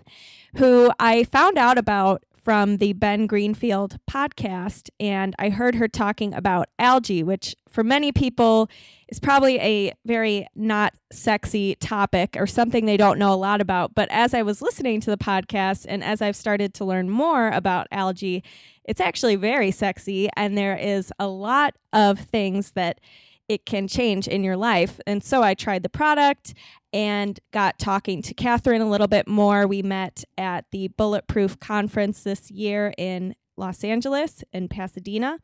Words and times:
who 0.59 0.93
I 1.01 1.25
found 1.25 1.59
out 1.59 1.77
about 1.77 2.23
from 2.45 2.77
the 2.77 2.93
Ben 2.93 3.27
Greenfield 3.27 3.99
podcast, 4.09 4.91
and 5.01 5.35
I 5.39 5.49
heard 5.49 5.75
her 5.77 5.89
talking 5.89 6.35
about 6.35 6.69
algae, 6.79 7.23
which 7.23 7.57
for 7.69 7.83
many 7.83 8.13
people 8.13 8.69
is 9.09 9.19
probably 9.19 9.59
a 9.61 9.93
very 10.05 10.47
not 10.55 10.95
sexy 11.11 11.75
topic 11.77 12.37
or 12.39 12.47
something 12.47 12.85
they 12.85 12.99
don't 12.99 13.19
know 13.19 13.33
a 13.33 13.35
lot 13.35 13.63
about. 13.63 13.95
But 13.95 14.11
as 14.11 14.35
I 14.35 14.43
was 14.43 14.61
listening 14.61 15.01
to 15.01 15.11
the 15.11 15.17
podcast 15.17 15.87
and 15.89 16.05
as 16.05 16.21
I've 16.21 16.37
started 16.37 16.75
to 16.75 16.85
learn 16.85 17.09
more 17.09 17.49
about 17.49 17.87
algae, 17.91 18.45
it's 18.85 19.01
actually 19.01 19.37
very 19.37 19.71
sexy, 19.71 20.29
and 20.37 20.57
there 20.57 20.77
is 20.77 21.11
a 21.19 21.27
lot 21.27 21.75
of 21.95 22.21
things 22.21 22.73
that 22.73 23.01
it 23.49 23.67
can 23.67 23.89
change 23.89 24.29
in 24.29 24.43
your 24.45 24.57
life. 24.57 25.01
And 25.07 25.23
so 25.23 25.43
I 25.43 25.55
tried 25.55 25.83
the 25.83 25.89
product 25.89 26.55
and 26.93 27.39
got 27.53 27.79
talking 27.79 28.23
to 28.23 28.35
Catherine 28.35 28.81
a 28.81 28.89
little 28.89 29.09
bit 29.09 29.27
more. 29.27 29.67
We 29.67 29.83
met 29.83 30.25
at 30.39 30.67
the 30.71 30.89
Bulletproof 30.89 31.59
Conference 31.61 32.23
this 32.23 32.51
year 32.51 32.95
in 32.97 33.35
Los 33.57 33.85
Angeles 33.85 34.45
in 34.53 34.69
Pasadena. 34.69 35.39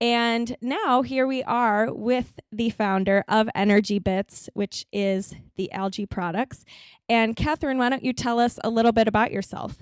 And 0.00 0.56
now 0.60 1.02
here 1.02 1.26
we 1.26 1.42
are 1.44 1.92
with 1.92 2.38
the 2.52 2.70
founder 2.70 3.24
of 3.28 3.48
Energy 3.54 3.98
Bits, 3.98 4.50
which 4.52 4.84
is 4.92 5.34
the 5.56 5.72
algae 5.72 6.04
products. 6.04 6.64
And 7.08 7.36
Catherine, 7.36 7.78
why 7.78 7.88
don't 7.88 8.04
you 8.04 8.12
tell 8.12 8.38
us 8.38 8.58
a 8.64 8.70
little 8.70 8.92
bit 8.92 9.08
about 9.08 9.32
yourself? 9.32 9.78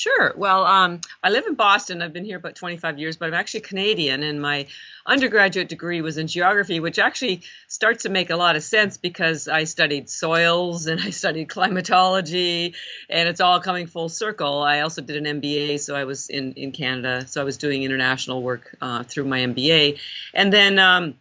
Sure. 0.00 0.32
Well, 0.34 0.64
um, 0.64 1.02
I 1.22 1.28
live 1.28 1.44
in 1.46 1.56
Boston. 1.56 2.00
I've 2.00 2.14
been 2.14 2.24
here 2.24 2.38
about 2.38 2.54
25 2.54 2.98
years, 2.98 3.18
but 3.18 3.26
I'm 3.26 3.34
actually 3.34 3.60
Canadian, 3.60 4.22
and 4.22 4.40
my 4.40 4.66
undergraduate 5.04 5.68
degree 5.68 6.00
was 6.00 6.16
in 6.16 6.26
geography, 6.26 6.80
which 6.80 6.98
actually 6.98 7.42
starts 7.68 8.04
to 8.04 8.08
make 8.08 8.30
a 8.30 8.36
lot 8.36 8.56
of 8.56 8.62
sense 8.62 8.96
because 8.96 9.46
I 9.46 9.64
studied 9.64 10.08
soils 10.08 10.86
and 10.86 10.98
I 11.04 11.10
studied 11.10 11.50
climatology, 11.50 12.72
and 13.10 13.28
it's 13.28 13.42
all 13.42 13.60
coming 13.60 13.86
full 13.86 14.08
circle. 14.08 14.62
I 14.62 14.80
also 14.80 15.02
did 15.02 15.18
an 15.18 15.42
MBA, 15.42 15.80
so 15.80 15.94
I 15.94 16.04
was 16.04 16.30
in, 16.30 16.54
in 16.54 16.72
Canada, 16.72 17.26
so 17.26 17.42
I 17.42 17.44
was 17.44 17.58
doing 17.58 17.82
international 17.82 18.42
work 18.42 18.74
uh, 18.80 19.02
through 19.02 19.26
my 19.26 19.40
MBA. 19.40 19.98
And 20.32 20.50
then, 20.50 20.78
um, 20.78 21.16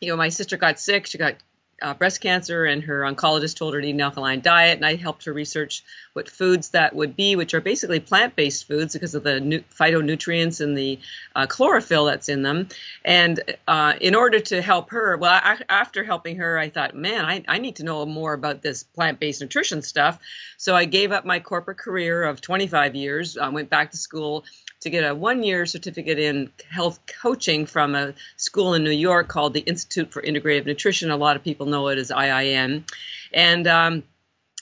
you 0.00 0.08
know, 0.08 0.16
my 0.16 0.30
sister 0.30 0.56
got 0.56 0.80
sick. 0.80 1.06
She 1.06 1.16
got 1.16 1.36
uh, 1.82 1.94
breast 1.94 2.20
cancer, 2.20 2.64
and 2.64 2.82
her 2.84 3.02
oncologist 3.02 3.56
told 3.56 3.74
her 3.74 3.80
to 3.80 3.86
eat 3.86 3.92
an 3.92 4.00
alkaline 4.00 4.40
diet. 4.40 4.76
And 4.76 4.86
I 4.86 4.96
helped 4.96 5.24
her 5.24 5.32
research 5.32 5.84
what 6.14 6.28
foods 6.28 6.70
that 6.70 6.94
would 6.94 7.16
be, 7.16 7.36
which 7.36 7.54
are 7.54 7.60
basically 7.60 8.00
plant-based 8.00 8.66
foods 8.66 8.94
because 8.94 9.14
of 9.14 9.22
the 9.22 9.40
nu- 9.40 9.62
phytonutrients 9.78 10.60
and 10.60 10.76
the 10.76 10.98
uh, 11.34 11.46
chlorophyll 11.46 12.06
that's 12.06 12.28
in 12.28 12.42
them. 12.42 12.68
And 13.04 13.40
uh, 13.68 13.94
in 14.00 14.14
order 14.14 14.40
to 14.40 14.62
help 14.62 14.90
her, 14.90 15.16
well, 15.16 15.32
I, 15.42 15.58
after 15.68 16.02
helping 16.02 16.36
her, 16.36 16.58
I 16.58 16.70
thought, 16.70 16.94
man, 16.94 17.24
I, 17.24 17.44
I 17.46 17.58
need 17.58 17.76
to 17.76 17.84
know 17.84 18.04
more 18.06 18.32
about 18.32 18.62
this 18.62 18.82
plant-based 18.82 19.40
nutrition 19.40 19.82
stuff. 19.82 20.18
So 20.56 20.74
I 20.74 20.86
gave 20.86 21.12
up 21.12 21.24
my 21.24 21.40
corporate 21.40 21.78
career 21.78 22.24
of 22.24 22.40
25 22.40 22.94
years, 22.94 23.36
I 23.36 23.48
went 23.50 23.68
back 23.68 23.90
to 23.90 23.96
school 23.96 24.44
to 24.86 24.90
get 24.90 25.04
a 25.04 25.14
one 25.14 25.42
year 25.42 25.66
certificate 25.66 26.18
in 26.18 26.50
health 26.70 27.00
coaching 27.06 27.66
from 27.66 27.94
a 27.94 28.14
school 28.36 28.74
in 28.74 28.84
New 28.84 28.90
York 28.90 29.28
called 29.28 29.52
the 29.52 29.60
Institute 29.60 30.12
for 30.12 30.22
Integrative 30.22 30.64
Nutrition. 30.64 31.10
A 31.10 31.16
lot 31.16 31.36
of 31.36 31.42
people 31.42 31.66
know 31.66 31.88
it 31.88 31.98
as 31.98 32.10
IIN. 32.10 32.84
And 33.32 33.66
um, 33.66 34.04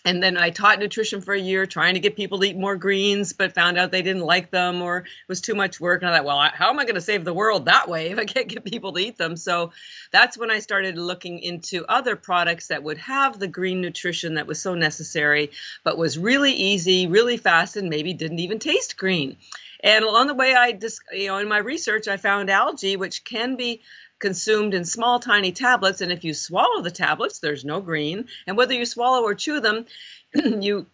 and 0.06 0.22
then 0.22 0.36
I 0.36 0.50
taught 0.50 0.78
nutrition 0.78 1.22
for 1.22 1.32
a 1.32 1.40
year, 1.40 1.64
trying 1.64 1.94
to 1.94 2.00
get 2.00 2.14
people 2.14 2.38
to 2.38 2.46
eat 2.46 2.58
more 2.58 2.76
greens, 2.76 3.32
but 3.32 3.54
found 3.54 3.78
out 3.78 3.90
they 3.90 4.02
didn't 4.02 4.22
like 4.22 4.50
them 4.50 4.82
or 4.82 4.98
it 4.98 5.06
was 5.28 5.40
too 5.40 5.54
much 5.54 5.80
work. 5.80 6.02
And 6.02 6.10
I 6.10 6.16
thought, 6.16 6.26
well, 6.26 6.50
how 6.52 6.68
am 6.68 6.78
I 6.78 6.84
going 6.84 6.96
to 6.96 7.00
save 7.00 7.24
the 7.24 7.32
world 7.32 7.64
that 7.64 7.88
way 7.88 8.10
if 8.10 8.18
I 8.18 8.26
can't 8.26 8.48
get 8.48 8.64
people 8.64 8.92
to 8.92 9.00
eat 9.00 9.16
them? 9.16 9.34
So 9.36 9.72
that's 10.12 10.36
when 10.36 10.50
I 10.50 10.58
started 10.58 10.98
looking 10.98 11.38
into 11.38 11.86
other 11.86 12.16
products 12.16 12.66
that 12.66 12.82
would 12.82 12.98
have 12.98 13.38
the 13.38 13.48
green 13.48 13.80
nutrition 13.80 14.34
that 14.34 14.46
was 14.46 14.60
so 14.60 14.74
necessary, 14.74 15.52
but 15.84 15.96
was 15.96 16.18
really 16.18 16.52
easy, 16.52 17.06
really 17.06 17.38
fast, 17.38 17.76
and 17.76 17.88
maybe 17.88 18.12
didn't 18.12 18.40
even 18.40 18.58
taste 18.58 18.98
green. 18.98 19.38
And 19.84 20.02
along 20.02 20.28
the 20.28 20.34
way, 20.34 20.54
I 20.54 20.72
just, 20.72 21.02
you 21.12 21.28
know, 21.28 21.38
in 21.38 21.48
my 21.48 21.58
research, 21.58 22.08
I 22.08 22.16
found 22.16 22.50
algae, 22.50 22.96
which 22.96 23.22
can 23.22 23.56
be 23.56 23.82
consumed 24.18 24.72
in 24.72 24.86
small, 24.86 25.20
tiny 25.20 25.52
tablets. 25.52 26.00
And 26.00 26.10
if 26.10 26.24
you 26.24 26.32
swallow 26.32 26.80
the 26.80 26.90
tablets, 26.90 27.38
there's 27.38 27.66
no 27.66 27.82
green. 27.82 28.28
And 28.46 28.56
whether 28.56 28.72
you 28.72 28.86
swallow 28.86 29.22
or 29.22 29.34
chew 29.34 29.60
them, 29.60 29.84
you 30.34 30.86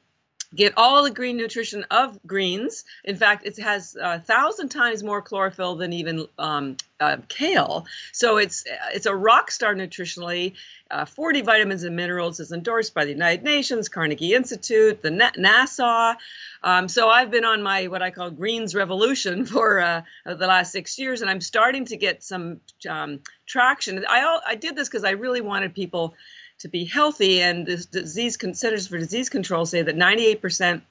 get 0.54 0.72
all 0.76 1.04
the 1.04 1.10
green 1.12 1.36
nutrition 1.36 1.84
of 1.92 2.18
greens. 2.26 2.84
In 3.04 3.14
fact, 3.14 3.46
it 3.46 3.58
has 3.58 3.96
a 4.00 4.18
thousand 4.18 4.70
times 4.70 5.04
more 5.04 5.22
chlorophyll 5.22 5.76
than 5.76 5.92
even 5.92 6.26
um, 6.38 6.76
uh, 6.98 7.18
kale. 7.28 7.86
So 8.12 8.38
it's 8.38 8.64
it's 8.92 9.06
a 9.06 9.14
rock 9.14 9.52
star 9.52 9.74
nutritionally. 9.74 10.54
Uh, 10.90 11.04
40 11.04 11.42
vitamins 11.42 11.84
and 11.84 11.94
minerals 11.94 12.40
is 12.40 12.52
endorsed 12.52 12.94
by 12.94 13.04
the 13.04 13.12
United 13.12 13.44
Nations, 13.44 13.88
Carnegie 13.88 14.34
Institute, 14.34 15.00
the 15.02 15.10
NASA. 15.10 16.16
Um, 16.62 16.88
so 16.88 17.08
I've 17.08 17.30
been 17.30 17.44
on 17.44 17.62
my 17.62 17.86
what 17.86 18.02
I 18.02 18.10
call 18.10 18.30
greens 18.30 18.74
revolution 18.74 19.44
for 19.46 19.80
uh, 19.80 20.02
the 20.24 20.46
last 20.46 20.72
six 20.72 20.98
years, 20.98 21.22
and 21.22 21.30
I'm 21.30 21.40
starting 21.40 21.84
to 21.86 21.96
get 21.96 22.22
some 22.22 22.60
um, 22.88 23.20
traction. 23.46 24.04
I 24.08 24.40
I 24.46 24.54
did 24.56 24.76
this 24.76 24.88
because 24.88 25.04
I 25.04 25.10
really 25.10 25.40
wanted 25.40 25.74
people 25.74 26.14
to 26.60 26.68
be 26.68 26.84
healthy. 26.84 27.40
And 27.40 27.66
the 27.66 27.76
disease 27.76 28.38
Centers 28.38 28.86
for 28.86 28.98
Disease 28.98 29.28
Control 29.28 29.66
say 29.66 29.82
that 29.82 29.96
98% 29.96 30.82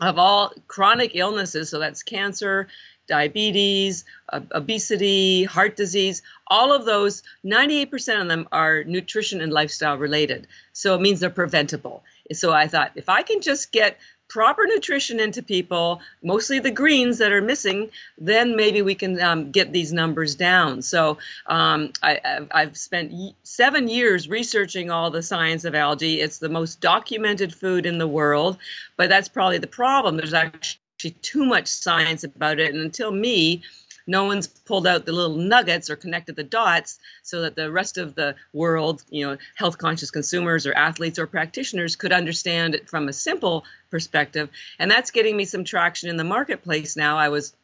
of 0.00 0.18
all 0.18 0.52
chronic 0.66 1.12
illnesses, 1.14 1.68
so 1.68 1.78
that's 1.78 2.02
cancer, 2.02 2.68
diabetes, 3.10 4.06
obesity, 4.32 5.44
heart 5.44 5.76
disease, 5.76 6.22
all 6.46 6.72
of 6.72 6.86
those, 6.86 7.22
98% 7.44 8.22
of 8.22 8.28
them 8.28 8.48
are 8.52 8.84
nutrition 8.84 9.42
and 9.42 9.52
lifestyle 9.52 9.98
related. 9.98 10.46
So 10.72 10.94
it 10.94 11.02
means 11.02 11.20
they're 11.20 11.28
preventable. 11.28 12.02
So 12.32 12.52
I 12.52 12.68
thought 12.68 12.92
if 12.94 13.08
I 13.08 13.22
can 13.22 13.42
just 13.42 13.72
get 13.72 13.98
proper 14.28 14.64
nutrition 14.64 15.18
into 15.18 15.42
people, 15.42 16.00
mostly 16.22 16.60
the 16.60 16.70
greens 16.70 17.18
that 17.18 17.32
are 17.32 17.42
missing, 17.42 17.90
then 18.16 18.54
maybe 18.56 18.80
we 18.80 18.94
can 18.94 19.20
um, 19.20 19.50
get 19.50 19.72
these 19.72 19.92
numbers 19.92 20.36
down. 20.36 20.80
So 20.82 21.18
um, 21.46 21.92
I, 22.02 22.20
have 22.52 22.76
spent 22.76 23.12
seven 23.42 23.88
years 23.88 24.28
researching 24.28 24.90
all 24.90 25.10
the 25.10 25.22
science 25.22 25.64
of 25.64 25.74
algae. 25.74 26.20
It's 26.20 26.38
the 26.38 26.48
most 26.48 26.80
documented 26.80 27.52
food 27.52 27.84
in 27.84 27.98
the 27.98 28.06
world, 28.06 28.56
but 28.96 29.08
that's 29.08 29.28
probably 29.28 29.58
the 29.58 29.66
problem. 29.66 30.16
There's 30.16 30.32
actually 30.32 30.80
too 31.08 31.44
much 31.46 31.66
science 31.68 32.24
about 32.24 32.60
it, 32.60 32.74
and 32.74 32.82
until 32.82 33.10
me, 33.10 33.62
no 34.06 34.24
one's 34.24 34.46
pulled 34.46 34.86
out 34.86 35.06
the 35.06 35.12
little 35.12 35.36
nuggets 35.36 35.88
or 35.88 35.96
connected 35.96 36.36
the 36.36 36.42
dots 36.42 36.98
so 37.22 37.42
that 37.42 37.54
the 37.54 37.70
rest 37.70 37.96
of 37.96 38.14
the 38.14 38.34
world, 38.52 39.04
you 39.08 39.26
know, 39.26 39.36
health 39.54 39.78
conscious 39.78 40.10
consumers 40.10 40.66
or 40.66 40.74
athletes 40.74 41.18
or 41.18 41.26
practitioners 41.26 41.96
could 41.96 42.12
understand 42.12 42.74
it 42.74 42.88
from 42.88 43.08
a 43.08 43.12
simple 43.12 43.64
perspective. 43.90 44.50
And 44.78 44.90
that's 44.90 45.10
getting 45.10 45.36
me 45.36 45.44
some 45.44 45.64
traction 45.64 46.08
in 46.10 46.16
the 46.16 46.24
marketplace 46.24 46.96
now. 46.96 47.18
I 47.18 47.28
was 47.28 47.54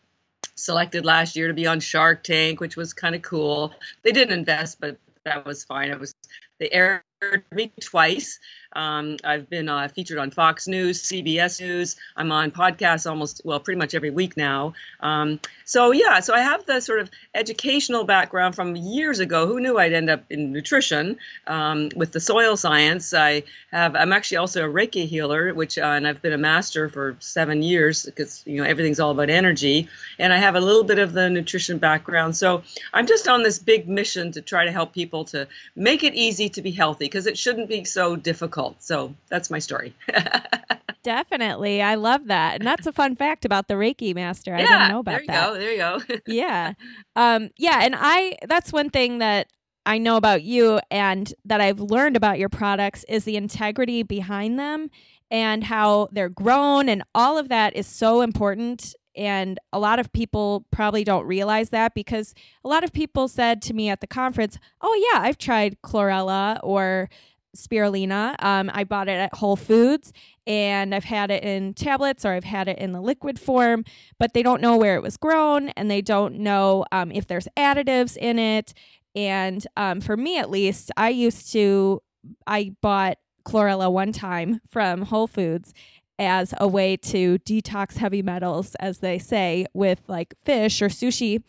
selected 0.55 1.05
last 1.05 1.37
year 1.37 1.49
to 1.49 1.55
be 1.55 1.67
on 1.67 1.81
Shark 1.81 2.23
Tank, 2.23 2.61
which 2.61 2.77
was 2.77 2.93
kind 2.93 3.15
of 3.15 3.23
cool. 3.23 3.75
They 4.03 4.13
didn't 4.13 4.39
invest, 4.39 4.81
but 4.81 4.99
that 5.25 5.45
was 5.45 5.65
fine. 5.65 5.91
It 5.91 5.99
was 5.99 6.15
they 6.59 6.71
aired 6.71 7.03
me 7.51 7.73
twice. 7.81 8.39
Um, 8.77 9.17
I've 9.25 9.49
been 9.49 9.71
uh, 9.71 9.89
featured 9.89 10.19
on 10.19 10.31
Fox 10.31 10.69
News, 10.69 11.03
CBS 11.03 11.61
News. 11.61 11.97
I'm 12.15 12.31
on 12.31 12.51
podcasts 12.51 13.09
almost, 13.09 13.41
well, 13.43 13.59
pretty 13.59 13.79
much 13.79 13.95
every 13.95 14.11
week 14.11 14.37
now. 14.37 14.75
Um, 15.01 15.41
so, 15.65 15.93
yeah, 15.93 16.21
so 16.21 16.35
I 16.35 16.41
have 16.41 16.67
the 16.67 16.81
sort 16.81 17.01
of 17.01 17.11
educational 17.35 18.05
background 18.05 18.55
from 18.55 18.77
years 18.77 19.19
ago. 19.19 19.47
Who 19.47 19.61
knew 19.61 19.79
I'd 19.79 19.95
end 19.95 20.11
up 20.11 20.25
in 20.29 20.53
nutrition 20.53 21.17
um, 21.47 21.89
with 21.97 22.13
the 22.13 22.21
soil 22.21 22.57
science? 22.57 23.15
I 23.15 23.45
have, 23.73 23.97
I'm 23.97 24.13
actually 24.13 24.37
also 24.37 24.69
a 24.69 24.73
Reiki 24.73 25.07
healer, 25.07 25.55
which, 25.55 25.79
uh, 25.79 25.83
and 25.83 26.07
I've 26.07 26.21
been 26.21 26.35
a 26.35 26.39
master 26.39 26.91
for 26.91 27.17
seven 27.19 27.63
years 27.63 28.05
because, 28.05 28.43
you 28.47 28.59
know, 28.63 28.69
everything's 28.69 29.01
all 29.01 29.11
about 29.11 29.31
energy. 29.31 29.89
And 30.19 30.35
I 30.35 30.37
have 30.37 30.55
a 30.55 30.61
little 30.61 30.85
bit 30.85 30.99
of 30.99 31.15
the 31.15 31.31
nutrition 31.31 31.79
background. 31.79 32.37
So 32.37 32.63
I'm 32.93 33.07
just 33.07 33.27
on 33.27 33.43
this 33.43 33.59
big 33.59 33.89
mission 33.89 34.33
to 34.33 34.43
try 34.43 34.67
to 34.67 34.73
help 34.73 34.93
people 34.93 35.25
to 35.27 35.49
make 35.75 36.05
it 36.05 36.15
easy 36.15 36.51
to 36.51 36.61
be 36.61 36.73
healthy 36.73 37.07
because 37.07 37.27
it 37.27 37.39
shouldn't 37.39 37.69
be 37.69 37.85
so 37.85 38.17
difficult. 38.17 38.66
So 38.79 39.15
that's 39.29 39.51
my 39.51 39.59
story. 39.59 39.95
Definitely. 41.03 41.83
I 41.83 41.95
love 41.95 42.27
that. 42.27 42.57
And 42.57 42.67
that's 42.67 42.87
a 42.87 42.93
fun 42.93 43.15
fact 43.15 43.45
about 43.45 43.69
the 43.69 43.75
Reiki 43.75 44.15
master. 44.15 44.55
I 44.55 44.61
yeah, 44.61 44.67
didn't 44.67 44.89
know 44.89 44.99
about 45.01 45.13
there 45.13 45.21
you 45.21 45.27
that. 45.29 45.47
Go, 45.47 45.55
there 45.55 45.73
you 45.73 45.79
go. 45.79 46.21
yeah. 46.27 46.73
Um, 47.15 47.51
yeah. 47.57 47.81
And 47.83 47.95
I, 47.97 48.37
that's 48.49 48.73
one 48.73 48.91
thing 48.91 49.19
that 49.19 49.47
I 49.85 49.99
know 49.99 50.17
about 50.17 50.43
you 50.43 50.81
and 50.91 51.33
that 51.45 51.61
I've 51.61 51.79
learned 51.79 52.17
about 52.17 52.41
your 52.41 52.49
products 52.49 53.05
is 53.09 53.25
the 53.25 53.37
integrity 53.37 54.03
behind 54.03 54.59
them 54.59 54.91
and 55.31 55.63
how 55.63 56.09
they're 56.11 56.29
grown 56.29 56.89
and 56.89 57.05
all 57.15 57.39
of 57.39 57.49
that 57.51 57.77
is 57.77 57.87
so 57.87 58.21
important 58.23 58.95
and 59.17 59.59
a 59.73 59.79
lot 59.79 59.99
of 59.99 60.13
people 60.13 60.67
probably 60.71 61.03
don't 61.03 61.27
realize 61.27 61.71
that 61.71 61.95
because 61.95 62.35
a 62.65 62.69
lot 62.69 62.85
of 62.85 62.93
people 62.93 63.29
said 63.29 63.63
to 63.63 63.75
me 63.75 63.89
at 63.89 64.01
the 64.01 64.07
conference, 64.07 64.59
Oh, 64.83 65.11
yeah, 65.13 65.23
I've 65.23 65.39
tried 65.39 65.81
chlorella 65.83 66.61
or 66.63 67.09
spirulina. 67.57 68.35
Um, 68.43 68.71
I 68.73 68.85
bought 68.85 69.09
it 69.09 69.13
at 69.13 69.35
Whole 69.35 69.57
Foods 69.57 70.13
and 70.47 70.95
I've 70.95 71.05
had 71.05 71.31
it 71.31 71.43
in 71.43 71.75
tablets 71.75 72.25
or 72.25 72.33
I've 72.33 72.45
had 72.45 72.69
it 72.69 72.79
in 72.79 72.93
the 72.93 73.01
liquid 73.01 73.39
form, 73.39 73.85
but 74.19 74.33
they 74.33 74.43
don't 74.43 74.61
know 74.61 74.77
where 74.77 74.97
it 74.97 75.03
was 75.03 75.17
grown 75.17 75.71
and 75.71 75.91
they 75.91 76.03
don't 76.03 76.39
know 76.39 76.85
um, 76.93 77.11
if 77.11 77.27
there's 77.27 77.49
additives 77.57 78.17
in 78.17 78.39
it. 78.39 78.73
And 79.15 79.67
um, 79.77 80.01
for 80.01 80.17
me, 80.17 80.39
at 80.39 80.51
least, 80.51 80.91
I 80.97 81.09
used 81.09 81.51
to, 81.53 82.03
I 82.47 82.73
bought 82.83 83.19
chlorella 83.47 83.91
one 83.91 84.13
time 84.13 84.61
from 84.69 85.03
Whole 85.03 85.27
Foods 85.27 85.73
as 86.19 86.55
a 86.59 86.69
way 86.69 86.97
to 86.97 87.39
detox 87.39 87.97
heavy 87.97 88.23
metals, 88.23 88.75
as 88.77 88.99
they 88.99 89.19
say, 89.19 89.67
with 89.75 90.03
like 90.09 90.35
fish 90.43 90.81
or 90.83 90.89
sushi. 90.89 91.43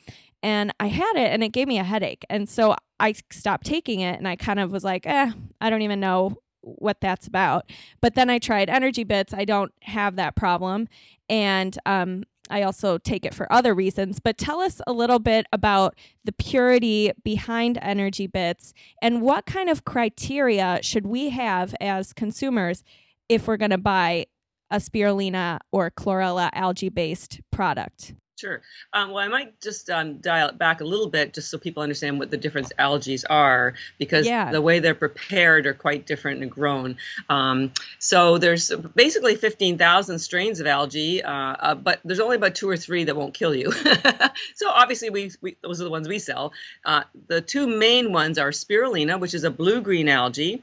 And 0.44 0.74
I 0.80 0.88
had 0.88 1.13
it 1.15 1.31
and 1.31 1.44
it 1.44 1.50
gave 1.50 1.68
me 1.68 1.80
a 1.80 1.83
headache. 1.83 2.25
And 2.30 2.48
so 2.48 2.75
I 3.00 3.14
stopped 3.32 3.66
taking 3.66 4.00
it 4.02 4.18
and 4.18 4.28
I 4.28 4.36
kind 4.36 4.60
of 4.60 4.72
was 4.72 4.84
like, 4.84 5.06
eh, 5.06 5.32
I 5.62 5.70
don't 5.70 5.82
even 5.82 6.00
know 6.00 6.38
what 6.62 7.00
that's 7.02 7.28
about. 7.28 7.72
But 8.02 8.16
then 8.16 8.30
I 8.30 8.40
tried 8.40 8.70
energy 8.70 9.04
bits. 9.04 9.34
I 9.34 9.46
don't 9.46 9.72
have 9.84 10.16
that 10.18 10.36
problem. 10.36 10.88
And 11.30 11.78
um, 11.86 12.24
I 12.50 12.64
also 12.64 12.98
take 12.98 13.26
it 13.26 13.34
for 13.34 13.52
other 13.52 13.74
reasons. 13.74 14.20
But 14.20 14.38
tell 14.38 14.60
us 14.60 14.82
a 14.88 14.94
little 14.94 15.20
bit 15.20 15.46
about 15.52 15.96
the 16.24 16.32
purity 16.32 17.12
behind 17.24 17.78
energy 17.82 18.28
bits 18.28 18.74
and 19.02 19.22
what 19.22 19.46
kind 19.46 19.70
of 19.70 19.86
criteria 19.86 20.80
should 20.82 21.06
we 21.06 21.30
have 21.30 21.76
as 21.80 22.14
consumers 22.14 22.84
if 23.30 23.48
we're 23.48 23.58
going 23.58 23.72
to 23.72 23.78
buy 23.78 24.26
a 24.70 24.78
spirulina 24.78 25.60
or 25.72 25.92
chlorella 25.92 26.50
algae 26.54 26.90
based 26.90 27.42
product? 27.52 28.14
Sure. 28.38 28.62
Um, 28.94 29.10
well, 29.10 29.24
I 29.24 29.30
might 29.30 29.60
just 29.62 29.89
um, 29.89 30.19
dial 30.19 30.50
it 30.50 30.60
back 30.60 30.81
a 30.81 30.84
little 30.84 31.10
bit 31.10 31.34
just 31.34 31.50
so 31.50 31.57
people 31.57 31.81
understand 31.81 32.19
what 32.19 32.30
the 32.30 32.38
different 32.38 32.72
algae 32.78 33.18
are 33.28 33.74
because 33.98 34.28
yeah. 34.28 34.51
the 34.51 34.62
way 34.62 34.78
they're 34.78 34.94
prepared 34.94 35.66
are 35.66 35.74
quite 35.74 36.06
different 36.06 36.44
and 36.44 36.51
grown. 36.51 36.98
Um, 37.30 37.72
so 37.98 38.38
there's 38.38 38.72
basically 38.95 39.36
15,000 39.36 40.19
strains 40.19 40.60
of 40.60 40.68
algae, 40.68 41.24
uh, 41.24 41.31
uh, 41.31 41.75
but 41.75 42.00
there's 42.06 42.19
only 42.19 42.36
about 42.36 42.54
two 42.54 42.69
or 42.69 42.78
three 42.78 43.06
that 43.06 43.16
won't 43.16 43.34
kill 43.34 43.56
you. 43.56 43.72
so 44.56 44.69
obviously, 44.69 45.10
we, 45.10 45.31
we, 45.42 45.57
those 45.63 45.81
are 45.81 45.86
the 45.86 45.90
ones 45.90 46.07
we 46.07 46.19
sell. 46.19 46.54
Uh, 46.86 47.04
the 47.25 47.42
two 47.42 47.66
main 47.66 48.13
ones 48.13 48.38
are 48.38 48.51
spirulina, 48.51 49.19
which 49.19 49.33
is 49.33 49.45
a 49.45 49.51
blue 49.51 49.81
green 49.81 50.10
algae, 50.10 50.62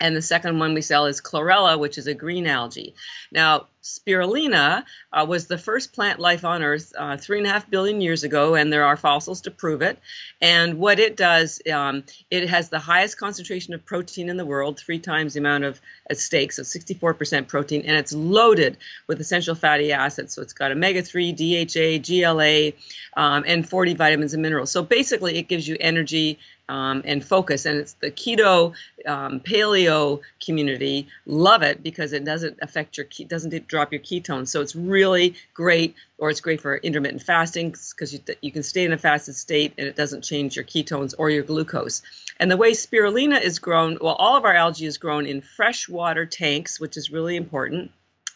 and 0.00 0.16
the 0.16 0.22
second 0.22 0.58
one 0.58 0.72
we 0.72 0.80
sell 0.80 1.04
is 1.04 1.20
chlorella, 1.20 1.78
which 1.78 1.98
is 1.98 2.06
a 2.06 2.14
green 2.14 2.46
algae. 2.46 2.94
Now, 3.30 3.66
spirulina 3.84 4.82
uh, 5.12 5.26
was 5.28 5.46
the 5.46 5.58
first 5.58 5.92
plant 5.92 6.18
life 6.18 6.44
on 6.44 6.62
Earth 6.62 6.92
uh, 6.98 7.16
three 7.18 7.38
and 7.38 7.46
a 7.46 7.50
half 7.50 7.68
billion 7.68 8.00
years 8.00 8.24
ago, 8.24 8.54
and 8.54 8.72
there 8.72 8.84
are 8.84 8.96
fossils 8.96 9.42
to 9.42 9.50
prove 9.50 9.82
it. 9.82 9.98
And 10.40 10.78
what 10.78 10.98
it 10.98 11.16
does, 11.16 11.60
um, 11.70 12.02
it 12.30 12.48
has 12.48 12.70
the 12.70 12.78
highest 12.78 13.18
concentration 13.18 13.74
of 13.74 13.84
protein 13.84 14.30
in 14.30 14.38
the 14.38 14.46
world, 14.46 14.78
three 14.78 14.98
times 14.98 15.34
the 15.34 15.40
amount 15.40 15.64
of 15.64 15.80
at 16.08 16.16
stake, 16.18 16.52
so 16.52 16.62
64% 16.62 17.46
protein, 17.46 17.82
and 17.86 17.96
it's 17.96 18.12
loaded 18.12 18.78
with 19.06 19.20
essential 19.20 19.54
fatty 19.54 19.92
acids. 19.92 20.34
So 20.34 20.42
it's 20.42 20.54
got 20.54 20.72
omega 20.72 21.02
3, 21.02 21.32
DHA, 21.32 21.98
GLA, 21.98 22.72
um, 23.16 23.44
and 23.46 23.68
40 23.68 23.94
vitamins 23.94 24.32
and 24.32 24.42
minerals. 24.42 24.70
So 24.70 24.82
basically, 24.82 25.36
it 25.36 25.48
gives 25.48 25.68
you 25.68 25.76
energy 25.78 26.38
um, 26.68 27.02
and 27.04 27.24
focus. 27.24 27.66
And 27.66 27.78
it's 27.78 27.94
the 27.94 28.10
keto, 28.10 28.72
um, 29.06 29.40
paleo 29.40 30.20
community 30.44 31.08
love 31.26 31.62
it 31.62 31.82
because 31.82 32.12
it 32.12 32.24
doesn't 32.24 32.58
affect 32.62 32.96
your 32.96 33.06
doesn't 33.28 33.50
drop 33.74 33.92
your 33.92 34.00
ketones. 34.00 34.48
So 34.48 34.60
it's 34.60 34.76
really 34.76 35.34
great, 35.52 35.96
or 36.18 36.30
it's 36.30 36.40
great 36.40 36.60
for 36.60 36.76
intermittent 36.76 37.22
fasting 37.22 37.74
because 37.90 38.12
you, 38.12 38.20
you 38.40 38.52
can 38.52 38.62
stay 38.62 38.84
in 38.84 38.92
a 38.92 38.98
fasted 38.98 39.34
state 39.34 39.74
and 39.76 39.88
it 39.88 39.96
doesn't 39.96 40.22
change 40.22 40.54
your 40.54 40.64
ketones 40.64 41.12
or 41.18 41.28
your 41.28 41.42
glucose. 41.42 42.00
And 42.38 42.48
the 42.50 42.56
way 42.56 42.70
spirulina 42.70 43.42
is 43.42 43.58
grown, 43.58 43.98
well, 44.00 44.14
all 44.14 44.36
of 44.36 44.44
our 44.44 44.54
algae 44.54 44.86
is 44.86 44.96
grown 44.96 45.26
in 45.26 45.40
freshwater 45.40 46.24
tanks, 46.24 46.78
which 46.78 46.96
is 46.96 47.10
really 47.10 47.34
important. 47.34 47.90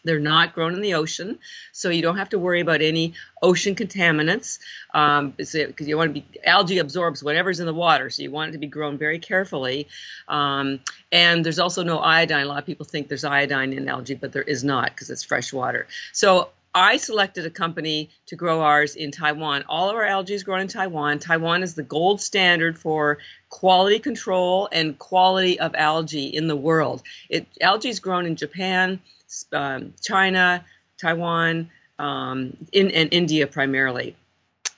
They're 0.08 0.18
not 0.18 0.54
grown 0.54 0.72
in 0.74 0.80
the 0.80 0.94
ocean, 0.94 1.38
so 1.72 1.90
you 1.90 2.00
don't 2.00 2.16
have 2.16 2.30
to 2.30 2.38
worry 2.38 2.60
about 2.60 2.80
any 2.80 3.12
ocean 3.42 3.74
contaminants 3.74 4.58
because 4.90 5.54
um, 5.54 5.86
you 5.86 5.98
want 5.98 6.14
to 6.14 6.20
be 6.20 6.26
algae 6.44 6.78
absorbs 6.78 7.22
whatever's 7.22 7.60
in 7.60 7.66
the 7.66 7.74
water, 7.74 8.08
so 8.08 8.22
you 8.22 8.30
want 8.30 8.48
it 8.48 8.52
to 8.52 8.58
be 8.58 8.66
grown 8.66 8.96
very 8.96 9.18
carefully. 9.18 9.86
Um, 10.26 10.80
and 11.12 11.44
there's 11.44 11.58
also 11.58 11.82
no 11.82 11.98
iodine. 11.98 12.44
A 12.44 12.48
lot 12.48 12.58
of 12.58 12.64
people 12.64 12.86
think 12.86 13.08
there's 13.08 13.24
iodine 13.24 13.74
in 13.74 13.86
algae, 13.86 14.14
but 14.14 14.32
there 14.32 14.42
is 14.42 14.64
not 14.64 14.92
because 14.94 15.10
it's 15.10 15.22
fresh 15.22 15.52
water. 15.52 15.86
So 16.12 16.48
I 16.74 16.96
selected 16.98 17.44
a 17.46 17.50
company 17.50 18.10
to 18.26 18.36
grow 18.36 18.60
ours 18.60 18.94
in 18.94 19.10
Taiwan. 19.10 19.64
All 19.68 19.90
of 19.90 19.96
our 19.96 20.04
algae 20.04 20.34
is 20.34 20.42
grown 20.42 20.60
in 20.60 20.68
Taiwan. 20.68 21.18
Taiwan 21.18 21.62
is 21.62 21.74
the 21.74 21.82
gold 21.82 22.20
standard 22.20 22.78
for 22.78 23.18
quality 23.48 23.98
control 23.98 24.68
and 24.70 24.98
quality 24.98 25.58
of 25.58 25.74
algae 25.74 26.26
in 26.26 26.46
the 26.46 26.56
world. 26.56 27.02
It, 27.28 27.46
algae 27.60 27.88
is 27.88 28.00
grown 28.00 28.26
in 28.26 28.36
Japan, 28.36 29.00
um, 29.52 29.94
China, 30.02 30.64
Taiwan, 31.00 31.70
um, 31.98 32.56
in, 32.72 32.90
and 32.90 33.12
India 33.12 33.46
primarily. 33.46 34.16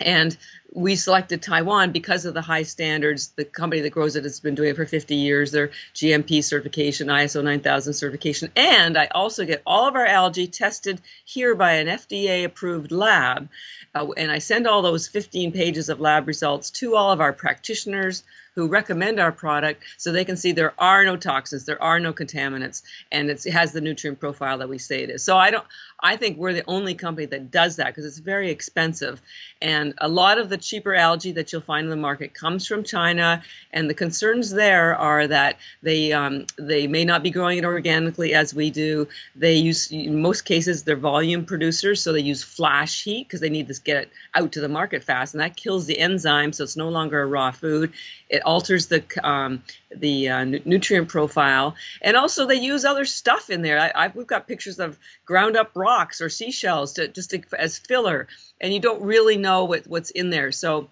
And 0.00 0.36
we 0.72 0.94
selected 0.96 1.42
Taiwan 1.42 1.92
because 1.92 2.24
of 2.24 2.34
the 2.34 2.42
high 2.42 2.62
standards. 2.62 3.28
The 3.36 3.44
company 3.44 3.82
that 3.82 3.90
grows 3.90 4.16
it 4.16 4.24
has 4.24 4.40
been 4.40 4.54
doing 4.54 4.70
it 4.70 4.76
for 4.76 4.86
50 4.86 5.14
years. 5.14 5.50
Their 5.50 5.70
GMP 5.94 6.44
certification, 6.44 7.08
ISO 7.08 7.42
9000 7.42 7.92
certification. 7.92 8.50
And 8.56 8.96
I 8.96 9.06
also 9.06 9.44
get 9.44 9.62
all 9.66 9.88
of 9.88 9.96
our 9.96 10.06
algae 10.06 10.46
tested 10.46 11.00
here 11.24 11.54
by 11.54 11.74
an 11.74 11.88
FDA 11.88 12.44
approved 12.44 12.92
lab. 12.92 13.48
Uh, 13.94 14.08
and 14.16 14.30
I 14.30 14.38
send 14.38 14.66
all 14.66 14.82
those 14.82 15.08
15 15.08 15.52
pages 15.52 15.88
of 15.88 16.00
lab 16.00 16.28
results 16.28 16.70
to 16.70 16.94
all 16.94 17.10
of 17.10 17.20
our 17.20 17.32
practitioners, 17.32 18.22
who 18.54 18.66
recommend 18.66 19.20
our 19.20 19.32
product 19.32 19.82
so 19.96 20.12
they 20.12 20.24
can 20.24 20.36
see 20.36 20.52
there 20.52 20.74
are 20.78 21.04
no 21.04 21.16
toxins, 21.16 21.64
there 21.64 21.82
are 21.82 22.00
no 22.00 22.12
contaminants, 22.12 22.82
and 23.12 23.30
it 23.30 23.42
has 23.44 23.72
the 23.72 23.80
nutrient 23.80 24.18
profile 24.18 24.58
that 24.58 24.68
we 24.68 24.78
say 24.78 25.02
it 25.02 25.10
is. 25.10 25.22
So 25.22 25.36
I 25.36 25.50
don't. 25.50 25.64
I 26.02 26.16
think 26.16 26.38
we're 26.38 26.54
the 26.54 26.64
only 26.66 26.94
company 26.94 27.26
that 27.26 27.50
does 27.50 27.76
that 27.76 27.86
because 27.86 28.06
it's 28.06 28.18
very 28.18 28.50
expensive, 28.50 29.20
and 29.62 29.94
a 29.98 30.08
lot 30.08 30.38
of 30.38 30.48
the 30.48 30.56
cheaper 30.60 30.94
algae 30.94 31.32
that 31.32 31.52
you'll 31.52 31.62
find 31.62 31.84
in 31.84 31.90
the 31.90 31.96
market 31.96 32.34
comes 32.34 32.66
from 32.66 32.84
China, 32.84 33.42
and 33.72 33.88
the 33.88 33.94
concerns 33.94 34.50
there 34.50 34.94
are 34.96 35.26
that 35.26 35.58
they 35.82 36.12
um, 36.12 36.46
they 36.56 36.86
may 36.86 37.04
not 37.04 37.22
be 37.22 37.30
growing 37.30 37.58
it 37.58 37.64
organically 37.64 38.34
as 38.34 38.54
we 38.54 38.70
do. 38.70 39.08
They 39.36 39.54
use 39.54 39.90
in 39.90 40.20
most 40.20 40.42
cases 40.42 40.82
they're 40.82 40.96
volume 40.96 41.44
producers, 41.44 42.02
so 42.02 42.12
they 42.12 42.20
use 42.20 42.42
flash 42.42 43.04
heat 43.04 43.26
because 43.26 43.40
they 43.40 43.50
need 43.50 43.68
to 43.68 43.80
get 43.82 44.04
it 44.04 44.10
out 44.34 44.52
to 44.52 44.60
the 44.60 44.68
market 44.68 45.04
fast, 45.04 45.34
and 45.34 45.40
that 45.40 45.56
kills 45.56 45.86
the 45.86 45.98
enzyme, 45.98 46.52
so 46.52 46.64
it's 46.64 46.76
no 46.76 46.88
longer 46.88 47.20
a 47.20 47.26
raw 47.26 47.50
food. 47.50 47.92
It 48.28 48.42
alters 48.42 48.86
the 48.86 49.02
um, 49.22 49.62
the 49.94 50.28
uh, 50.28 50.44
nutrient 50.44 51.08
profile, 51.08 51.74
and 52.00 52.16
also 52.16 52.46
they 52.46 52.54
use 52.56 52.84
other 52.84 53.04
stuff 53.04 53.50
in 53.50 53.62
there. 53.62 53.78
I, 53.78 54.04
I, 54.06 54.12
we've 54.14 54.26
got 54.26 54.46
pictures 54.46 54.78
of 54.78 54.98
ground 55.24 55.56
up 55.56 55.72
rocks 55.74 56.20
or 56.20 56.28
seashells 56.28 56.94
to, 56.94 57.08
just 57.08 57.30
to, 57.30 57.42
as 57.58 57.78
filler, 57.78 58.28
and 58.60 58.72
you 58.72 58.80
don't 58.80 59.02
really 59.02 59.36
know 59.36 59.64
what, 59.64 59.86
what's 59.86 60.10
in 60.10 60.30
there. 60.30 60.52
So 60.52 60.88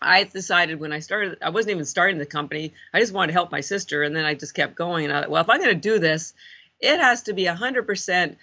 I 0.00 0.24
decided 0.24 0.80
when 0.80 0.92
I 0.92 1.00
started, 1.00 1.38
I 1.42 1.50
wasn't 1.50 1.72
even 1.72 1.84
starting 1.84 2.18
the 2.18 2.26
company. 2.26 2.72
I 2.92 3.00
just 3.00 3.12
wanted 3.12 3.28
to 3.28 3.32
help 3.34 3.52
my 3.52 3.60
sister, 3.60 4.02
and 4.02 4.14
then 4.14 4.24
I 4.24 4.34
just 4.34 4.54
kept 4.54 4.74
going. 4.74 5.04
And 5.06 5.12
I, 5.12 5.28
well, 5.28 5.42
if 5.42 5.50
I'm 5.50 5.58
going 5.58 5.74
to 5.74 5.74
do 5.74 5.98
this, 5.98 6.32
it 6.80 6.98
has 6.98 7.22
to 7.24 7.32
be 7.32 7.44
100% 7.44 8.36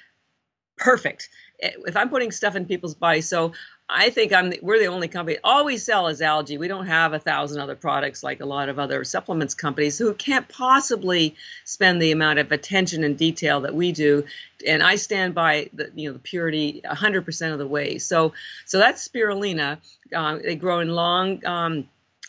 perfect 0.78 1.30
if 1.60 1.98
I'm 1.98 2.10
putting 2.10 2.32
stuff 2.32 2.56
in 2.56 2.66
people's 2.66 2.94
bodies. 2.94 3.28
So 3.28 3.54
I 3.90 4.10
think 4.10 4.34
I'm 4.34 4.50
the, 4.50 4.60
we're 4.62 4.80
the 4.80 4.88
only 4.88 5.08
company. 5.08 5.38
All 5.44 5.64
we 5.64 5.78
sell 5.78 6.08
is 6.08 6.22
algae. 6.22 6.58
We 6.58 6.68
don't 6.68 6.88
have 6.88 7.14
a 7.14 7.20
thousand 7.20 7.62
other 7.62 7.76
products 7.76 8.22
like 8.22 8.42
a 8.42 8.46
lot 8.46 8.68
of 8.68 8.80
other 8.80 9.06
supplements 9.06 9.54
companies 9.54 9.98
who 9.98 10.14
can't 10.14 10.48
possibly 10.50 11.36
spend 11.64 12.02
the 12.02 12.12
amount 12.12 12.40
of 12.40 12.52
attention 12.52 13.06
and 13.06 13.18
detail 13.18 13.62
that 13.62 13.74
we 13.74 13.94
do. 13.94 14.26
And 14.66 14.84
I 14.84 14.96
stand 14.98 15.36
by 15.36 15.70
the 15.74 15.90
you 15.96 16.10
know 16.10 16.14
the 16.14 16.20
purity 16.20 16.82
100% 16.84 17.54
of 17.54 17.60
the 17.60 17.68
way. 17.68 17.98
So 17.98 18.34
so 18.66 18.78
that's 18.78 19.08
spirulina. 19.08 19.78
Uh, 20.14 20.38
they 20.44 20.56
grow 20.56 20.82
in 20.82 20.90
long. 20.90 21.46
Um, 21.46 21.88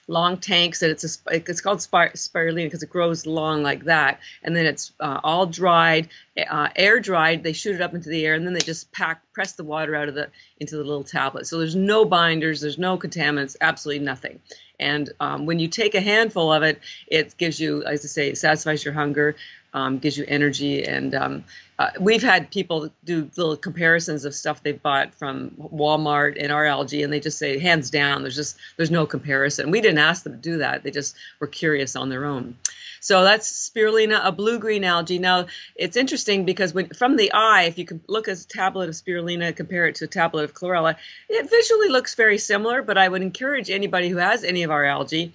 long 0.08 0.38
tanks 0.38 0.82
and 0.82 0.90
it's 0.90 1.04
a, 1.04 1.30
it's 1.30 1.60
called 1.60 1.78
spirulina 1.78 2.64
because 2.64 2.82
it 2.82 2.90
grows 2.90 3.26
long 3.26 3.62
like 3.62 3.84
that. 3.84 4.20
And 4.42 4.56
then 4.56 4.66
it's 4.66 4.92
uh, 4.98 5.20
all 5.22 5.46
dried 5.46 6.08
uh, 6.50 6.68
air 6.74 6.98
dried. 6.98 7.42
They 7.42 7.52
shoot 7.52 7.74
it 7.74 7.80
up 7.80 7.94
into 7.94 8.08
the 8.08 8.24
air 8.26 8.34
and 8.34 8.46
then 8.46 8.54
they 8.54 8.60
just 8.60 8.90
pack 8.90 9.22
press 9.32 9.52
the 9.52 9.64
water 9.64 9.94
out 9.94 10.08
of 10.08 10.14
the 10.14 10.28
into 10.58 10.76
the 10.76 10.82
little 10.82 11.04
tablet. 11.04 11.46
So 11.46 11.58
there's 11.58 11.76
no 11.76 12.04
binders 12.04 12.60
there's 12.60 12.78
no 12.78 12.98
contaminants 12.98 13.56
absolutely 13.60 14.04
nothing. 14.04 14.40
And 14.80 15.10
um, 15.18 15.46
when 15.46 15.58
you 15.58 15.68
take 15.68 15.94
a 15.94 16.00
handful 16.00 16.52
of 16.52 16.62
it 16.62 16.80
it 17.06 17.36
gives 17.36 17.60
you 17.60 17.84
as 17.84 18.04
i 18.04 18.08
say 18.08 18.28
it 18.28 18.38
satisfies 18.38 18.84
your 18.84 18.94
hunger 18.94 19.36
um, 19.74 19.98
gives 19.98 20.16
you 20.16 20.24
energy. 20.28 20.84
And 20.84 21.14
um, 21.14 21.44
uh, 21.78 21.90
we've 22.00 22.22
had 22.22 22.50
people 22.50 22.90
do 23.04 23.30
little 23.36 23.56
comparisons 23.56 24.24
of 24.24 24.34
stuff 24.34 24.62
they 24.62 24.72
bought 24.72 25.14
from 25.14 25.50
Walmart 25.58 26.36
and 26.40 26.50
our 26.50 26.66
algae, 26.66 27.02
and 27.02 27.12
they 27.12 27.20
just 27.20 27.38
say, 27.38 27.58
hands 27.58 27.90
down, 27.90 28.22
there's 28.22 28.36
just 28.36 28.56
there's 28.76 28.90
no 28.90 29.06
comparison. 29.06 29.70
We 29.70 29.80
didn't 29.80 29.98
ask 29.98 30.24
them 30.24 30.32
to 30.32 30.38
do 30.38 30.58
that; 30.58 30.82
they 30.82 30.90
just 30.90 31.14
were 31.40 31.46
curious 31.46 31.94
on 31.96 32.08
their 32.08 32.24
own. 32.24 32.56
So 33.00 33.22
that's 33.22 33.70
spirulina, 33.70 34.20
a 34.24 34.32
blue-green 34.32 34.82
algae. 34.82 35.18
Now 35.18 35.46
it's 35.76 35.96
interesting 35.96 36.44
because 36.44 36.74
when 36.74 36.88
from 36.88 37.16
the 37.16 37.32
eye, 37.32 37.64
if 37.64 37.78
you 37.78 37.84
can 37.84 38.00
look 38.08 38.26
at 38.28 38.38
a 38.38 38.48
tablet 38.48 38.88
of 38.88 38.94
spirulina, 38.96 39.54
compare 39.54 39.86
it 39.86 39.94
to 39.96 40.04
a 40.04 40.08
tablet 40.08 40.44
of 40.44 40.54
chlorella, 40.54 40.96
it 41.28 41.48
visually 41.48 41.88
looks 41.90 42.16
very 42.16 42.38
similar. 42.38 42.82
But 42.82 42.98
I 42.98 43.08
would 43.08 43.22
encourage 43.22 43.70
anybody 43.70 44.08
who 44.08 44.16
has 44.16 44.42
any 44.42 44.64
of 44.64 44.70
our 44.70 44.84
algae 44.84 45.32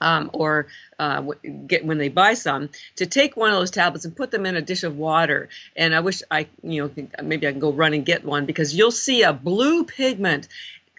um, 0.00 0.30
or 0.32 0.66
uh, 0.98 1.22
get 1.66 1.84
when 1.84 1.98
they 1.98 2.08
buy 2.08 2.34
some 2.34 2.70
to 2.96 3.06
take 3.06 3.36
one 3.36 3.50
of 3.50 3.56
those 3.56 3.70
tablets 3.70 4.04
and 4.04 4.16
put 4.16 4.30
them 4.30 4.46
in 4.46 4.56
a 4.56 4.62
dish 4.62 4.82
of 4.82 4.96
water. 4.96 5.48
And 5.76 5.94
I 5.94 6.00
wish 6.00 6.22
I, 6.30 6.46
you 6.62 6.82
know, 6.82 7.06
maybe 7.22 7.46
I 7.46 7.50
can 7.50 7.60
go 7.60 7.72
run 7.72 7.94
and 7.94 8.04
get 8.04 8.24
one 8.24 8.46
because 8.46 8.74
you'll 8.74 8.90
see 8.90 9.22
a 9.22 9.32
blue 9.32 9.84
pigment 9.84 10.48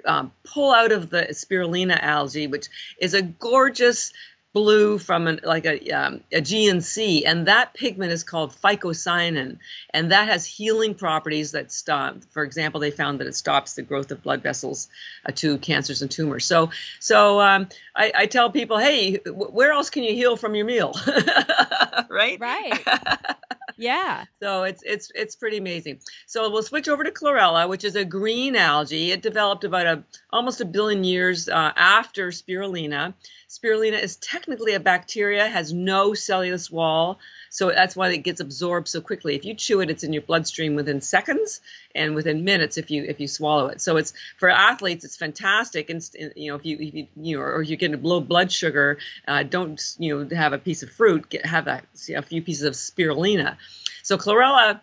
um, 0.06 0.32
pull 0.44 0.72
out 0.72 0.92
of 0.92 1.10
the 1.10 1.24
spirulina 1.32 2.00
algae, 2.00 2.48
which 2.48 2.68
is 3.00 3.14
a 3.14 3.22
gorgeous 3.22 4.14
blue 4.56 4.98
from 4.98 5.28
an, 5.28 5.42
like 5.44 5.66
a, 5.66 5.92
um, 5.92 6.22
a 6.32 6.40
GNC, 6.40 7.24
and 7.26 7.48
that 7.48 7.74
pigment 7.74 8.14
is 8.14 8.24
called 8.24 8.56
phycocyanin, 8.64 9.60
and 9.90 10.12
that 10.14 10.30
has 10.30 10.46
healing 10.46 10.96
properties 10.96 11.52
that 11.52 11.74
stop. 11.74 12.24
For 12.32 12.42
example, 12.42 12.80
they 12.80 12.90
found 12.90 13.20
that 13.20 13.28
it 13.28 13.36
stops 13.36 13.74
the 13.74 13.82
growth 13.82 14.12
of 14.12 14.24
blood 14.24 14.42
vessels 14.42 14.88
uh, 15.26 15.34
to 15.36 15.58
cancers 15.58 16.02
and 16.02 16.10
tumors. 16.10 16.46
So, 16.46 16.72
so 17.02 17.42
um, 17.42 17.68
I, 17.96 18.14
I, 18.16 18.26
tell 18.28 18.50
people, 18.50 18.78
hey, 18.78 19.18
where 19.28 19.74
else 19.74 19.90
can 19.90 20.04
you 20.04 20.14
heal 20.14 20.38
from 20.38 20.56
your 20.56 20.66
meal? 20.66 20.96
right? 22.10 22.40
Right. 22.40 22.80
Yeah. 23.78 24.26
So 24.42 24.64
it's 24.64 24.84
it's 24.84 25.12
it's 25.14 25.36
pretty 25.36 25.58
amazing. 25.58 26.00
So 26.28 26.50
we'll 26.50 26.64
switch 26.64 26.88
over 26.88 27.04
to 27.04 27.12
chlorella, 27.12 27.68
which 27.68 27.84
is 27.84 27.96
a 27.96 28.06
green 28.06 28.56
algae. 28.56 29.12
It 29.12 29.22
developed 29.22 29.64
about 29.64 29.86
a 29.86 30.04
almost 30.32 30.62
a 30.62 30.66
billion 30.66 31.04
years 31.04 31.50
uh, 31.50 31.74
after 31.76 32.30
spirulina. 32.30 33.14
Spirulina 33.50 34.02
is 34.02 34.16
technically 34.46 34.74
a 34.74 34.80
bacteria, 34.80 35.48
has 35.48 35.74
no 35.74 36.14
cellulose 36.14 36.70
wall, 36.70 37.18
so 37.50 37.70
that's 37.70 37.96
why 37.96 38.10
it 38.10 38.20
gets 38.20 38.40
absorbed 38.40 38.88
so 38.88 39.02
quickly. 39.02 39.36
If 39.36 39.44
you 39.44 39.56
chew 39.56 39.82
it, 39.82 39.90
it's 39.90 40.04
in 40.04 40.14
your 40.14 40.22
bloodstream 40.22 40.76
within 40.76 41.02
seconds 41.02 41.62
and 41.96 42.14
within 42.14 42.44
minutes 42.44 42.78
if 42.78 42.92
you 42.92 43.04
if 43.06 43.20
you 43.20 43.28
swallow 43.28 43.68
it. 43.68 43.82
So 43.82 43.98
it's 43.98 44.14
for 44.38 44.50
athletes, 44.50 45.04
it's 45.04 45.18
fantastic. 45.18 45.90
And 45.90 46.08
you 46.36 46.52
know, 46.52 46.58
if 46.58 46.66
you, 46.66 46.78
if 46.80 46.94
you 46.94 47.08
you 47.16 47.38
know, 47.38 47.44
or 47.44 47.64
you 47.64 47.76
get 47.76 47.92
a 47.94 47.98
low 47.98 48.20
blood 48.20 48.52
sugar, 48.52 49.00
uh, 49.28 49.42
don't 49.42 49.82
you 49.98 50.26
know 50.26 50.36
have 50.36 50.54
a 50.54 50.60
piece 50.60 50.84
of 50.84 50.92
fruit, 50.92 51.28
get 51.30 51.46
have 51.46 51.68
a, 51.68 51.82
a 52.16 52.22
few 52.22 52.44
pieces 52.44 52.64
of 52.64 52.74
spirulina. 52.74 53.58
So 54.04 54.18
chlorella 54.18 54.80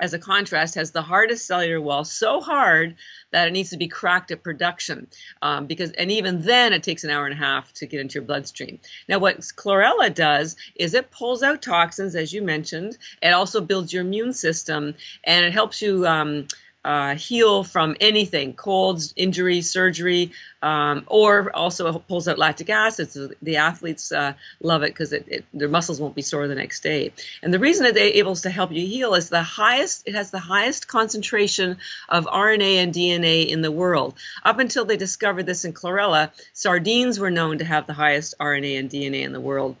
as 0.00 0.14
a 0.14 0.18
contrast, 0.18 0.74
has 0.74 0.90
the 0.90 1.02
hardest 1.02 1.46
cellular 1.46 1.80
wall, 1.80 2.04
so 2.04 2.40
hard 2.40 2.96
that 3.30 3.46
it 3.46 3.52
needs 3.52 3.70
to 3.70 3.76
be 3.76 3.86
cracked 3.86 4.30
at 4.30 4.42
production. 4.42 5.06
Um, 5.42 5.66
because 5.66 5.92
and 5.92 6.10
even 6.10 6.42
then, 6.42 6.72
it 6.72 6.82
takes 6.82 7.04
an 7.04 7.10
hour 7.10 7.26
and 7.26 7.34
a 7.34 7.36
half 7.36 7.72
to 7.74 7.86
get 7.86 8.00
into 8.00 8.14
your 8.14 8.24
bloodstream. 8.24 8.80
Now, 9.08 9.18
what 9.18 9.38
chlorella 9.40 10.12
does 10.12 10.56
is 10.74 10.94
it 10.94 11.10
pulls 11.10 11.42
out 11.42 11.62
toxins, 11.62 12.16
as 12.16 12.32
you 12.32 12.42
mentioned. 12.42 12.96
It 13.22 13.30
also 13.30 13.60
builds 13.60 13.92
your 13.92 14.02
immune 14.02 14.32
system, 14.32 14.94
and 15.22 15.44
it 15.44 15.52
helps 15.52 15.82
you. 15.82 16.06
Um, 16.06 16.48
uh, 16.84 17.14
heal 17.14 17.62
from 17.62 17.94
anything 18.00 18.54
colds 18.54 19.12
injury 19.14 19.60
surgery 19.60 20.32
um, 20.62 21.04
or 21.06 21.54
also 21.54 21.98
pulls 21.98 22.26
out 22.26 22.38
lactic 22.38 22.70
acid 22.70 23.10
so 23.10 23.30
the 23.42 23.56
athletes 23.56 24.12
uh, 24.12 24.32
love 24.62 24.82
it 24.82 24.94
because 24.94 25.14
their 25.52 25.68
muscles 25.68 26.00
won't 26.00 26.14
be 26.14 26.22
sore 26.22 26.48
the 26.48 26.54
next 26.54 26.82
day. 26.82 27.12
And 27.42 27.52
the 27.52 27.58
reason 27.58 27.84
that 27.84 27.94
they're 27.94 28.04
able 28.04 28.34
to 28.36 28.50
help 28.50 28.72
you 28.72 28.86
heal 28.86 29.14
is 29.14 29.28
the 29.28 29.42
highest 29.42 30.08
it 30.08 30.14
has 30.14 30.30
the 30.30 30.38
highest 30.38 30.88
concentration 30.88 31.76
of 32.08 32.24
rna 32.26 32.76
and 32.76 32.94
dna 32.94 33.48
in 33.48 33.60
the 33.60 33.72
world. 33.72 34.14
Up 34.42 34.58
until 34.58 34.86
they 34.86 34.96
discovered 34.96 35.44
this 35.44 35.66
in 35.66 35.74
chlorella 35.74 36.30
sardines 36.54 37.18
were 37.18 37.30
known 37.30 37.58
to 37.58 37.64
have 37.64 37.86
the 37.86 37.92
highest 37.92 38.34
rna 38.40 38.78
and 38.78 38.90
dna 38.90 39.22
in 39.22 39.32
the 39.32 39.40
world. 39.40 39.76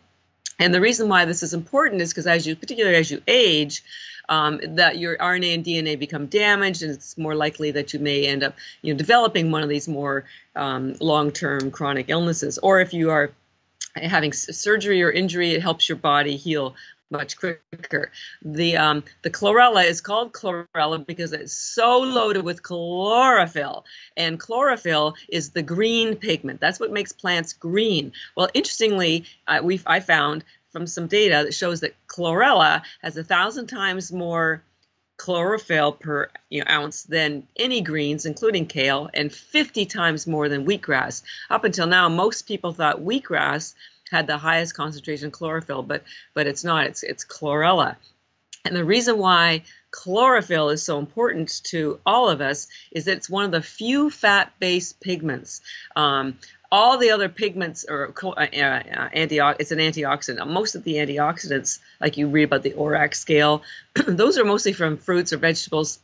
And 0.58 0.74
the 0.74 0.80
reason 0.82 1.08
why 1.08 1.24
this 1.24 1.42
is 1.42 1.54
important 1.54 2.02
is 2.02 2.10
because 2.10 2.26
as 2.26 2.46
you 2.46 2.56
particularly 2.56 2.98
as 2.98 3.10
you 3.10 3.22
age 3.26 3.82
um, 4.30 4.60
that 4.76 4.98
your 4.98 5.18
RNA 5.18 5.54
and 5.54 5.64
DNA 5.64 5.98
become 5.98 6.26
damaged, 6.26 6.82
and 6.82 6.92
it's 6.92 7.18
more 7.18 7.34
likely 7.34 7.72
that 7.72 7.92
you 7.92 7.98
may 7.98 8.26
end 8.26 8.42
up, 8.42 8.54
you 8.80 8.94
know, 8.94 8.98
developing 8.98 9.50
one 9.50 9.62
of 9.62 9.68
these 9.68 9.88
more 9.88 10.24
um, 10.56 10.94
long-term 11.00 11.70
chronic 11.72 12.06
illnesses. 12.08 12.56
Or 12.58 12.80
if 12.80 12.94
you 12.94 13.10
are 13.10 13.32
having 13.96 14.32
surgery 14.32 15.02
or 15.02 15.10
injury, 15.10 15.50
it 15.50 15.60
helps 15.60 15.88
your 15.88 15.98
body 15.98 16.36
heal 16.36 16.76
much 17.10 17.36
quicker. 17.36 18.12
The 18.42 18.76
um, 18.76 19.02
the 19.22 19.30
chlorella 19.30 19.84
is 19.84 20.00
called 20.00 20.32
chlorella 20.32 21.04
because 21.04 21.32
it's 21.32 21.52
so 21.52 21.98
loaded 21.98 22.44
with 22.44 22.62
chlorophyll, 22.62 23.84
and 24.16 24.38
chlorophyll 24.38 25.16
is 25.28 25.50
the 25.50 25.62
green 25.62 26.14
pigment. 26.14 26.60
That's 26.60 26.78
what 26.78 26.92
makes 26.92 27.10
plants 27.12 27.52
green. 27.52 28.12
Well, 28.36 28.48
interestingly, 28.54 29.24
uh, 29.48 29.60
we 29.62 29.80
I 29.86 29.98
found 29.98 30.44
from 30.70 30.86
some 30.86 31.06
data 31.06 31.42
that 31.44 31.54
shows 31.54 31.80
that 31.80 31.94
chlorella 32.06 32.82
has 33.02 33.16
a 33.16 33.24
thousand 33.24 33.66
times 33.66 34.12
more 34.12 34.62
chlorophyll 35.20 35.92
per 35.92 36.30
you 36.48 36.60
know, 36.60 36.70
ounce 36.70 37.02
than 37.02 37.46
any 37.56 37.82
greens, 37.82 38.24
including 38.24 38.66
kale, 38.66 39.10
and 39.12 39.30
50 39.30 39.84
times 39.84 40.26
more 40.26 40.48
than 40.48 40.64
wheatgrass. 40.64 41.22
Up 41.50 41.64
until 41.64 41.86
now, 41.86 42.08
most 42.08 42.48
people 42.48 42.72
thought 42.72 43.02
wheatgrass 43.04 43.74
had 44.10 44.26
the 44.26 44.38
highest 44.38 44.74
concentration 44.74 45.26
of 45.26 45.32
chlorophyll, 45.32 45.82
but 45.82 46.04
but 46.34 46.46
it's 46.46 46.64
not. 46.64 46.86
It's 46.86 47.02
it's 47.02 47.24
chlorella. 47.24 47.96
And 48.64 48.74
the 48.74 48.84
reason 48.84 49.18
why 49.18 49.64
chlorophyll 49.90 50.70
is 50.70 50.82
so 50.82 50.98
important 50.98 51.62
to 51.64 52.00
all 52.06 52.28
of 52.28 52.40
us 52.40 52.68
is 52.90 53.04
that 53.04 53.16
it's 53.16 53.30
one 53.30 53.44
of 53.44 53.50
the 53.50 53.62
few 53.62 54.10
fat-based 54.10 55.00
pigments. 55.00 55.60
Um, 55.96 56.38
all 56.72 56.98
the 56.98 57.10
other 57.10 57.28
pigments 57.28 57.84
are 57.84 58.12
uh, 58.22 58.30
uh, 58.30 59.08
anti 59.12 59.40
it's 59.58 59.72
an 59.72 59.78
antioxidant. 59.78 60.46
Most 60.46 60.74
of 60.74 60.84
the 60.84 60.94
antioxidants, 60.94 61.80
like 62.00 62.16
you 62.16 62.28
read 62.28 62.44
about 62.44 62.62
the 62.62 62.72
ORAC 62.72 63.14
scale, 63.14 63.62
those 64.06 64.38
are 64.38 64.44
mostly 64.44 64.72
from 64.72 64.96
fruits 64.96 65.32
or 65.32 65.38
vegetables 65.38 65.98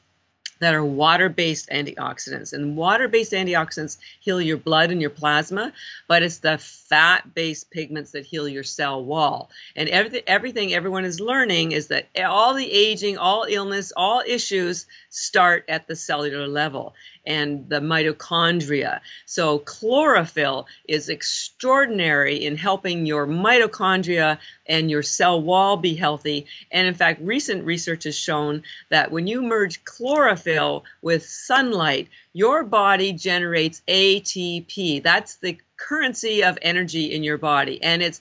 that 0.59 0.75
are 0.75 0.85
water-based 0.85 1.69
antioxidants. 1.69 2.53
And 2.53 2.77
water-based 2.77 3.33
antioxidants 3.33 3.99
heal 4.21 4.41
your 4.41 4.57
blood 4.57 4.91
and 4.91 5.01
your 5.01 5.11
plasma, 5.11 5.73
but 6.09 6.23
it's 6.23 6.39
the 6.39 6.59
fat-based 6.59 7.71
pigments 7.71 8.13
that 8.13 8.25
heal 8.25 8.49
your 8.49 8.63
cell 8.63 9.05
wall. 9.05 9.51
And 9.75 9.89
everything, 9.89 10.23
everything 10.27 10.73
everyone 10.73 11.05
is 11.05 11.21
learning 11.21 11.73
is 11.73 11.89
that 11.89 12.09
all 12.25 12.55
the 12.55 12.71
aging, 12.71 13.19
all 13.19 13.45
illness, 13.49 13.93
all 13.95 14.23
issues 14.27 14.87
start 15.11 15.67
at 15.69 15.87
the 15.87 15.97
cellular 15.97 16.49
level 16.49 16.95
and 17.27 17.69
the 17.69 17.81
mitochondria. 17.81 19.01
So 19.25 19.59
chlorophyll 19.61 20.67
is 20.89 21.09
extraordinary 21.09 22.45
in 22.45 22.57
helping 22.57 23.07
your 23.07 23.27
mitochondria 23.27 24.39
and 24.67 24.91
your 24.91 25.03
cell 25.03 25.41
wall 25.41 25.77
be 25.77 25.95
healthy. 25.95 26.47
And 26.71 26.87
in 26.87 26.95
fact, 26.95 27.21
recent 27.23 27.65
research 27.65 28.05
has 28.05 28.17
shown 28.17 28.63
that 28.91 29.11
when 29.11 29.27
you 29.27 29.43
merge 29.43 29.85
chlorophyll 29.85 30.85
with 31.03 31.27
sunlight, 31.27 32.09
your 32.33 32.63
body 32.65 33.13
generates 33.13 33.83
ATP. 33.89 35.03
That's 35.03 35.37
the 35.37 35.59
currency 35.77 36.45
of 36.45 36.59
energy 36.63 37.15
in 37.15 37.23
your 37.23 37.39
body. 37.39 37.83
And 37.83 38.03
it's 38.03 38.21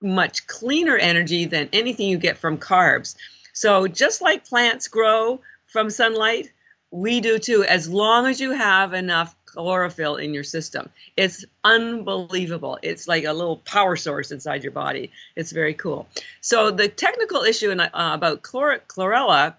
much 0.00 0.46
cleaner 0.46 0.96
energy 0.96 1.44
than 1.44 1.68
anything 1.72 2.08
you 2.08 2.18
get 2.18 2.38
from 2.38 2.56
carbs. 2.58 3.16
So 3.52 3.88
just 3.88 4.22
like 4.22 4.46
plants 4.46 4.86
grow 4.86 5.40
from 5.66 5.90
sunlight, 5.90 6.52
we 6.90 7.20
do 7.20 7.38
too, 7.38 7.64
as 7.64 7.88
long 7.88 8.26
as 8.26 8.40
you 8.40 8.52
have 8.52 8.94
enough 8.94 9.34
chlorophyll 9.44 10.16
in 10.16 10.34
your 10.34 10.44
system. 10.44 10.88
It's 11.16 11.44
unbelievable. 11.64 12.78
It's 12.82 13.08
like 13.08 13.24
a 13.24 13.32
little 13.32 13.56
power 13.58 13.96
source 13.96 14.30
inside 14.30 14.62
your 14.62 14.72
body. 14.72 15.10
It's 15.36 15.52
very 15.52 15.74
cool. 15.74 16.06
So 16.40 16.70
the 16.70 16.88
technical 16.88 17.42
issue 17.42 17.70
in, 17.70 17.80
uh, 17.80 17.90
about 17.92 18.42
chlor- 18.42 18.80
chlorella 18.86 19.54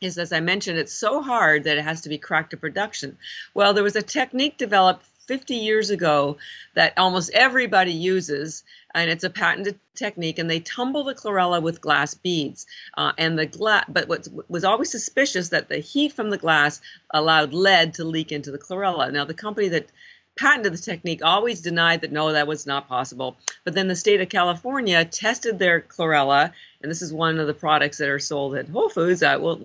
is, 0.00 0.18
as 0.18 0.32
I 0.32 0.40
mentioned, 0.40 0.78
it's 0.78 0.92
so 0.92 1.22
hard 1.22 1.64
that 1.64 1.78
it 1.78 1.84
has 1.84 2.02
to 2.02 2.08
be 2.08 2.18
cracked 2.18 2.50
to 2.50 2.56
production. 2.56 3.16
Well, 3.54 3.72
there 3.72 3.84
was 3.84 3.96
a 3.96 4.02
technique 4.02 4.58
developed 4.58 5.06
50 5.26 5.54
years 5.54 5.90
ago 5.90 6.36
that 6.74 6.98
almost 6.98 7.30
everybody 7.32 7.92
uses 7.92 8.64
and 8.94 9.10
it's 9.10 9.24
a 9.24 9.30
patented 9.30 9.78
technique 9.94 10.38
and 10.38 10.50
they 10.50 10.60
tumble 10.60 11.04
the 11.04 11.14
chlorella 11.14 11.60
with 11.60 11.80
glass 11.80 12.14
beads 12.14 12.66
uh, 12.96 13.12
and 13.18 13.38
the 13.38 13.46
glass 13.46 13.84
but 13.88 14.08
what 14.08 14.26
was 14.48 14.64
always 14.64 14.90
suspicious 14.90 15.50
that 15.50 15.68
the 15.68 15.78
heat 15.78 16.12
from 16.12 16.30
the 16.30 16.38
glass 16.38 16.80
allowed 17.10 17.52
lead 17.52 17.94
to 17.94 18.04
leak 18.04 18.32
into 18.32 18.50
the 18.50 18.58
chlorella. 18.58 19.12
Now 19.12 19.24
the 19.24 19.34
company 19.34 19.68
that 19.68 19.90
patented 20.38 20.72
the 20.72 20.78
technique 20.78 21.24
always 21.24 21.60
denied 21.60 22.00
that 22.00 22.12
no 22.12 22.32
that 22.32 22.46
was 22.46 22.66
not 22.66 22.88
possible 22.88 23.36
but 23.64 23.74
then 23.74 23.88
the 23.88 23.96
state 23.96 24.20
of 24.20 24.28
california 24.28 25.04
tested 25.04 25.58
their 25.58 25.80
chlorella 25.80 26.52
and 26.82 26.90
this 26.90 27.02
is 27.02 27.12
one 27.12 27.38
of 27.38 27.46
the 27.46 27.54
products 27.54 27.98
that 27.98 28.08
are 28.08 28.18
sold 28.18 28.56
at 28.56 28.68
Whole 28.68 28.88
Foods. 28.88 29.22
I 29.22 29.36
will 29.36 29.64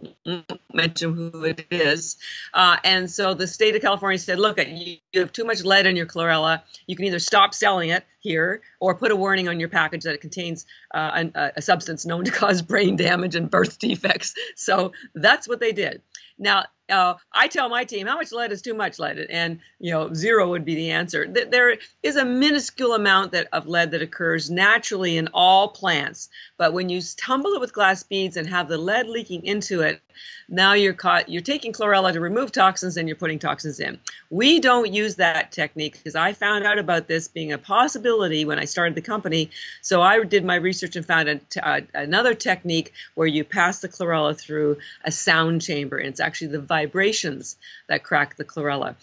mention 0.73 1.13
who 1.13 1.43
it 1.43 1.65
is. 1.71 2.17
Uh, 2.53 2.77
and 2.83 3.09
so 3.09 3.33
the 3.33 3.47
state 3.47 3.75
of 3.75 3.81
California 3.81 4.19
said, 4.19 4.39
look, 4.39 4.59
you, 4.65 4.97
have 5.15 5.31
too 5.31 5.43
much 5.43 5.63
lead 5.63 5.87
in 5.87 5.95
your 5.95 6.05
chlorella. 6.05 6.61
You 6.85 6.95
can 6.95 7.05
either 7.05 7.19
stop 7.19 7.53
selling 7.53 7.89
it 7.89 8.05
here 8.19 8.61
or 8.79 8.93
put 8.93 9.11
a 9.11 9.15
warning 9.15 9.47
on 9.47 9.59
your 9.59 9.69
package 9.69 10.03
that 10.03 10.13
it 10.13 10.21
contains 10.21 10.65
uh, 10.93 11.25
a 11.33 11.61
substance 11.61 12.05
known 12.05 12.23
to 12.25 12.31
cause 12.31 12.61
brain 12.61 12.95
damage 12.95 13.35
and 13.35 13.49
birth 13.49 13.79
defects. 13.79 14.35
So 14.55 14.91
that's 15.15 15.47
what 15.47 15.59
they 15.59 15.71
did. 15.71 16.01
Now, 16.37 16.65
uh, 16.89 17.15
I 17.31 17.47
tell 17.47 17.69
my 17.69 17.83
team 17.83 18.07
how 18.07 18.15
much 18.15 18.31
lead 18.31 18.51
is 18.51 18.61
too 18.61 18.73
much 18.73 18.99
lead, 18.99 19.17
and 19.17 19.59
you 19.79 19.91
know 19.91 20.13
zero 20.13 20.49
would 20.49 20.65
be 20.65 20.75
the 20.75 20.91
answer. 20.91 21.27
There 21.27 21.77
is 22.03 22.15
a 22.15 22.25
minuscule 22.25 22.93
amount 22.93 23.33
that 23.33 23.47
of 23.51 23.67
lead 23.67 23.91
that 23.91 24.01
occurs 24.01 24.49
naturally 24.49 25.17
in 25.17 25.29
all 25.33 25.69
plants, 25.69 26.29
but 26.57 26.73
when 26.73 26.89
you 26.89 27.01
tumble 27.17 27.53
it 27.53 27.59
with 27.59 27.73
glass 27.73 28.03
beads 28.03 28.37
and 28.37 28.47
have 28.47 28.67
the 28.67 28.77
lead 28.77 29.07
leaking 29.07 29.45
into 29.45 29.81
it, 29.81 30.01
now 30.49 30.73
you're 30.73 30.93
caught. 30.93 31.29
You're 31.29 31.41
taking 31.41 31.73
chlorella 31.73 32.13
to 32.13 32.19
remove 32.19 32.51
toxins, 32.51 32.97
and 32.97 33.07
you're 33.07 33.17
putting 33.17 33.39
toxins 33.39 33.79
in. 33.79 33.99
We 34.29 34.59
don't 34.59 34.93
use 34.93 35.15
that 35.15 35.51
technique 35.51 35.97
because 35.97 36.15
I 36.15 36.33
found 36.33 36.65
out 36.65 36.79
about 36.79 37.07
this 37.07 37.27
being 37.27 37.51
a 37.51 37.57
possibility 37.57 38.45
when 38.45 38.59
I 38.59 38.65
started 38.65 38.95
the 38.95 39.01
company. 39.01 39.49
So 39.81 40.01
I 40.01 40.23
did 40.23 40.45
my 40.45 40.55
research 40.55 40.95
and 40.95 41.05
found 41.05 41.29
a, 41.29 41.39
a, 41.63 41.81
another 41.93 42.33
technique 42.33 42.93
where 43.15 43.27
you 43.27 43.43
pass 43.43 43.79
the 43.79 43.89
chlorella 43.89 44.37
through 44.37 44.77
a 45.03 45.11
sound 45.11 45.61
chamber, 45.61 45.97
and 45.97 46.07
it's 46.07 46.19
actually 46.19 46.47
the 46.47 46.59
vibrations 46.77 47.57
that 47.89 48.03
crack 48.03 48.35
the 48.35 48.45
chlorella. 48.45 48.95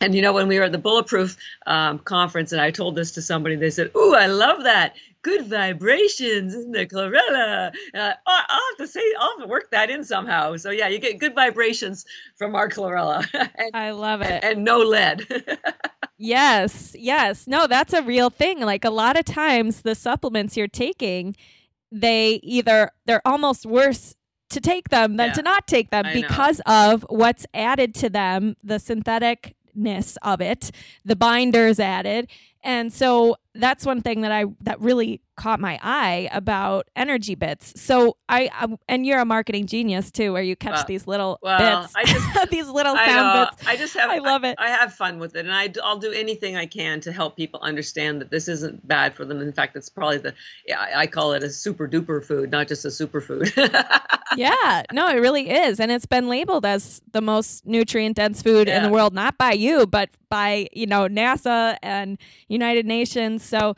And 0.00 0.14
you 0.14 0.20
know, 0.20 0.32
when 0.32 0.48
we 0.48 0.58
were 0.58 0.64
at 0.64 0.72
the 0.72 0.78
Bulletproof 0.78 1.36
um, 1.66 1.98
conference, 2.00 2.52
and 2.52 2.60
I 2.60 2.70
told 2.70 2.96
this 2.96 3.12
to 3.12 3.22
somebody, 3.22 3.56
they 3.56 3.70
said, 3.70 3.90
"Ooh, 3.96 4.14
I 4.14 4.26
love 4.26 4.64
that! 4.64 4.94
Good 5.22 5.46
vibrations 5.46 6.54
in 6.54 6.70
the 6.72 6.86
chlorella." 6.86 7.72
Uh, 7.94 8.12
I'll 8.26 8.60
have 8.70 8.78
to 8.78 8.86
say, 8.86 9.00
I'll 9.18 9.30
have 9.30 9.46
to 9.46 9.46
work 9.46 9.70
that 9.70 9.88
in 9.88 10.04
somehow. 10.04 10.56
So 10.56 10.70
yeah, 10.70 10.88
you 10.88 10.98
get 10.98 11.18
good 11.18 11.34
vibrations 11.34 12.04
from 12.36 12.54
our 12.54 12.68
chlorella. 12.68 13.26
and, 13.32 13.70
I 13.72 13.92
love 13.92 14.20
it. 14.20 14.44
And 14.44 14.64
no 14.64 14.80
lead. 14.80 15.26
yes, 16.18 16.94
yes. 16.98 17.46
No, 17.46 17.66
that's 17.66 17.94
a 17.94 18.02
real 18.02 18.28
thing. 18.28 18.60
Like 18.60 18.84
a 18.84 18.90
lot 18.90 19.18
of 19.18 19.24
times, 19.24 19.80
the 19.80 19.94
supplements 19.94 20.58
you're 20.58 20.68
taking, 20.68 21.34
they 21.90 22.40
either 22.42 22.90
they're 23.06 23.26
almost 23.26 23.64
worse 23.64 24.14
to 24.50 24.60
take 24.60 24.88
them 24.90 25.16
than 25.16 25.28
yeah, 25.28 25.34
to 25.34 25.42
not 25.42 25.66
take 25.66 25.90
them 25.90 26.06
because 26.12 26.60
of 26.66 27.04
what's 27.08 27.46
added 27.54 27.94
to 27.96 28.08
them, 28.08 28.56
the 28.62 28.76
syntheticness 28.76 30.16
of 30.22 30.40
it, 30.40 30.70
the 31.04 31.16
binders 31.16 31.80
added. 31.80 32.28
And 32.62 32.92
so 32.92 33.36
that's 33.54 33.86
one 33.86 34.00
thing 34.00 34.22
that 34.22 34.32
I 34.32 34.44
that 34.62 34.80
really 34.80 35.20
caught 35.36 35.60
my 35.60 35.78
eye 35.82 36.28
about 36.32 36.88
energy 36.96 37.34
bits. 37.34 37.78
So 37.80 38.16
I, 38.28 38.50
I 38.52 38.76
and 38.88 39.04
you're 39.04 39.20
a 39.20 39.24
marketing 39.24 39.66
genius 39.66 40.10
too, 40.10 40.32
where 40.32 40.42
you 40.42 40.56
catch 40.56 40.74
well, 40.74 40.84
these 40.88 41.06
little 41.06 41.38
well, 41.42 41.82
bits, 41.82 41.94
I 41.94 42.04
just, 42.04 42.50
these 42.50 42.68
little 42.68 42.96
sound 42.96 43.38
uh, 43.38 43.50
bits. 43.50 43.66
I 43.66 43.76
just 43.76 43.94
have 43.94 44.10
I 44.10 44.18
love 44.18 44.44
it. 44.44 44.56
I, 44.58 44.70
have 44.70 44.94
fun 44.94 45.18
with 45.18 45.36
it, 45.36 45.40
and 45.40 45.54
I 45.54 45.72
I'll 45.84 45.98
do 45.98 46.12
anything 46.12 46.56
I 46.56 46.66
can 46.66 47.00
to 47.02 47.12
help 47.12 47.36
people 47.36 47.60
understand 47.60 48.20
that 48.20 48.30
this 48.30 48.48
isn't 48.48 48.86
bad 48.86 49.14
for 49.14 49.24
them. 49.24 49.40
In 49.40 49.52
fact, 49.52 49.76
it's 49.76 49.88
probably 49.88 50.18
the 50.18 50.34
yeah, 50.66 50.86
I 50.94 51.06
call 51.06 51.32
it 51.32 51.42
a 51.42 51.50
super 51.50 51.86
duper 51.86 52.24
food, 52.24 52.50
not 52.50 52.68
just 52.68 52.84
a 52.84 52.88
superfood. 52.88 53.52
yeah, 54.36 54.82
no, 54.92 55.08
it 55.08 55.20
really 55.20 55.50
is, 55.50 55.80
and 55.80 55.90
it's 55.90 56.06
been 56.06 56.28
labeled 56.28 56.64
as 56.64 57.02
the 57.12 57.20
most 57.20 57.66
nutrient 57.66 58.16
dense 58.16 58.42
food 58.42 58.68
yeah. 58.68 58.78
in 58.78 58.82
the 58.82 58.90
world, 58.90 59.14
not 59.14 59.38
by 59.38 59.52
you, 59.52 59.86
but 59.86 60.10
by 60.28 60.68
you 60.72 60.86
know 60.86 61.08
NASA 61.08 61.76
and 61.82 62.18
United 62.56 62.86
Nations. 62.86 63.42
So 63.42 63.74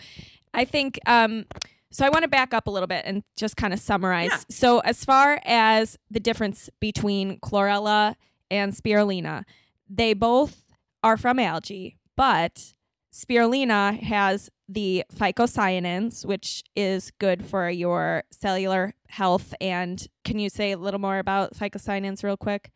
I 0.54 0.64
think 0.64 0.98
um, 1.06 1.44
so 1.90 2.04
I 2.04 2.10
want 2.10 2.22
to 2.22 2.28
back 2.28 2.52
up 2.52 2.66
a 2.66 2.70
little 2.70 2.86
bit 2.86 3.02
and 3.06 3.22
just 3.36 3.56
kind 3.56 3.72
of 3.72 3.80
summarize. 3.80 4.30
Yeah. 4.30 4.38
So 4.50 4.78
as 4.80 5.04
far 5.04 5.40
as 5.44 5.98
the 6.10 6.20
difference 6.20 6.68
between 6.80 7.38
chlorella 7.40 8.14
and 8.50 8.72
spirulina, 8.72 9.44
they 9.88 10.12
both 10.14 10.64
are 11.02 11.16
from 11.16 11.38
algae, 11.38 11.96
but 12.16 12.74
spirulina 13.12 14.00
has 14.02 14.50
the 14.68 15.04
phycocyanins, 15.14 16.26
which 16.26 16.62
is 16.76 17.10
good 17.18 17.44
for 17.44 17.70
your 17.70 18.24
cellular 18.30 18.92
health. 19.08 19.54
And 19.60 20.06
can 20.24 20.38
you 20.38 20.50
say 20.50 20.72
a 20.72 20.78
little 20.78 21.00
more 21.00 21.18
about 21.18 21.54
phycocyanins 21.54 22.22
real 22.22 22.36
quick? 22.36 22.70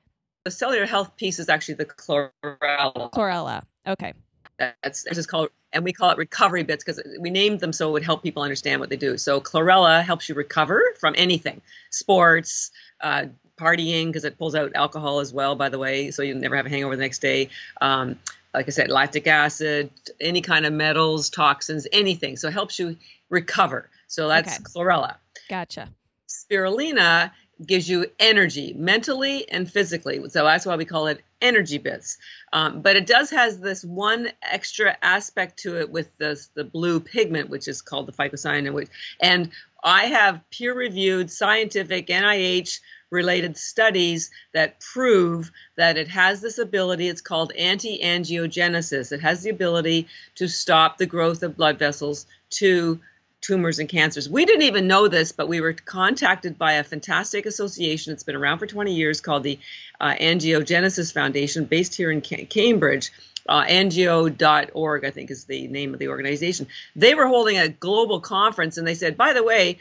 The 0.44 0.50
cellular 0.50 0.87
health 0.87 1.16
piece 1.16 1.38
is 1.38 1.49
actually 1.49 1.75
the 1.75 1.85
chlorella. 1.85 3.12
Chlorella. 3.12 3.62
Okay. 3.87 4.14
That's 4.59 5.06
it's 5.06 5.16
just 5.16 5.28
called, 5.28 5.50
and 5.73 5.85
we 5.85 5.92
call 5.92 6.11
it 6.11 6.18
recovery 6.18 6.62
bits 6.62 6.85
because 6.85 7.02
we 7.18 7.30
named 7.30 7.61
them 7.61 7.73
so 7.73 7.88
it 7.88 7.92
would 7.92 8.04
help 8.04 8.23
people 8.23 8.42
understand 8.42 8.80
what 8.80 8.90
they 8.90 8.97
do. 8.97 9.18
So 9.18 9.40
chlorella 9.40 10.02
helps 10.02 10.28
you 10.28 10.35
recover 10.35 10.82
from 11.00 11.14
anything, 11.16 11.61
sports, 11.90 12.71
uh, 13.00 13.26
partying 13.56 14.06
because 14.06 14.25
it 14.25 14.38
pulls 14.38 14.54
out 14.54 14.73
alcohol 14.75 15.21
as 15.21 15.32
well. 15.32 15.54
By 15.54 15.68
the 15.68 15.78
way, 15.78 16.11
so 16.11 16.23
you 16.23 16.35
never 16.35 16.56
have 16.56 16.66
a 16.66 16.71
hangover 16.71 16.97
the 16.97 17.02
next 17.02 17.21
day. 17.21 17.49
Um, 17.80 18.18
like 18.54 18.66
I 18.68 18.71
said, 18.71 18.90
lactic 18.90 19.26
acid, 19.26 19.90
any 20.21 20.42
kind 20.42 20.66
of 20.66 20.73
metals, 20.73 21.30
toxins, 21.30 21.87
anything. 21.92 22.37
So 22.37 22.49
it 22.49 22.52
helps 22.52 22.78
you 22.78 22.97
recover. 23.30 23.88
So 24.09 24.28
that's 24.28 24.56
okay. 24.56 24.64
chlorella. 24.64 25.16
Gotcha. 25.49 25.88
Spirulina 26.28 27.30
gives 27.66 27.88
you 27.88 28.07
energy 28.19 28.75
mentally 28.75 29.49
and 29.50 29.71
physically. 29.71 30.28
So 30.28 30.44
that's 30.44 30.66
why 30.66 30.77
we 30.77 30.85
call 30.85 31.07
it 31.07 31.22
energy 31.40 31.79
bits. 31.79 32.18
Um, 32.53 32.83
but 32.83 32.96
it 32.96 33.07
does 33.07 33.31
has 33.31 33.59
this 33.59 33.85
one 33.85 34.29
extra 34.42 34.96
aspect 35.03 35.59
to 35.61 35.79
it 35.81 35.90
with 35.90 36.16
this 36.18 36.51
the 36.55 36.64
blue 36.64 37.01
pigment, 37.01 37.51
which 37.51 37.68
is 37.68 37.83
called 37.83 38.07
the 38.07 38.12
phycocyanin. 38.12 38.72
Which, 38.72 38.88
and 39.20 39.51
I 39.83 40.05
have 40.07 40.40
peer-reviewed 40.51 41.31
scientific 41.31 42.07
NIH 42.07 42.81
related 43.11 43.59
studies 43.59 44.31
that 44.55 44.81
prove 44.81 45.51
that 45.77 45.98
it 45.98 46.09
has 46.09 46.40
this 46.40 46.59
ability. 46.59 47.09
It's 47.09 47.20
called 47.20 47.53
anti-angiogenesis. 47.53 49.12
It 49.12 49.20
has 49.20 49.42
the 49.42 49.51
ability 49.51 50.09
to 50.37 50.48
stop 50.48 50.96
the 50.96 51.07
growth 51.07 51.42
of 51.42 51.57
blood 51.57 51.79
vessels 51.79 52.27
to 52.51 53.01
tumors 53.42 53.81
and 53.81 53.88
cancers. 53.88 54.31
We 54.31 54.46
didn't 54.46 54.62
even 54.62 54.87
know 54.87 55.09
this, 55.09 55.33
but 55.33 55.48
we 55.48 55.61
were 55.61 55.74
contacted 55.74 56.57
by 56.57 56.74
a 56.74 56.85
fantastic 56.85 57.44
association 57.44 58.12
that's 58.12 58.22
been 58.22 58.37
around 58.37 58.59
for 58.59 58.66
20 58.66 58.94
years 58.94 59.20
called 59.20 59.42
the 59.42 59.59
uh, 60.00 60.14
Angiogenesis 60.18 61.12
Foundation, 61.12 61.66
based 61.66 61.94
here 61.94 62.11
in 62.11 62.22
Cambridge. 62.22 63.11
Uh, 63.48 63.64
angio.org, 63.64 65.05
I 65.05 65.11
think, 65.11 65.33
is 65.33 65.44
the 65.44 65.66
name 65.66 65.92
of 65.92 65.98
the 65.98 66.09
organization. 66.09 66.68
They 66.94 67.16
were 67.16 67.26
holding 67.26 67.59
a 67.59 67.68
global 67.68 68.20
conference, 68.20 68.78
and 68.78 68.87
they 68.87 68.94
said, 68.94 69.16
by 69.16 69.33
the 69.33 69.42
way, 69.42 69.78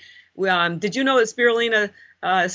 um, 0.50 0.80
did 0.80 0.96
you 0.96 1.04
know 1.04 1.20
that 1.20 1.28
spirulina 1.28 1.92
uh, 2.24 2.50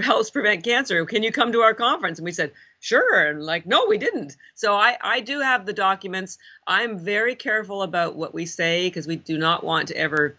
helps 0.00 0.30
prevent 0.30 0.62
cancer? 0.62 1.04
Can 1.06 1.24
you 1.24 1.32
come 1.32 1.50
to 1.52 1.62
our 1.62 1.74
conference? 1.74 2.20
And 2.20 2.24
we 2.24 2.30
said, 2.30 2.52
sure. 2.78 3.26
And 3.26 3.42
like, 3.42 3.66
no, 3.66 3.86
we 3.86 3.98
didn't. 3.98 4.36
So 4.54 4.74
I, 4.74 4.96
I 5.00 5.20
do 5.20 5.40
have 5.40 5.66
the 5.66 5.72
documents. 5.72 6.38
I'm 6.68 6.98
very 6.98 7.34
careful 7.34 7.82
about 7.82 8.14
what 8.14 8.32
we 8.32 8.46
say 8.46 8.86
because 8.86 9.08
we 9.08 9.16
do 9.16 9.38
not 9.38 9.64
want 9.64 9.88
to 9.88 9.96
ever 9.96 10.36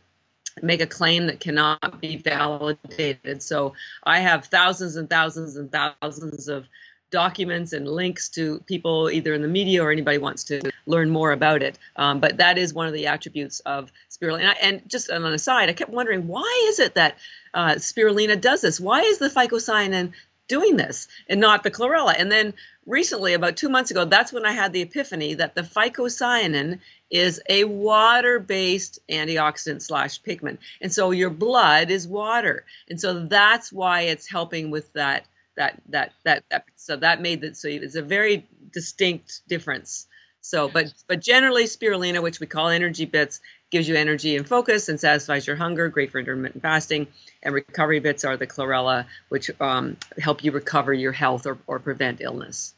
make 0.61 0.81
a 0.81 0.87
claim 0.87 1.27
that 1.27 1.39
cannot 1.39 2.01
be 2.01 2.17
validated. 2.17 3.41
So 3.41 3.73
I 4.03 4.19
have 4.19 4.45
thousands 4.45 4.95
and 4.95 5.09
thousands 5.09 5.55
and 5.57 5.71
thousands 5.71 6.47
of 6.47 6.67
documents 7.11 7.71
and 7.71 7.87
links 7.87 8.27
to 8.29 8.59
people 8.65 9.09
either 9.09 9.33
in 9.33 9.41
the 9.41 9.47
media 9.47 9.83
or 9.83 9.91
anybody 9.91 10.17
wants 10.17 10.43
to 10.43 10.61
learn 10.85 11.09
more 11.09 11.31
about 11.31 11.61
it. 11.61 11.77
Um, 11.95 12.19
but 12.19 12.37
that 12.37 12.57
is 12.57 12.73
one 12.73 12.87
of 12.87 12.93
the 12.93 13.07
attributes 13.07 13.59
of 13.61 13.91
spirulina. 14.09 14.55
And, 14.61 14.81
and 14.81 14.89
just 14.89 15.09
on 15.09 15.23
an 15.23 15.33
aside, 15.33 15.69
I 15.69 15.73
kept 15.73 15.91
wondering 15.91 16.27
why 16.27 16.65
is 16.69 16.79
it 16.79 16.95
that 16.95 17.17
uh, 17.53 17.75
spirulina 17.75 18.39
does 18.39 18.61
this? 18.61 18.79
Why 18.79 19.01
is 19.01 19.17
the 19.17 19.29
phycocyanin 19.29 20.13
doing 20.47 20.77
this 20.77 21.07
and 21.29 21.39
not 21.39 21.63
the 21.63 21.71
chlorella? 21.71 22.15
And 22.17 22.31
then 22.31 22.53
recently, 22.85 23.33
about 23.33 23.57
two 23.57 23.69
months 23.69 23.91
ago, 23.91 24.05
that's 24.05 24.33
when 24.33 24.45
I 24.45 24.51
had 24.51 24.73
the 24.73 24.81
epiphany 24.81 25.33
that 25.35 25.55
the 25.55 25.61
phycocyanin 25.61 26.79
is 27.09 27.41
a 27.49 27.63
water-based 27.63 28.99
antioxidant 29.09 29.81
slash 29.81 30.21
pigment, 30.23 30.59
and 30.81 30.91
so 30.91 31.11
your 31.11 31.29
blood 31.29 31.91
is 31.91 32.07
water, 32.07 32.65
and 32.89 32.99
so 32.99 33.25
that's 33.25 33.71
why 33.71 34.01
it's 34.01 34.27
helping 34.27 34.71
with 34.71 34.91
that. 34.93 35.25
That 35.57 35.81
that 35.87 36.11
that, 36.25 36.43
that 36.49 36.65
so 36.75 36.97
that 36.97 37.21
made 37.21 37.39
that 37.41 37.55
so 37.55 37.69
it's 37.69 37.95
a 37.95 38.01
very 38.01 38.45
distinct 38.73 39.47
difference. 39.47 40.05
So, 40.41 40.67
but 40.67 40.93
but 41.07 41.21
generally, 41.21 41.63
spirulina, 41.63 42.21
which 42.21 42.41
we 42.41 42.45
call 42.45 42.67
energy 42.67 43.05
bits, 43.05 43.39
gives 43.71 43.87
you 43.87 43.95
energy 43.95 44.35
and 44.37 44.47
focus 44.47 44.89
and 44.89 44.99
satisfies 44.99 45.47
your 45.47 45.55
hunger. 45.55 45.89
Great 45.89 46.11
for 46.11 46.19
intermittent 46.19 46.61
fasting. 46.61 47.07
And 47.43 47.53
recovery 47.53 47.99
bits 47.99 48.23
are 48.23 48.37
the 48.37 48.47
chlorella, 48.47 49.05
which 49.29 49.49
um, 49.59 49.97
help 50.19 50.43
you 50.43 50.51
recover 50.51 50.93
your 50.93 51.11
health 51.11 51.45
or, 51.45 51.57
or 51.67 51.79
prevent 51.79 52.21
illness. 52.21 52.73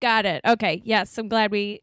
Got 0.00 0.26
it. 0.26 0.40
Okay. 0.46 0.80
Yes, 0.84 1.18
I'm 1.18 1.28
glad 1.28 1.50
we 1.50 1.82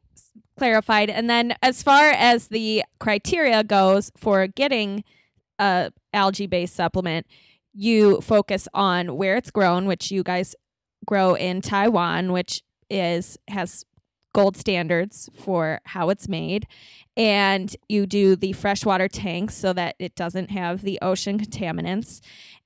clarified. 0.57 1.09
And 1.09 1.29
then 1.29 1.53
as 1.61 1.83
far 1.83 2.11
as 2.11 2.47
the 2.47 2.83
criteria 2.99 3.63
goes 3.63 4.11
for 4.15 4.47
getting 4.47 5.03
a 5.59 5.91
algae 6.13 6.47
based 6.47 6.75
supplement, 6.75 7.27
you 7.73 8.21
focus 8.21 8.67
on 8.73 9.17
where 9.17 9.35
it's 9.35 9.51
grown, 9.51 9.85
which 9.85 10.11
you 10.11 10.23
guys 10.23 10.55
grow 11.05 11.35
in 11.35 11.61
Taiwan, 11.61 12.31
which 12.31 12.63
is 12.89 13.37
has 13.49 13.83
gold 14.35 14.57
standards 14.57 15.29
for 15.33 15.79
how 15.85 16.09
it's 16.09 16.27
made. 16.27 16.67
And 17.15 17.73
you 17.87 18.05
do 18.05 18.35
the 18.35 18.51
freshwater 18.51 19.07
tanks 19.07 19.55
so 19.55 19.71
that 19.71 19.95
it 19.97 20.13
doesn't 20.13 20.51
have 20.51 20.81
the 20.81 20.99
ocean 21.01 21.39
contaminants 21.39 22.19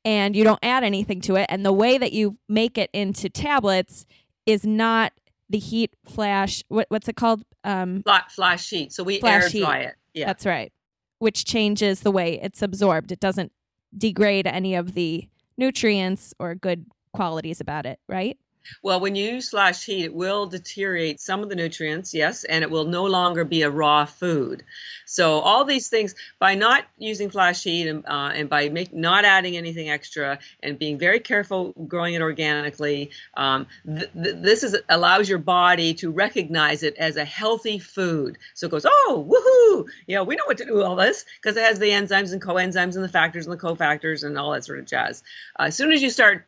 and 0.03 0.36
you 0.36 0.43
don't 0.43 0.60
add 0.63 0.84
anything 0.84 1.21
to 1.21 1.36
it. 1.36 1.45
And 1.47 1.63
the 1.63 1.71
way 1.71 1.99
that 1.99 2.12
you 2.12 2.38
make 2.49 2.79
it 2.79 2.89
into 2.91 3.29
tablets 3.29 4.08
is 4.47 4.65
not 4.65 5.13
the 5.47 5.60
heat 5.60 5.95
flash. 6.05 6.63
What, 6.69 6.88
what's 6.89 7.08
it 7.08 7.15
called? 7.15 7.43
Um, 7.63 8.01
flash, 8.01 8.32
flash 8.32 8.67
heat. 8.67 8.91
So 8.91 9.03
we 9.03 9.21
air 9.21 9.47
dry 9.47 9.79
it. 9.82 9.95
Yeah, 10.15 10.25
that's 10.25 10.47
right. 10.47 10.73
Which 11.19 11.45
changes 11.45 11.99
the 11.99 12.12
way 12.12 12.39
it's 12.41 12.63
absorbed. 12.63 13.12
It 13.12 13.19
doesn't 13.19 13.51
degrade 13.95 14.47
any 14.47 14.73
of 14.73 14.95
the 14.95 15.29
nutrients 15.55 16.34
or 16.39 16.55
good 16.55 16.88
qualities 17.13 17.62
about 17.62 17.86
it, 17.86 17.99
right? 18.08 18.39
Well, 18.84 19.00
when 19.00 19.15
you 19.15 19.32
use 19.32 19.50
flash 19.50 19.86
heat, 19.86 20.06
it 20.06 20.13
will 20.13 20.48
deteriorate 20.48 21.19
some 21.19 21.41
of 21.43 21.50
the 21.50 21.56
nutrients, 21.56 22.13
yes, 22.13 22.43
and 22.43 22.63
it 22.63 22.69
will 22.69 22.86
no 22.86 23.06
longer 23.06 23.43
be 23.43 23.63
a 23.63 23.69
raw 23.69 24.06
food. 24.06 24.63
So 25.06 25.39
all 25.39 25.65
these 25.65 25.88
things, 25.88 26.15
by 26.39 26.56
not 26.56 26.86
using 26.98 27.30
flash 27.30 27.63
heat 27.63 27.88
and, 27.88 28.06
uh, 28.06 28.32
and 28.34 28.50
by 28.50 28.69
make, 28.69 28.93
not 28.93 29.26
adding 29.26 29.58
anything 29.58 29.89
extra 29.89 30.39
and 30.62 30.78
being 30.78 30.98
very 30.98 31.19
careful 31.19 31.74
growing 31.88 32.13
it 32.13 32.22
organically, 32.22 33.12
um, 33.36 33.67
th- 33.86 34.10
th- 34.13 34.36
this 34.39 34.63
is 34.63 34.78
allows 34.89 35.28
your 35.28 35.39
body 35.39 35.93
to 35.95 36.12
recognize 36.12 36.84
it 36.84 36.95
as 36.98 37.17
a 37.17 37.26
healthy 37.26 37.80
food. 37.80 38.38
So 38.54 38.67
it 38.67 38.72
goes, 38.72 38.86
oh, 38.86 39.26
woohoo! 39.28 39.88
Know, 40.08 40.24
we 40.24 40.36
know 40.36 40.45
what 40.45 40.58
to 40.58 40.65
do 40.65 40.76
with 40.76 40.84
all 40.84 40.95
this 40.95 41.26
because 41.41 41.56
it 41.58 41.63
has 41.63 41.80
the 41.80 41.89
enzymes 41.89 42.34
and 42.34 42.41
coenzymes 42.41 42.95
and 42.95 43.04
the 43.04 43.10
factors 43.10 43.48
and 43.48 43.58
the 43.58 43.62
cofactors 43.62 44.24
and 44.24 44.38
all 44.38 44.52
that 44.52 44.65
sort 44.65 44.80
of 44.80 44.86
jazz. 44.86 45.24
Uh, 45.60 45.63
as 45.63 45.76
soon 45.76 45.91
as 45.91 46.02
you 46.02 46.10
start 46.10 46.45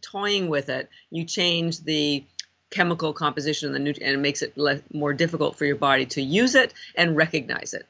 toying 0.00 0.48
with 0.48 0.68
it, 0.68 0.88
you 1.10 1.24
change 1.24 1.80
the 1.80 2.24
chemical 2.70 3.12
composition 3.12 3.74
and, 3.74 3.74
the 3.74 3.92
nut- 3.92 4.02
and 4.02 4.14
it 4.14 4.18
makes 4.18 4.42
it 4.42 4.56
le- 4.56 4.80
more 4.92 5.12
difficult 5.12 5.56
for 5.56 5.64
your 5.64 5.76
body 5.76 6.06
to 6.06 6.22
use 6.22 6.54
it 6.54 6.72
and 6.96 7.16
recognize 7.16 7.74
it. 7.74 7.86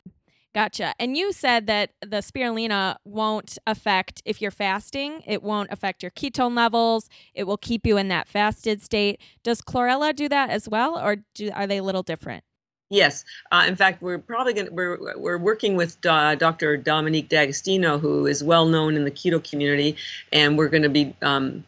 Gotcha. 0.55 0.95
And 0.99 1.17
you 1.17 1.33
said 1.33 1.67
that 1.69 1.93
the 2.03 2.19
spirulina 2.19 2.97
won't 3.07 3.57
affect 3.67 4.21
if 4.27 4.43
you're 4.43 4.51
fasting, 4.51 5.23
it 5.27 5.43
won't 5.43 5.71
affect 5.73 6.03
your 6.03 6.11
ketone 6.11 6.55
levels. 6.55 7.09
It 7.33 7.45
will 7.45 7.57
keep 7.57 7.87
you 7.87 7.97
in 7.97 8.09
that 8.09 8.29
fasted 8.29 8.83
state. 8.83 9.19
Does 9.43 9.63
chlorella 9.63 10.15
do 10.15 10.29
that 10.29 10.51
as 10.51 10.69
well, 10.69 10.99
or 10.99 11.17
do, 11.35 11.51
are 11.55 11.67
they 11.67 11.79
a 11.79 11.83
little 11.83 12.03
different? 12.03 12.45
Yes, 12.93 13.25
uh, 13.51 13.65
in 13.67 13.75
fact, 13.75 14.03
we're 14.03 14.19
probably 14.19 14.53
going 14.53 14.69
we're 14.71 15.17
we're 15.17 15.39
working 15.39 15.77
with 15.77 15.97
uh, 16.05 16.35
Dr. 16.35 16.77
Dominic 16.77 17.31
D'Agostino, 17.31 17.97
who 17.97 18.27
is 18.27 18.45
well 18.45 18.67
known 18.67 18.97
in 18.97 19.05
the 19.05 19.11
keto 19.11 19.43
community, 19.43 19.97
and 20.31 20.59
we're 20.59 20.69
going 20.69 20.83
to 20.83 20.91
be 20.91 21.15
um, 21.23 21.65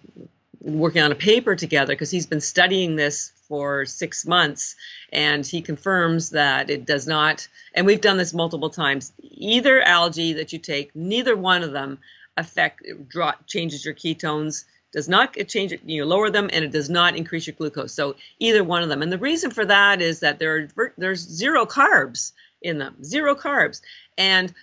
working 0.60 1.00
on 1.00 1.10
a 1.10 1.14
paper 1.14 1.56
together 1.56 1.94
because 1.94 2.10
he's 2.10 2.26
been 2.26 2.42
studying 2.42 2.96
this 2.96 3.32
for 3.48 3.86
six 3.86 4.26
months, 4.26 4.76
and 5.14 5.46
he 5.46 5.62
confirms 5.62 6.28
that 6.28 6.68
it 6.68 6.84
does 6.84 7.06
not. 7.06 7.48
And 7.74 7.86
we've 7.86 8.02
done 8.02 8.18
this 8.18 8.34
multiple 8.34 8.68
times. 8.68 9.10
Either 9.22 9.80
algae 9.80 10.34
that 10.34 10.52
you 10.52 10.58
take, 10.58 10.94
neither 10.94 11.34
one 11.34 11.62
of 11.62 11.72
them 11.72 12.00
affect 12.36 12.82
draw, 13.08 13.32
changes 13.46 13.82
your 13.82 13.94
ketones 13.94 14.66
does 14.94 15.08
not 15.08 15.36
change 15.48 15.72
it, 15.72 15.80
you 15.84 16.04
lower 16.04 16.30
them, 16.30 16.48
and 16.52 16.64
it 16.64 16.70
does 16.70 16.88
not 16.88 17.16
increase 17.16 17.48
your 17.48 17.56
glucose. 17.56 17.92
So 17.92 18.14
either 18.38 18.62
one 18.62 18.84
of 18.84 18.88
them. 18.88 19.02
And 19.02 19.10
the 19.10 19.18
reason 19.18 19.50
for 19.50 19.64
that 19.66 20.00
is 20.00 20.20
that 20.20 20.38
there 20.38 20.68
are, 20.76 20.94
there's 20.96 21.20
zero 21.20 21.66
carbs 21.66 22.30
in 22.62 22.78
them, 22.78 23.02
zero 23.02 23.34
carbs, 23.34 23.80
and 24.16 24.54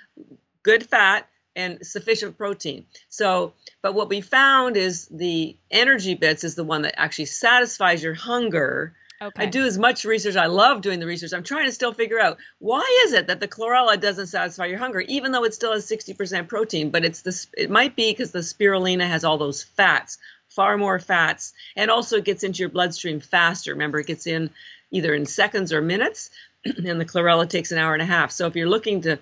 good 0.63 0.85
fat 0.85 1.27
and 1.57 1.85
sufficient 1.85 2.37
protein. 2.37 2.85
So, 3.09 3.51
but 3.81 3.93
what 3.93 4.07
we 4.07 4.21
found 4.21 4.77
is 4.77 5.07
the 5.07 5.57
energy 5.69 6.15
bits 6.15 6.45
is 6.45 6.55
the 6.55 6.63
one 6.63 6.83
that 6.83 6.97
actually 6.97 7.25
satisfies 7.25 8.01
your 8.01 8.13
hunger. 8.13 8.95
Okay. 9.21 9.43
I 9.43 9.45
do 9.45 9.63
as 9.65 9.77
much 9.77 10.03
research. 10.03 10.35
I 10.35 10.47
love 10.47 10.81
doing 10.81 10.99
the 10.99 11.05
research. 11.05 11.31
I'm 11.33 11.43
trying 11.43 11.65
to 11.65 11.71
still 11.71 11.93
figure 11.93 12.19
out 12.19 12.37
why 12.59 13.03
is 13.05 13.13
it 13.13 13.27
that 13.27 13.39
the 13.39 13.47
chlorella 13.47 13.99
doesn't 13.99 14.27
satisfy 14.27 14.65
your 14.65 14.79
hunger, 14.79 15.01
even 15.01 15.31
though 15.31 15.43
it 15.43 15.53
still 15.53 15.73
has 15.73 15.87
60% 15.87 16.47
protein. 16.47 16.89
But 16.89 17.05
it's 17.05 17.21
this. 17.21 17.47
It 17.55 17.69
might 17.69 17.95
be 17.95 18.11
because 18.11 18.31
the 18.31 18.39
spirulina 18.39 19.07
has 19.07 19.23
all 19.23 19.37
those 19.37 19.61
fats, 19.61 20.17
far 20.49 20.77
more 20.77 20.99
fats, 20.99 21.53
and 21.75 21.91
also 21.91 22.17
it 22.17 22.25
gets 22.25 22.43
into 22.43 22.59
your 22.59 22.69
bloodstream 22.69 23.19
faster. 23.19 23.73
Remember, 23.73 23.99
it 23.99 24.07
gets 24.07 24.25
in 24.25 24.49
either 24.89 25.13
in 25.13 25.25
seconds 25.25 25.71
or 25.71 25.81
minutes, 25.81 26.31
and 26.65 26.99
the 26.99 27.05
chlorella 27.05 27.47
takes 27.47 27.71
an 27.71 27.77
hour 27.77 27.93
and 27.93 28.01
a 28.01 28.05
half. 28.05 28.31
So 28.31 28.47
if 28.47 28.55
you're 28.55 28.69
looking 28.69 29.01
to 29.01 29.19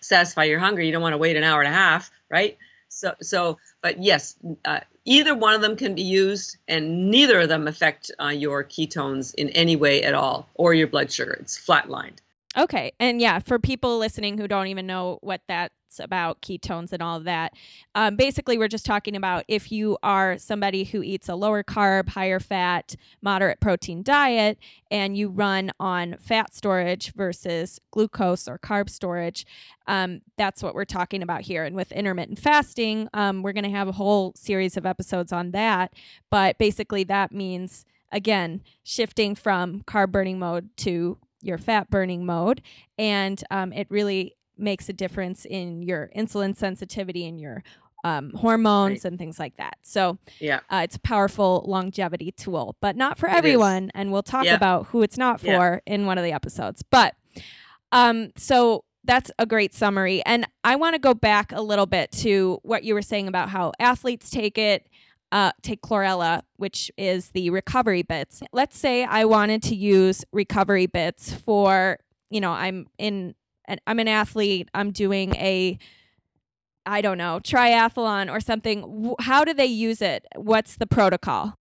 satisfy 0.00 0.44
your 0.44 0.58
hunger. 0.58 0.82
You 0.82 0.92
don't 0.92 1.02
want 1.02 1.12
to 1.14 1.18
wait 1.18 1.36
an 1.36 1.44
hour 1.44 1.60
and 1.60 1.72
a 1.72 1.76
half, 1.76 2.10
right? 2.28 2.56
So, 2.88 3.14
so, 3.20 3.58
but 3.82 4.02
yes, 4.02 4.36
uh, 4.64 4.80
either 5.04 5.34
one 5.34 5.54
of 5.54 5.60
them 5.60 5.76
can 5.76 5.94
be 5.94 6.02
used, 6.02 6.56
and 6.68 7.10
neither 7.10 7.40
of 7.40 7.48
them 7.48 7.68
affect 7.68 8.10
uh, 8.20 8.28
your 8.28 8.64
ketones 8.64 9.34
in 9.34 9.50
any 9.50 9.76
way 9.76 10.02
at 10.02 10.14
all, 10.14 10.48
or 10.54 10.74
your 10.74 10.88
blood 10.88 11.12
sugar. 11.12 11.32
It's 11.32 11.58
flatlined. 11.58 12.18
Okay. 12.56 12.92
And 12.98 13.20
yeah, 13.20 13.38
for 13.40 13.58
people 13.58 13.98
listening 13.98 14.38
who 14.38 14.48
don't 14.48 14.68
even 14.68 14.86
know 14.86 15.18
what 15.20 15.42
that's 15.48 15.70
about, 16.00 16.40
ketones 16.40 16.92
and 16.92 17.02
all 17.02 17.18
of 17.18 17.24
that, 17.24 17.52
um, 17.94 18.16
basically, 18.16 18.56
we're 18.56 18.68
just 18.68 18.86
talking 18.86 19.14
about 19.14 19.44
if 19.48 19.70
you 19.70 19.98
are 20.02 20.38
somebody 20.38 20.84
who 20.84 21.02
eats 21.02 21.28
a 21.28 21.34
lower 21.34 21.62
carb, 21.62 22.08
higher 22.08 22.40
fat, 22.40 22.96
moderate 23.20 23.60
protein 23.60 24.02
diet, 24.02 24.58
and 24.90 25.16
you 25.16 25.28
run 25.28 25.70
on 25.78 26.16
fat 26.18 26.54
storage 26.54 27.12
versus 27.14 27.80
glucose 27.90 28.48
or 28.48 28.58
carb 28.58 28.88
storage, 28.88 29.46
um, 29.86 30.22
that's 30.38 30.62
what 30.62 30.74
we're 30.74 30.84
talking 30.86 31.22
about 31.22 31.42
here. 31.42 31.64
And 31.64 31.76
with 31.76 31.92
intermittent 31.92 32.38
fasting, 32.38 33.08
um, 33.12 33.42
we're 33.42 33.52
going 33.52 33.64
to 33.64 33.70
have 33.70 33.88
a 33.88 33.92
whole 33.92 34.32
series 34.36 34.76
of 34.76 34.86
episodes 34.86 35.32
on 35.32 35.50
that. 35.50 35.92
But 36.30 36.56
basically, 36.58 37.04
that 37.04 37.30
means 37.30 37.84
again 38.10 38.62
shifting 38.82 39.34
from 39.34 39.82
carb 39.82 40.10
burning 40.10 40.38
mode 40.38 40.70
to 40.78 41.18
your 41.42 41.58
fat 41.58 41.88
burning 41.90 42.26
mode 42.26 42.62
and 42.98 43.42
um, 43.50 43.72
it 43.72 43.86
really 43.90 44.34
makes 44.56 44.88
a 44.88 44.92
difference 44.92 45.44
in 45.44 45.82
your 45.82 46.10
insulin 46.16 46.56
sensitivity 46.56 47.26
and 47.26 47.40
your 47.40 47.62
um, 48.04 48.32
hormones 48.34 49.04
right. 49.04 49.04
and 49.04 49.18
things 49.18 49.38
like 49.38 49.56
that. 49.56 49.78
So 49.82 50.18
yeah, 50.40 50.60
uh, 50.70 50.82
it's 50.84 50.96
a 50.96 51.00
powerful 51.00 51.64
longevity 51.66 52.32
tool, 52.32 52.76
but 52.80 52.96
not 52.96 53.18
for 53.18 53.28
everyone. 53.28 53.90
And 53.94 54.12
we'll 54.12 54.22
talk 54.22 54.44
yeah. 54.44 54.54
about 54.54 54.86
who 54.86 55.02
it's 55.02 55.18
not 55.18 55.40
for 55.40 55.46
yeah. 55.86 55.94
in 55.94 56.06
one 56.06 56.18
of 56.18 56.24
the 56.24 56.32
episodes. 56.32 56.82
But 56.88 57.14
um, 57.92 58.30
so 58.36 58.84
that's 59.04 59.30
a 59.38 59.46
great 59.46 59.74
summary. 59.74 60.22
And 60.26 60.46
I 60.64 60.76
want 60.76 60.94
to 60.94 60.98
go 60.98 61.14
back 61.14 61.52
a 61.52 61.60
little 61.60 61.86
bit 61.86 62.12
to 62.12 62.60
what 62.62 62.84
you 62.84 62.94
were 62.94 63.02
saying 63.02 63.26
about 63.26 63.48
how 63.48 63.72
athletes 63.78 64.30
take 64.30 64.58
it 64.58 64.86
uh, 65.32 65.52
take 65.62 65.82
chlorella, 65.82 66.42
which 66.56 66.90
is 66.96 67.30
the 67.30 67.50
recovery 67.50 68.02
bits. 68.02 68.42
Let's 68.52 68.78
say 68.78 69.04
I 69.04 69.24
wanted 69.24 69.62
to 69.64 69.74
use 69.74 70.24
recovery 70.32 70.86
bits 70.86 71.32
for, 71.32 71.98
you 72.30 72.40
know, 72.40 72.52
I'm 72.52 72.86
in, 72.98 73.34
I'm 73.86 73.98
an 73.98 74.08
athlete, 74.08 74.68
I'm 74.74 74.90
doing 74.90 75.34
a, 75.36 75.78
I 76.86 77.02
don't 77.02 77.18
know, 77.18 77.40
triathlon 77.42 78.32
or 78.32 78.40
something. 78.40 79.14
How 79.20 79.44
do 79.44 79.52
they 79.52 79.66
use 79.66 80.00
it? 80.00 80.24
What's 80.36 80.76
the 80.76 80.86
protocol? 80.86 81.54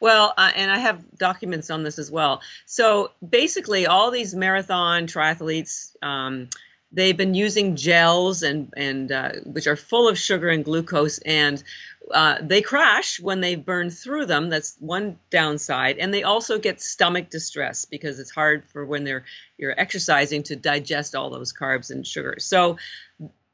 Well, 0.00 0.34
uh, 0.36 0.52
and 0.54 0.70
I 0.70 0.78
have 0.78 1.02
documents 1.16 1.70
on 1.70 1.84
this 1.84 1.98
as 1.98 2.10
well. 2.10 2.42
So 2.66 3.12
basically, 3.26 3.86
all 3.86 4.10
these 4.10 4.34
marathon 4.34 5.06
triathletes, 5.06 5.94
um, 6.02 6.50
they've 6.92 7.16
been 7.16 7.34
using 7.34 7.76
gels 7.76 8.42
and 8.42 8.72
and 8.76 9.10
uh, 9.10 9.32
which 9.44 9.66
are 9.66 9.76
full 9.76 10.08
of 10.08 10.18
sugar 10.18 10.48
and 10.48 10.64
glucose 10.64 11.18
and 11.18 11.62
uh, 12.12 12.38
they 12.40 12.60
crash 12.60 13.20
when 13.20 13.40
they 13.40 13.54
burn 13.54 13.90
through 13.90 14.26
them. 14.26 14.50
That's 14.50 14.76
one 14.78 15.18
downside, 15.30 15.98
and 15.98 16.12
they 16.12 16.22
also 16.22 16.58
get 16.58 16.80
stomach 16.80 17.30
distress 17.30 17.84
because 17.84 18.18
it's 18.18 18.30
hard 18.30 18.64
for 18.66 18.84
when 18.84 19.04
they're 19.04 19.24
you're 19.56 19.78
exercising 19.78 20.42
to 20.44 20.56
digest 20.56 21.14
all 21.14 21.30
those 21.30 21.52
carbs 21.52 21.90
and 21.90 22.06
sugars. 22.06 22.44
So, 22.44 22.78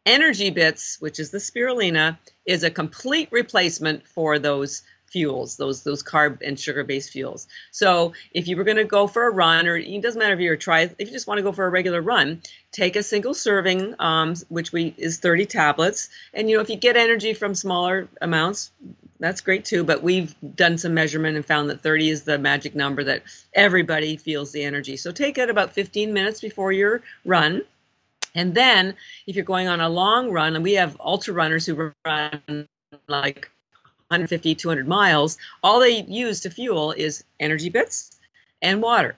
energy 0.05 0.51
bits, 0.51 1.01
which 1.01 1.21
is 1.21 1.31
the 1.31 1.39
spirulina, 1.39 2.19
is 2.45 2.65
a 2.65 2.71
complete 2.71 3.29
replacement 3.31 4.07
for 4.07 4.39
those 4.39 4.83
fuels, 5.11 5.57
those 5.57 5.83
those 5.83 6.03
carb 6.03 6.39
and 6.43 6.59
sugar 6.59 6.85
based 6.85 7.11
fuels. 7.11 7.49
So 7.71 8.13
if 8.33 8.49
you 8.49 8.57
were 8.57 8.65
going 8.65 8.77
to 8.77 8.85
go 8.85 9.07
for 9.07 9.27
a 9.27 9.31
run, 9.31 9.67
or 9.67 9.77
it 9.77 10.03
doesn't 10.03 10.19
matter 10.19 10.35
if 10.35 10.41
you're 10.41 10.55
a 10.55 10.59
try, 10.59 10.83
if 10.83 11.01
you 11.01 11.11
just 11.11 11.27
want 11.27 11.39
to 11.39 11.43
go 11.43 11.53
for 11.53 11.67
a 11.67 11.71
regular 11.71 12.01
run, 12.01 12.41
take 12.73 12.97
a 12.97 13.03
single 13.03 13.35
serving, 13.35 13.95
um, 13.99 14.35
which 14.49 14.73
we 14.73 14.95
is 14.97 15.19
30 15.19 15.47
tablets, 15.47 16.09
and 16.33 16.49
you 16.49 16.57
know 16.57 16.63
if 16.63 16.71
you 16.71 16.77
get 16.77 16.97
energy 16.97 17.35
from 17.35 17.55
smaller 17.55 18.09
amounts, 18.23 18.71
that's 19.19 19.41
great 19.41 19.65
too. 19.65 19.85
But 19.85 20.03
we've 20.03 20.35
done 20.55 20.79
some 20.79 20.95
measurement 20.95 21.37
and 21.37 21.45
found 21.45 21.69
that 21.71 21.83
30 21.83 22.11
is 22.11 22.23
the 22.23 22.39
magic 22.39 22.75
number 22.75 23.05
that 23.05 23.23
everybody 23.55 24.17
feels 24.17 24.53
the 24.53 24.65
energy. 24.65 24.97
So 24.97 25.13
take 25.13 25.39
it 25.39 25.51
about 25.51 25.73
15 25.73 26.13
minutes 26.13 26.41
before 26.41 26.73
your 26.73 27.03
run. 27.25 27.63
And 28.35 28.55
then, 28.55 28.95
if 29.27 29.35
you're 29.35 29.45
going 29.45 29.67
on 29.67 29.81
a 29.81 29.89
long 29.89 30.31
run, 30.31 30.55
and 30.55 30.63
we 30.63 30.75
have 30.75 30.97
ultra 31.01 31.35
runners 31.35 31.67
who 31.67 31.93
run 32.07 32.69
like 33.09 33.51
150, 34.11 34.57
200 34.57 34.89
miles, 34.89 35.39
all 35.63 35.79
they 35.79 36.03
use 36.03 36.41
to 36.41 36.51
fuel 36.51 36.91
is 36.91 37.23
energy 37.39 37.69
bits 37.69 38.19
and 38.61 38.83
water. 38.83 39.15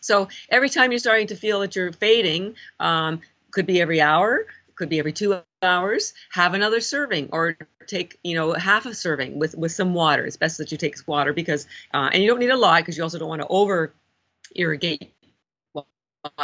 So 0.00 0.28
every 0.48 0.70
time 0.70 0.92
you're 0.92 0.98
starting 0.98 1.26
to 1.26 1.36
feel 1.36 1.60
that 1.60 1.76
you're 1.76 1.92
fading, 1.92 2.54
um, 2.78 3.20
could 3.50 3.66
be 3.66 3.82
every 3.82 4.00
hour, 4.00 4.46
could 4.76 4.88
be 4.88 4.98
every 4.98 5.12
two 5.12 5.42
hours, 5.62 6.14
have 6.30 6.54
another 6.54 6.80
serving 6.80 7.28
or 7.32 7.58
take, 7.86 8.18
you 8.22 8.34
know, 8.34 8.54
half 8.54 8.86
a 8.86 8.94
serving 8.94 9.38
with, 9.38 9.54
with 9.54 9.72
some 9.72 9.92
water. 9.92 10.24
It's 10.24 10.38
best 10.38 10.56
that 10.56 10.72
you 10.72 10.78
take 10.78 10.96
water 11.06 11.34
because, 11.34 11.66
uh, 11.92 12.08
and 12.10 12.22
you 12.22 12.28
don't 12.28 12.40
need 12.40 12.48
a 12.48 12.56
lot 12.56 12.80
because 12.80 12.96
you 12.96 13.02
also 13.02 13.18
don't 13.18 13.28
want 13.28 13.42
to 13.42 13.48
over 13.48 13.92
irrigate 14.54 15.12
while 15.72 15.86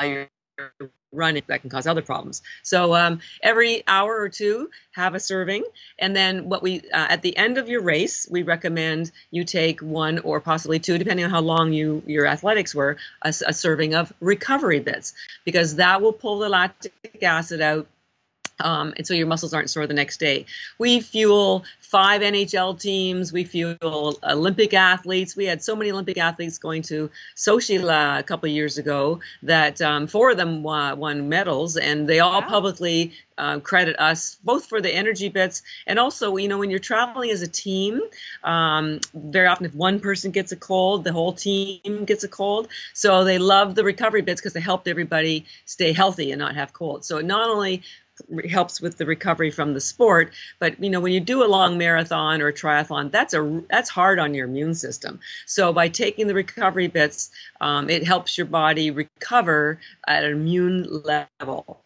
you're 0.04 0.28
running 1.16 1.42
that 1.46 1.60
can 1.62 1.70
cause 1.70 1.86
other 1.86 2.02
problems. 2.02 2.42
So 2.62 2.94
um, 2.94 3.20
every 3.42 3.82
hour 3.86 4.16
or 4.16 4.28
two, 4.28 4.70
have 4.92 5.14
a 5.14 5.20
serving, 5.20 5.62
and 5.98 6.16
then 6.16 6.48
what 6.48 6.62
we 6.62 6.78
uh, 6.92 7.08
at 7.10 7.22
the 7.22 7.36
end 7.36 7.58
of 7.58 7.68
your 7.68 7.82
race, 7.82 8.26
we 8.30 8.42
recommend 8.42 9.10
you 9.30 9.44
take 9.44 9.80
one 9.80 10.18
or 10.20 10.40
possibly 10.40 10.78
two, 10.78 10.96
depending 10.96 11.24
on 11.24 11.30
how 11.30 11.40
long 11.40 11.72
you 11.72 12.02
your 12.06 12.26
athletics 12.26 12.74
were, 12.74 12.96
a, 13.22 13.28
a 13.28 13.52
serving 13.52 13.94
of 13.94 14.12
recovery 14.20 14.80
bits 14.80 15.12
because 15.44 15.76
that 15.76 16.00
will 16.00 16.12
pull 16.12 16.38
the 16.38 16.48
lactic 16.48 17.22
acid 17.22 17.60
out 17.60 17.86
Um, 18.60 18.94
and 18.96 19.06
so 19.06 19.14
your 19.14 19.26
muscles 19.26 19.52
aren't 19.52 19.70
sore 19.70 19.86
the 19.86 19.94
next 19.94 20.18
day. 20.18 20.46
We 20.78 21.00
fuel 21.00 21.64
five 21.80 22.22
NHL 22.22 22.80
teams. 22.80 23.32
We 23.32 23.44
fuel 23.44 24.18
Olympic 24.24 24.74
athletes. 24.74 25.36
We 25.36 25.44
had 25.44 25.62
so 25.62 25.76
many 25.76 25.90
Olympic 25.90 26.18
athletes 26.18 26.58
going 26.58 26.82
to 26.82 27.10
Sochi 27.36 27.76
a 28.18 28.22
couple 28.22 28.48
of 28.48 28.54
years 28.54 28.78
ago 28.78 29.20
that 29.42 29.80
um, 29.80 30.06
four 30.06 30.30
of 30.30 30.36
them 30.36 30.66
uh, 30.66 30.94
won 30.94 31.28
medals, 31.28 31.76
and 31.76 32.08
they 32.08 32.20
all 32.20 32.40
wow. 32.40 32.48
publicly 32.48 33.12
uh, 33.38 33.60
credit 33.60 33.96
us 34.00 34.38
both 34.44 34.66
for 34.66 34.80
the 34.80 34.94
energy 34.94 35.28
bits 35.28 35.62
and 35.86 35.98
also, 35.98 36.36
you 36.36 36.48
know, 36.48 36.58
when 36.58 36.70
you're 36.70 36.78
traveling 36.78 37.30
as 37.30 37.42
a 37.42 37.48
team, 37.48 38.00
um, 38.44 39.00
very 39.14 39.46
often 39.46 39.66
if 39.66 39.74
one 39.74 40.00
person 40.00 40.30
gets 40.30 40.52
a 40.52 40.56
cold, 40.56 41.04
the 41.04 41.12
whole 41.12 41.32
team 41.32 42.04
gets 42.04 42.24
a 42.24 42.28
cold. 42.28 42.68
So 42.94 43.24
they 43.24 43.38
love 43.38 43.74
the 43.74 43.84
recovery 43.84 44.22
bits 44.22 44.40
because 44.40 44.54
they 44.54 44.60
helped 44.60 44.88
everybody 44.88 45.44
stay 45.66 45.92
healthy 45.92 46.32
and 46.32 46.38
not 46.38 46.54
have 46.54 46.72
colds. 46.72 47.06
So 47.06 47.18
it 47.18 47.26
not 47.26 47.48
only 47.48 47.82
helps 48.48 48.80
with 48.80 48.96
the 48.96 49.06
recovery 49.06 49.50
from 49.50 49.74
the 49.74 49.80
sport 49.80 50.32
but 50.58 50.82
you 50.82 50.90
know 50.90 51.00
when 51.00 51.12
you 51.12 51.20
do 51.20 51.44
a 51.44 51.46
long 51.46 51.76
marathon 51.78 52.40
or 52.40 52.52
triathlon 52.52 53.10
that's 53.10 53.34
a 53.34 53.62
that's 53.70 53.90
hard 53.90 54.18
on 54.18 54.34
your 54.34 54.46
immune 54.46 54.74
system 54.74 55.18
so 55.46 55.72
by 55.72 55.88
taking 55.88 56.26
the 56.26 56.34
recovery 56.34 56.88
bits 56.88 57.30
um, 57.60 57.90
it 57.90 58.06
helps 58.06 58.36
your 58.36 58.46
body 58.46 58.90
recover 58.90 59.78
at 60.06 60.24
an 60.24 60.32
immune 60.32 61.02
level 61.04 61.82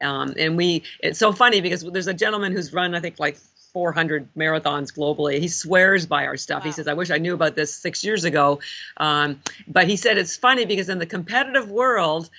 um, 0.00 0.34
and 0.38 0.56
we 0.56 0.82
it's 1.00 1.18
so 1.18 1.32
funny 1.32 1.60
because 1.60 1.82
there's 1.82 2.08
a 2.08 2.14
gentleman 2.14 2.52
who's 2.52 2.72
run 2.72 2.94
i 2.94 3.00
think 3.00 3.18
like 3.18 3.36
400 3.74 4.28
marathons 4.34 4.94
globally. 4.96 5.40
He 5.40 5.48
swears 5.48 6.06
by 6.06 6.26
our 6.26 6.36
stuff. 6.36 6.62
Wow. 6.62 6.66
He 6.66 6.72
says, 6.72 6.86
I 6.86 6.94
wish 6.94 7.10
I 7.10 7.18
knew 7.18 7.34
about 7.34 7.56
this 7.56 7.74
six 7.74 8.04
years 8.04 8.24
ago. 8.24 8.60
Um, 8.98 9.40
but 9.66 9.88
he 9.88 9.96
said 9.96 10.16
it's 10.16 10.36
funny 10.36 10.64
because 10.64 10.88
in 10.88 11.00
the 11.00 11.06
competitive 11.06 11.70
world, 11.70 12.30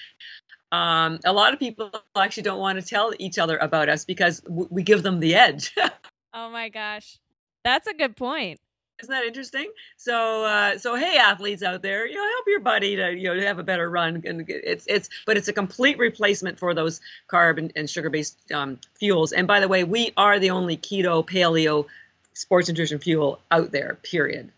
um, 0.75 1.19
a 1.23 1.31
lot 1.31 1.53
of 1.53 1.59
people 1.59 1.89
actually 2.15 2.43
don't 2.43 2.59
want 2.59 2.79
to 2.79 2.85
tell 2.85 3.13
each 3.17 3.39
other 3.39 3.57
about 3.57 3.88
us 3.89 4.05
because 4.05 4.41
w- 4.41 4.67
we 4.69 4.83
give 4.83 5.03
them 5.03 5.19
the 5.19 5.35
edge. 5.35 5.73
oh 6.33 6.49
my 6.49 6.69
gosh, 6.69 7.17
that's 7.63 7.88
a 7.88 7.93
good 7.93 8.15
point. 8.15 8.59
Isn't 9.01 9.11
that 9.11 9.25
interesting? 9.25 9.69
So, 9.97 10.45
uh, 10.45 10.77
so 10.77 10.95
hey, 10.95 11.17
athletes 11.17 11.63
out 11.63 11.81
there, 11.81 12.07
you 12.07 12.15
know, 12.15 12.23
help 12.23 12.45
your 12.47 12.61
buddy 12.61 12.95
to 12.95 13.11
you 13.11 13.33
know 13.33 13.41
have 13.41 13.59
a 13.59 13.63
better 13.63 13.89
run, 13.89 14.21
and 14.25 14.45
it's 14.49 14.85
it's 14.88 15.09
but 15.25 15.38
it's 15.38 15.47
a 15.47 15.53
complete 15.53 15.97
replacement 15.97 16.59
for 16.59 16.73
those 16.73 17.01
carb 17.29 17.57
and, 17.57 17.71
and 17.75 17.89
sugar-based 17.89 18.51
um, 18.51 18.79
fuels. 18.97 19.31
And 19.31 19.47
by 19.47 19.59
the 19.59 19.67
way, 19.67 19.83
we 19.83 20.11
are 20.17 20.39
the 20.39 20.49
only 20.51 20.77
keto 20.77 21.25
paleo 21.25 21.85
sports 22.33 22.69
nutrition 22.69 22.99
fuel 22.99 23.39
out 23.51 23.71
there. 23.71 23.97
Period. 24.03 24.51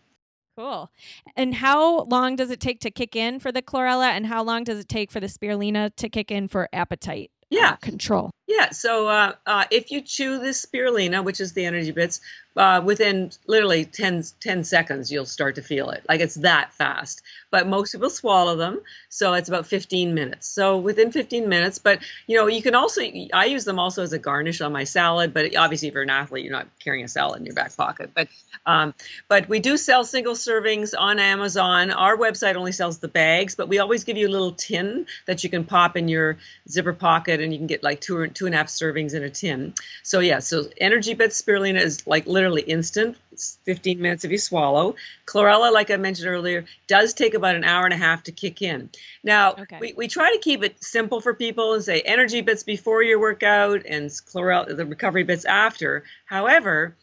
Cool. 0.58 0.90
And 1.36 1.54
how 1.54 2.00
long 2.06 2.34
does 2.34 2.50
it 2.50 2.58
take 2.58 2.80
to 2.80 2.90
kick 2.90 3.14
in 3.14 3.38
for 3.38 3.52
the 3.52 3.62
chlorella, 3.62 4.08
and 4.08 4.26
how 4.26 4.42
long 4.42 4.64
does 4.64 4.80
it 4.80 4.88
take 4.88 5.12
for 5.12 5.20
the 5.20 5.28
spirulina 5.28 5.94
to 5.94 6.08
kick 6.08 6.32
in 6.32 6.48
for 6.48 6.68
appetite? 6.72 7.30
Uh, 7.44 7.46
yeah. 7.50 7.76
Control. 7.76 8.32
Yeah. 8.48 8.70
So 8.70 9.08
uh, 9.08 9.34
uh, 9.46 9.64
if 9.70 9.92
you 9.92 10.00
chew 10.00 10.38
this 10.38 10.64
spirulina, 10.64 11.22
which 11.22 11.38
is 11.38 11.52
the 11.52 11.66
energy 11.66 11.90
bits, 11.90 12.22
uh, 12.56 12.80
within 12.82 13.30
literally 13.46 13.84
10, 13.84 14.24
10 14.40 14.64
seconds, 14.64 15.12
you'll 15.12 15.26
start 15.26 15.54
to 15.56 15.62
feel 15.62 15.90
it. 15.90 16.02
Like 16.08 16.20
it's 16.20 16.36
that 16.36 16.72
fast. 16.72 17.22
But 17.50 17.68
most 17.68 17.92
people 17.92 18.08
swallow 18.08 18.56
them. 18.56 18.80
So 19.10 19.34
it's 19.34 19.50
about 19.50 19.66
15 19.66 20.14
minutes. 20.14 20.48
So 20.48 20.78
within 20.78 21.12
15 21.12 21.48
minutes, 21.48 21.78
but 21.78 22.00
you 22.26 22.36
know, 22.36 22.46
you 22.46 22.62
can 22.62 22.74
also, 22.74 23.02
I 23.34 23.44
use 23.44 23.64
them 23.64 23.78
also 23.78 24.02
as 24.02 24.14
a 24.14 24.18
garnish 24.18 24.62
on 24.62 24.72
my 24.72 24.84
salad. 24.84 25.34
But 25.34 25.54
obviously, 25.54 25.88
if 25.88 25.94
you're 25.94 26.02
an 26.02 26.10
athlete, 26.10 26.42
you're 26.42 26.52
not 26.52 26.66
carrying 26.80 27.04
a 27.04 27.08
salad 27.08 27.40
in 27.40 27.46
your 27.46 27.54
back 27.54 27.76
pocket. 27.76 28.10
But 28.14 28.28
um, 28.66 28.94
but 29.28 29.48
we 29.48 29.60
do 29.60 29.76
sell 29.76 30.04
single 30.04 30.34
servings 30.34 30.94
on 30.98 31.18
Amazon. 31.18 31.90
Our 31.90 32.16
website 32.16 32.56
only 32.56 32.72
sells 32.72 32.98
the 32.98 33.08
bags, 33.08 33.54
but 33.54 33.68
we 33.68 33.78
always 33.78 34.04
give 34.04 34.16
you 34.16 34.28
a 34.28 34.32
little 34.32 34.52
tin 34.52 35.06
that 35.26 35.44
you 35.44 35.50
can 35.50 35.64
pop 35.64 35.96
in 35.96 36.08
your 36.08 36.38
zipper 36.68 36.92
pocket 36.92 37.40
and 37.40 37.52
you 37.52 37.58
can 37.58 37.66
get 37.66 37.82
like 37.82 38.00
two 38.00 38.16
or 38.16 38.26
two 38.38 38.46
and 38.46 38.54
a 38.54 38.58
half 38.58 38.68
servings 38.68 39.14
in 39.14 39.24
a 39.24 39.30
tin. 39.30 39.74
So 40.04 40.20
yeah, 40.20 40.38
so 40.38 40.68
Energy 40.76 41.12
Bits 41.12 41.42
spirulina 41.42 41.80
is 41.80 42.06
like 42.06 42.24
literally 42.26 42.62
instant. 42.62 43.16
It's 43.32 43.58
15 43.64 44.00
minutes 44.00 44.24
if 44.24 44.30
you 44.30 44.38
swallow. 44.38 44.94
Chlorella, 45.26 45.72
like 45.72 45.90
I 45.90 45.96
mentioned 45.96 46.28
earlier, 46.28 46.64
does 46.86 47.14
take 47.14 47.34
about 47.34 47.56
an 47.56 47.64
hour 47.64 47.84
and 47.84 47.92
a 47.92 47.96
half 47.96 48.22
to 48.24 48.32
kick 48.32 48.62
in. 48.62 48.90
Now 49.24 49.54
okay. 49.54 49.78
we, 49.80 49.92
we 49.96 50.06
try 50.06 50.32
to 50.32 50.38
keep 50.38 50.62
it 50.62 50.82
simple 50.82 51.20
for 51.20 51.34
people 51.34 51.74
and 51.74 51.82
say 51.82 52.00
Energy 52.02 52.40
Bits 52.40 52.62
before 52.62 53.02
your 53.02 53.18
workout 53.18 53.84
and 53.86 54.08
Chlorella 54.08 54.76
the 54.76 54.86
recovery 54.86 55.24
bits 55.24 55.44
after. 55.44 56.04
However, 56.26 56.96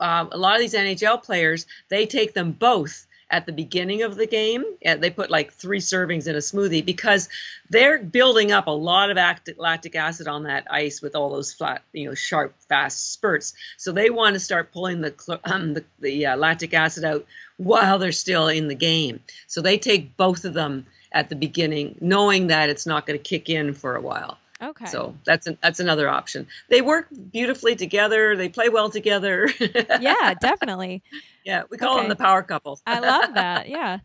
uh, 0.00 0.26
a 0.32 0.38
lot 0.38 0.56
of 0.56 0.60
these 0.60 0.74
NHL 0.74 1.22
players 1.22 1.66
they 1.88 2.04
take 2.04 2.34
them 2.34 2.50
both 2.50 3.06
at 3.30 3.46
the 3.46 3.52
beginning 3.52 4.02
of 4.02 4.16
the 4.16 4.26
game. 4.26 4.64
They 4.82 5.10
put 5.10 5.30
like 5.30 5.52
three 5.52 5.80
servings 5.80 6.26
in 6.26 6.34
a 6.34 6.38
smoothie 6.38 6.84
because 6.84 7.28
they're 7.68 7.98
building 7.98 8.52
up 8.52 8.66
a 8.66 8.72
lot 8.72 9.10
of 9.10 9.16
lactic 9.58 9.94
acid 9.94 10.28
on 10.28 10.44
that 10.44 10.66
ice 10.70 11.02
with 11.02 11.14
all 11.14 11.30
those 11.30 11.52
flat, 11.52 11.82
you 11.92 12.06
know, 12.06 12.14
sharp, 12.14 12.54
fast 12.68 13.12
spurts. 13.12 13.54
So 13.76 13.92
they 13.92 14.10
want 14.10 14.34
to 14.34 14.40
start 14.40 14.72
pulling 14.72 15.00
the 15.02 15.40
um, 15.44 15.74
the, 15.74 15.84
the 16.00 16.26
uh, 16.26 16.36
lactic 16.36 16.72
acid 16.74 17.04
out 17.04 17.26
while 17.58 17.98
they're 17.98 18.12
still 18.12 18.48
in 18.48 18.68
the 18.68 18.74
game. 18.74 19.20
So 19.46 19.60
they 19.60 19.78
take 19.78 20.16
both 20.16 20.44
of 20.44 20.54
them 20.54 20.86
at 21.12 21.28
the 21.28 21.36
beginning, 21.36 21.96
knowing 22.00 22.46
that 22.48 22.68
it's 22.68 22.86
not 22.86 23.06
going 23.06 23.18
to 23.18 23.22
kick 23.22 23.48
in 23.48 23.74
for 23.74 23.96
a 23.96 24.00
while. 24.00 24.38
Okay. 24.60 24.86
So 24.86 25.14
that's 25.24 25.46
an, 25.46 25.56
that's 25.62 25.78
another 25.78 26.08
option. 26.08 26.46
They 26.68 26.82
work 26.82 27.06
beautifully 27.32 27.76
together. 27.76 28.36
They 28.36 28.48
play 28.48 28.68
well 28.68 28.90
together. 28.90 29.48
yeah, 30.00 30.34
definitely. 30.40 31.02
Yeah, 31.44 31.62
we 31.70 31.76
call 31.76 31.94
okay. 31.94 32.02
them 32.02 32.08
the 32.08 32.16
power 32.16 32.42
couple. 32.42 32.80
I 32.86 32.98
love 32.98 33.34
that. 33.34 33.68
Yeah. 33.68 33.98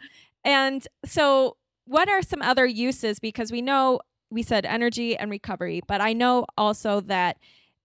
And 0.43 0.87
so 1.05 1.57
what 1.85 2.07
are 2.07 2.21
some 2.21 2.41
other 2.41 2.65
uses 2.65 3.19
because 3.19 3.51
we 3.51 3.61
know 3.61 3.99
we 4.29 4.43
said 4.43 4.65
energy 4.65 5.17
and 5.17 5.31
recovery, 5.31 5.81
but 5.87 6.01
I 6.01 6.13
know 6.13 6.45
also 6.57 7.01
that 7.01 7.37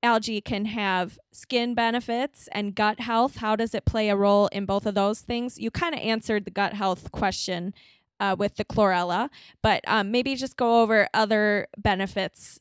algae 0.03 0.41
can 0.41 0.65
have 0.67 1.19
skin 1.33 1.75
benefits 1.75 2.49
and 2.53 2.75
gut 2.75 3.01
health. 3.01 3.37
How 3.37 3.57
does 3.57 3.75
it 3.75 3.85
play 3.85 4.09
a 4.09 4.17
role 4.17 4.47
in 4.49 4.65
both 4.65 4.87
of 4.87 4.95
those 4.95 5.21
things? 5.21 5.59
You 5.59 5.71
kind 5.71 5.95
of 5.95 6.01
answered 6.01 6.45
the 6.45 6.51
gut 6.51 6.75
health 6.75 7.11
question 7.13 7.75
uh, 8.21 8.37
with 8.39 8.57
the 8.57 8.65
chlorella, 8.65 9.31
but 9.63 9.83
um, 9.87 10.11
maybe 10.11 10.35
just 10.35 10.57
go 10.57 10.83
over 10.83 11.09
other 11.15 11.69
benefits. 11.77 12.61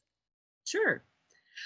Sure. 0.65 1.03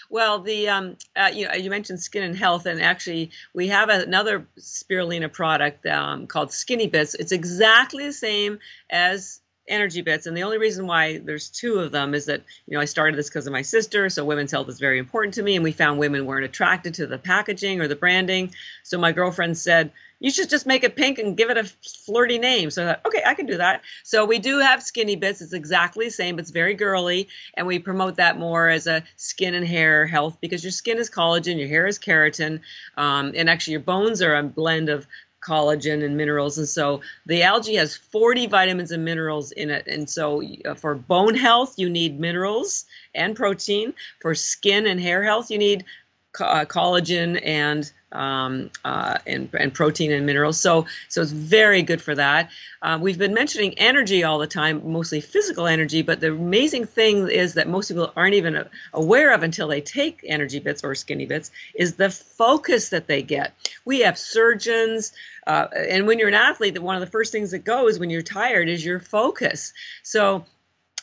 Well, 0.10 0.40
the 0.42 0.70
um, 0.70 0.98
uh, 1.16 1.32
you 1.34 1.48
know 1.48 1.54
you 1.54 1.70
mentioned 1.70 2.02
skin 2.02 2.24
and 2.24 2.36
health, 2.36 2.66
and 2.66 2.82
actually 2.82 3.32
we 3.54 3.68
have 3.68 3.90
another 3.90 4.48
spirulina 4.60 5.32
product 5.32 5.86
um, 5.86 6.28
called 6.28 6.52
Skinny 6.52 6.88
Bits. 6.88 7.16
It's 7.16 7.32
exactly 7.32 8.06
the 8.06 8.14
same 8.14 8.60
as 8.90 9.42
energy 9.68 10.02
bits 10.02 10.26
and 10.26 10.36
the 10.36 10.44
only 10.44 10.58
reason 10.58 10.88
why 10.88 11.20
there's 11.20 11.50
two 11.50 11.80
of 11.80 11.92
them 11.92 12.14
is 12.14 12.26
that 12.26 12.42
you 12.68 12.76
know 12.76 12.82
i 12.82 12.86
started 12.86 13.18
this 13.18 13.30
because 13.30 13.46
of 13.46 13.54
my 13.54 13.62
sister 13.62 14.10
so 14.10 14.26
women's 14.26 14.52
health 14.52 14.68
is 14.68 14.80
very 14.80 14.98
important 14.98 15.34
to 15.34 15.44
me 15.44 15.56
and 15.56 15.64
we 15.64 15.72
found 15.72 16.00
women 16.00 16.26
weren't 16.26 16.44
attracted 16.44 16.96
to 16.96 17.06
the 17.06 17.18
packaging 17.18 17.80
or 17.80 17.88
the 17.88 17.96
branding 17.96 18.52
so 18.84 18.98
my 18.98 19.12
girlfriend 19.12 19.58
said 19.58 19.92
you 20.22 20.30
should 20.30 20.50
just 20.50 20.68
make 20.68 20.84
it 20.84 20.96
pink 20.96 21.18
and 21.18 21.36
give 21.36 21.50
it 21.50 21.58
a 21.58 21.64
flirty 22.06 22.38
name. 22.38 22.70
So 22.70 22.84
I 22.84 22.88
thought, 22.88 23.06
okay, 23.08 23.24
I 23.26 23.34
can 23.34 23.48
do 23.48 23.58
that. 23.58 23.82
So 24.04 24.24
we 24.24 24.38
do 24.38 24.60
have 24.60 24.84
skinny 24.84 25.16
bits. 25.16 25.42
It's 25.42 25.52
exactly 25.52 26.06
the 26.06 26.12
same, 26.12 26.36
but 26.36 26.44
it's 26.44 26.52
very 26.52 26.76
girly. 26.76 27.28
And 27.56 27.66
we 27.66 27.80
promote 27.80 28.16
that 28.18 28.38
more 28.38 28.70
as 28.70 28.86
a 28.86 29.04
skin 29.18 29.56
and 29.56 29.68
hair 29.68 30.06
health 30.06 30.38
because 30.40 30.64
your 30.64 30.72
skin 30.72 31.00
is 31.00 31.10
collagen, 31.10 31.58
your 31.58 31.68
hair 31.68 31.88
is 31.88 31.98
keratin, 31.98 32.62
um, 32.98 33.34
and 33.36 33.50
actually 33.50 33.72
your 33.72 33.82
bones 33.82 34.22
are 34.22 34.36
a 34.36 34.44
blend 34.44 34.90
of 34.90 35.08
collagen 35.42 36.06
and 36.06 36.16
minerals. 36.16 36.60
And 36.60 36.70
so 36.70 37.02
the 37.26 37.42
algae 37.42 37.76
has 37.76 37.96
40 37.96 38.46
vitamins 38.46 38.92
and 38.92 39.04
minerals 39.04 39.52
in 39.54 39.72
it. 39.72 39.88
And 39.88 40.08
so 40.08 40.44
uh, 40.66 40.76
for 40.76 40.94
bone 40.94 41.34
health, 41.34 41.74
you 41.78 41.90
need 41.90 42.20
minerals 42.20 42.86
and 43.16 43.36
protein. 43.36 43.96
For 44.20 44.36
skin 44.36 44.86
and 44.86 45.02
hair 45.02 45.24
health, 45.24 45.50
you 45.50 45.58
need 45.58 45.84
co- 46.34 46.46
uh, 46.46 46.66
collagen 46.66 47.40
and 47.44 47.92
um, 48.12 48.70
uh, 48.84 49.18
and, 49.26 49.50
and 49.54 49.74
protein 49.74 50.12
and 50.12 50.26
minerals. 50.26 50.60
So, 50.60 50.86
so 51.08 51.22
it's 51.22 51.32
very 51.32 51.82
good 51.82 52.02
for 52.02 52.14
that. 52.16 52.50
Uh, 52.82 52.98
we've 53.02 53.18
been 53.18 53.34
mentioning 53.34 53.74
energy 53.78 54.24
all 54.24 54.38
the 54.38 54.48
time, 54.48 54.82
mostly 54.92 55.22
physical 55.22 55.66
energy, 55.68 56.02
but 56.02 56.20
the 56.20 56.32
amazing 56.32 56.86
thing 56.86 57.30
is 57.30 57.54
that 57.54 57.70
most 57.70 57.88
people 57.88 58.12
aren't 58.16 58.34
even 58.34 58.66
aware 58.94 59.34
of 59.34 59.44
until 59.44 59.68
they 59.68 59.82
take 59.82 60.22
energy 60.28 60.60
bits 60.60 60.84
or 60.84 60.94
skinny 60.94 61.26
bits 61.26 61.52
is 61.74 61.96
the 61.96 62.10
focus 62.10 62.90
that 62.90 63.08
they 63.08 63.22
get. 63.22 63.54
We 63.86 64.02
have 64.02 64.18
surgeons, 64.18 65.14
uh, 65.48 65.68
and 65.74 66.06
when 66.06 66.20
you're 66.20 66.28
an 66.28 66.34
athlete, 66.34 66.74
that 66.74 66.82
one 66.82 66.96
of 66.96 67.02
the 67.02 67.08
first 67.08 67.32
things 67.32 67.52
that 67.52 67.60
goes 67.60 67.98
when 67.98 68.10
you're 68.10 68.22
tired 68.22 68.68
is 68.68 68.84
your 68.84 69.00
focus. 69.00 69.74
So 70.04 70.46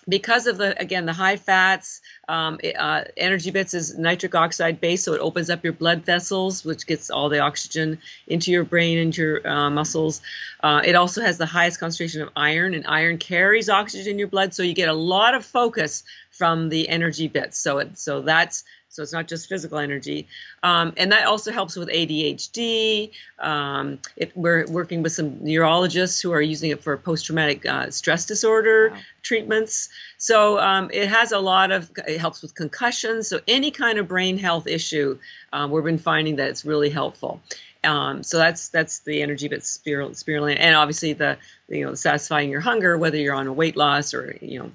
because 0.09 0.47
of 0.47 0.57
the 0.57 0.81
again 0.81 1.05
the 1.07 1.13
high 1.13 1.37
fats 1.37 2.01
um, 2.29 2.59
uh, 2.79 3.03
energy 3.17 3.51
bits 3.51 3.75
is 3.75 3.99
nitric 3.99 4.35
oxide 4.35 4.81
based 4.81 5.05
so 5.05 5.13
it 5.13 5.21
opens 5.21 5.51
up 5.51 5.63
your 5.63 5.73
blood 5.73 6.05
vessels 6.05 6.65
which 6.65 6.87
gets 6.87 7.11
all 7.11 7.29
the 7.29 7.39
oxygen 7.39 7.99
into 8.27 8.51
your 8.51 8.65
brain 8.65 8.99
and 8.99 9.17
your 9.17 9.47
uh, 9.47 9.71
muscles. 9.71 10.21
Uh, 10.63 10.83
it 10.85 10.95
also 10.95 11.21
has 11.21 11.39
the 11.39 11.47
highest 11.47 11.79
concentration 11.79 12.23
of 12.23 12.31
iron 12.37 12.75
and 12.75 12.87
iron 12.87 13.19
carries 13.19 13.69
oxygen 13.69 14.13
in 14.13 14.19
your 14.19 14.29
blood 14.29 14.55
so 14.55 14.63
you 14.63 14.75
get 14.75 14.89
a 14.89 14.95
lot 14.95 15.35
of 15.35 15.45
focus 15.45 16.03
from 16.31 16.69
the 16.69 16.89
energy 16.89 17.29
bits. 17.29 17.59
So 17.59 17.79
it, 17.79 17.99
so 17.99 18.23
that's 18.23 18.65
So 18.91 19.03
it's 19.03 19.13
not 19.13 19.29
just 19.29 19.49
physical 19.49 19.79
energy. 19.79 20.27
Um, 20.63 20.93
and 20.97 21.13
that 21.13 21.27
also 21.27 21.53
helps 21.53 21.77
with 21.77 21.89
ADHD. 21.89 23.11
Um, 23.39 23.99
it, 24.17 24.37
we're 24.37 24.67
working 24.67 25.03
with 25.03 25.13
some 25.13 25.39
neurologists 25.41 26.21
who 26.21 26.33
are 26.33 26.41
using 26.41 26.71
it 26.71 26.83
for 26.83 26.97
post 26.97 27.27
traumatic 27.27 27.67
uh, 27.67 27.91
stress 27.91 28.27
disorder 28.27 28.91
wow. 28.91 28.99
treatments. 29.23 29.91
So 30.17 30.59
um, 30.59 30.91
it 30.93 31.09
has 31.09 31.33
a 31.33 31.39
lot 31.39 31.71
of, 31.71 31.91
it 32.07 32.19
helps 32.19 32.43
with 32.43 32.55
concussions. 32.55 33.29
So 33.29 33.41
any 33.47 33.71
kind 33.71 33.99
of 33.99 34.09
brain 34.09 34.39
health 34.39 34.67
issue, 34.67 35.19
uh, 35.53 35.69
we've 35.71 35.85
been 35.85 35.99
finding 35.99 36.37
that 36.37 36.49
it's 36.49 36.65
really 36.65 36.91
helpful. 36.91 37.41
Um, 37.85 38.23
so 38.25 38.39
that's 38.39 38.71
that's 38.71 39.01
the 39.01 39.23
energy 39.23 39.47
bit 39.47 39.61
spirulina, 39.61 40.57
and 40.59 40.75
obviously 40.75 41.13
the 41.13 41.39
you 41.69 41.85
know 41.85 41.95
satisfying 41.95 42.51
your 42.51 42.61
hunger, 42.61 42.99
whether 42.99 43.17
you're 43.17 43.37
on 43.37 43.47
a 43.47 43.53
weight 43.53 43.77
loss 43.77 44.15
or 44.15 44.37
you 44.41 44.59
know 44.59 44.73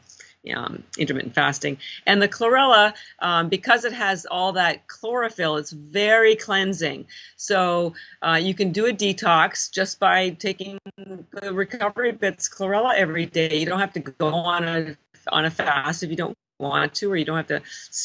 um, 0.52 0.84
intermittent 0.98 1.34
fasting. 1.34 1.78
And 2.06 2.22
the 2.22 2.28
chlorella, 2.28 2.94
um, 3.20 3.50
because 3.50 3.86
it 3.86 3.94
has 3.94 4.26
all 4.26 4.54
that 4.54 4.88
chlorophyll, 4.88 5.58
it's 5.58 5.72
very 5.72 6.36
cleansing. 6.36 7.06
So 7.38 7.94
uh, 8.22 8.40
you 8.42 8.54
can 8.54 8.72
do 8.72 8.88
a 8.88 8.94
detox 8.94 9.72
just 9.72 10.00
by 10.00 10.32
taking 10.32 10.80
the 10.98 11.54
recovery 11.54 12.12
bits 12.12 12.50
chlorella 12.50 12.96
every 12.96 13.26
day. 13.26 13.58
You 13.58 13.66
don't 13.66 13.80
have 13.80 13.94
to 13.94 14.00
go 14.00 14.28
on 14.28 14.64
a 14.64 14.98
on 15.32 15.46
a 15.46 15.50
fast 15.50 16.04
if 16.04 16.10
you 16.10 16.18
don't 16.18 16.38
want 16.64 16.96
to, 16.96 17.12
or 17.12 17.16
you 17.16 17.26
don't 17.26 17.38
have 17.38 17.48
to 17.48 17.62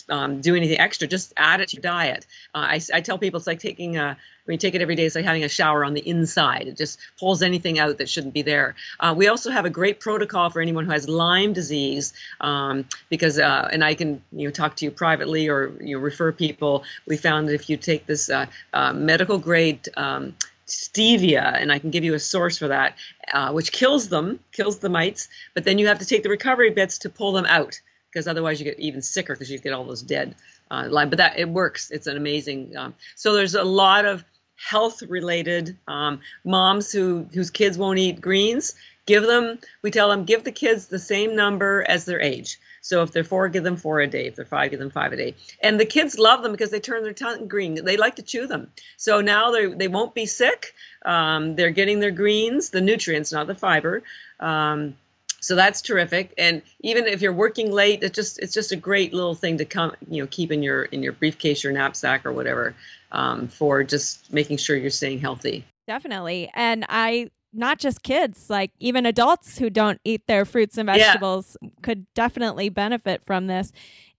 um, 0.09 0.41
do 0.41 0.55
anything 0.55 0.79
extra. 0.79 1.09
Just 1.09 1.33
add 1.37 1.61
it 1.61 1.71
to 1.71 1.77
your 1.77 1.83
diet. 1.83 2.27
Uh, 2.55 2.59
I, 2.59 2.81
I, 2.93 3.01
tell 3.01 3.19
people 3.19 3.39
it's 3.39 3.47
like 3.47 3.61
taking 3.61 3.97
a 3.97 4.17
when 4.49 4.55
you 4.55 4.59
take 4.59 4.75
it 4.75 4.81
every 4.81 4.95
day, 4.95 5.05
it's 5.05 5.15
like 5.15 5.27
having 5.27 5.45
a 5.45 5.49
shower 5.49 5.85
on 5.85 5.93
the 5.93 6.01
inside. 6.01 6.69
It 6.69 6.77
just 6.79 6.99
pulls 7.21 7.43
anything 7.43 7.79
out 7.79 7.99
that 7.99 8.09
shouldn't 8.09 8.33
be 8.33 8.41
there. 8.41 8.77
Uh, 8.99 9.15
we 9.15 9.29
also 9.29 9.51
have 9.51 9.67
a 9.67 9.71
great 9.71 10.01
protocol 10.01 10.49
for 10.49 10.63
anyone 10.63 10.87
who 10.87 10.93
has 10.93 11.07
Lyme 11.07 11.53
disease, 11.53 12.15
um, 12.41 12.87
because 13.11 13.39
uh, 13.39 13.69
and 13.71 13.85
I 13.85 13.95
can 13.95 14.23
you 14.33 14.49
know 14.49 14.51
talk 14.51 14.77
to 14.77 14.87
you 14.87 14.91
privately 14.91 15.49
or 15.49 15.73
you 15.83 15.97
know, 15.97 16.03
refer 16.03 16.33
people. 16.33 16.85
We 17.07 17.19
found 17.19 17.49
that 17.49 17.55
if 17.55 17.69
you 17.69 17.77
take 17.77 18.07
this 18.07 18.31
uh, 18.31 18.47
uh, 18.73 18.95
medical 18.95 19.39
grade 19.39 19.87
um, 19.99 20.35
stevia, 20.67 21.61
and 21.61 21.71
I 21.71 21.79
can 21.79 21.91
give 21.91 22.05
you 22.05 22.15
a 22.15 22.19
source 22.19 22.57
for 22.57 22.69
that, 22.69 22.97
uh, 23.33 23.53
which 23.53 23.71
kills 23.71 24.09
them, 24.09 24.41
kills 24.53 24.79
the 24.79 24.89
mites, 24.89 25.29
but 25.53 25.65
then 25.65 25.79
you 25.79 25.89
have 25.89 25.99
to 25.99 26.07
take 26.07 26.23
the 26.23 26.31
recovery 26.31 26.71
bits 26.71 26.99
to 27.01 27.11
pull 27.11 27.33
them 27.33 27.47
out 27.47 27.81
because 28.13 28.27
otherwise 28.27 28.59
you 28.59 28.65
get 28.65 28.79
even 28.79 29.03
sicker 29.03 29.35
because 29.35 29.51
you 29.51 29.59
get 29.59 29.73
all 29.73 29.85
those 29.85 30.03
dead 30.03 30.35
uh. 30.71 30.89
But 30.89 31.19
that 31.19 31.39
it 31.39 31.49
works. 31.49 31.91
It's 31.91 32.07
an 32.07 32.17
amazing. 32.17 32.77
Um, 32.77 32.95
so 33.17 33.35
there's 33.35 33.55
a 33.55 33.65
lot 33.65 34.05
of 34.05 34.25
health 34.57 35.03
related 35.03 35.77
um, 35.87 36.21
moms 36.45 36.93
who 36.93 37.27
whose 37.33 37.51
kids 37.51 37.79
won't 37.79 37.99
eat 37.99 38.21
greens. 38.21 38.75
Give 39.07 39.23
them. 39.23 39.59
We 39.83 39.91
tell 39.91 40.11
them 40.11 40.25
give 40.25 40.45
the 40.45 40.53
kids 40.53 40.87
the 40.87 40.99
same 40.99 41.35
number 41.35 41.85
as 41.89 42.05
their 42.05 42.21
age. 42.21 42.59
So 42.81 43.03
if 43.03 43.13
they're 43.13 43.25
four, 43.25 43.49
give 43.49 43.65
them 43.65 43.77
four 43.77 44.01
a 44.01 44.07
day. 44.07 44.27
If 44.27 44.37
they're 44.37 44.45
five, 44.45 44.71
give 44.71 44.81
them 44.81 44.91
five 44.91 45.13
a 45.13 45.17
day. 45.17 45.35
And 45.63 45.81
the 45.81 45.87
kids 45.87 46.19
love 46.19 46.43
them 46.43 46.53
because 46.53 46.71
they 46.71 46.81
turn 46.81 47.03
their 47.03 47.13
tongue 47.13 47.49
green. 47.49 47.83
They 47.85 47.97
like 47.97 48.17
to 48.17 48.23
chew 48.23 48.47
them. 48.47 48.71
So 48.97 49.21
now 49.21 49.51
they 49.51 49.67
they 49.67 49.89
won't 49.89 50.15
be 50.15 50.27
sick. 50.27 50.75
Um, 51.05 51.57
they're 51.57 51.71
getting 51.71 52.01
their 52.01 52.11
greens, 52.11 52.71
the 52.71 52.81
nutrients, 52.81 53.33
not 53.33 53.47
the 53.47 53.55
fiber. 53.55 54.03
Um, 54.41 54.97
so 55.41 55.55
that's 55.55 55.81
terrific. 55.81 56.35
And 56.39 56.63
even 56.81 57.07
if 57.07 57.23
you're 57.23 57.33
working 57.33 57.71
late 57.71 58.03
it's 58.03 58.15
just 58.15 58.39
it's 58.41 58.53
just 58.53 58.73
a 58.73 58.77
great 58.77 59.13
little 59.13 59.35
thing 59.35 59.59
to 59.59 59.65
come 59.65 59.93
you 60.09 60.23
know 60.23 60.29
keep 60.31 60.53
in 60.53 60.63
your 60.63 60.85
in 60.85 61.03
your 61.03 61.13
briefcase 61.13 61.63
your 61.63 61.73
knapsack 61.73 62.27
or 62.27 62.33
whatever 62.33 62.75
um, 63.13 63.49
for 63.49 63.85
just 63.85 64.33
making 64.33 64.57
sure 64.57 64.77
you're 64.77 64.91
staying 64.91 65.19
healthy. 65.19 65.65
Definitely. 65.87 66.51
And 66.55 66.85
i 66.89 67.31
not 67.55 67.79
just 67.79 68.03
kids 68.03 68.51
like 68.51 68.73
even 68.79 69.07
adults 69.07 69.57
who 69.59 69.71
don't 69.71 70.01
eat 70.05 70.27
their 70.27 70.45
fruits 70.45 70.77
and 70.77 70.87
vegetables 70.87 71.57
yeah. 71.63 71.71
could 71.83 72.07
definitely 72.15 72.69
benefit 72.69 73.25
from 73.25 73.47
this. 73.47 73.73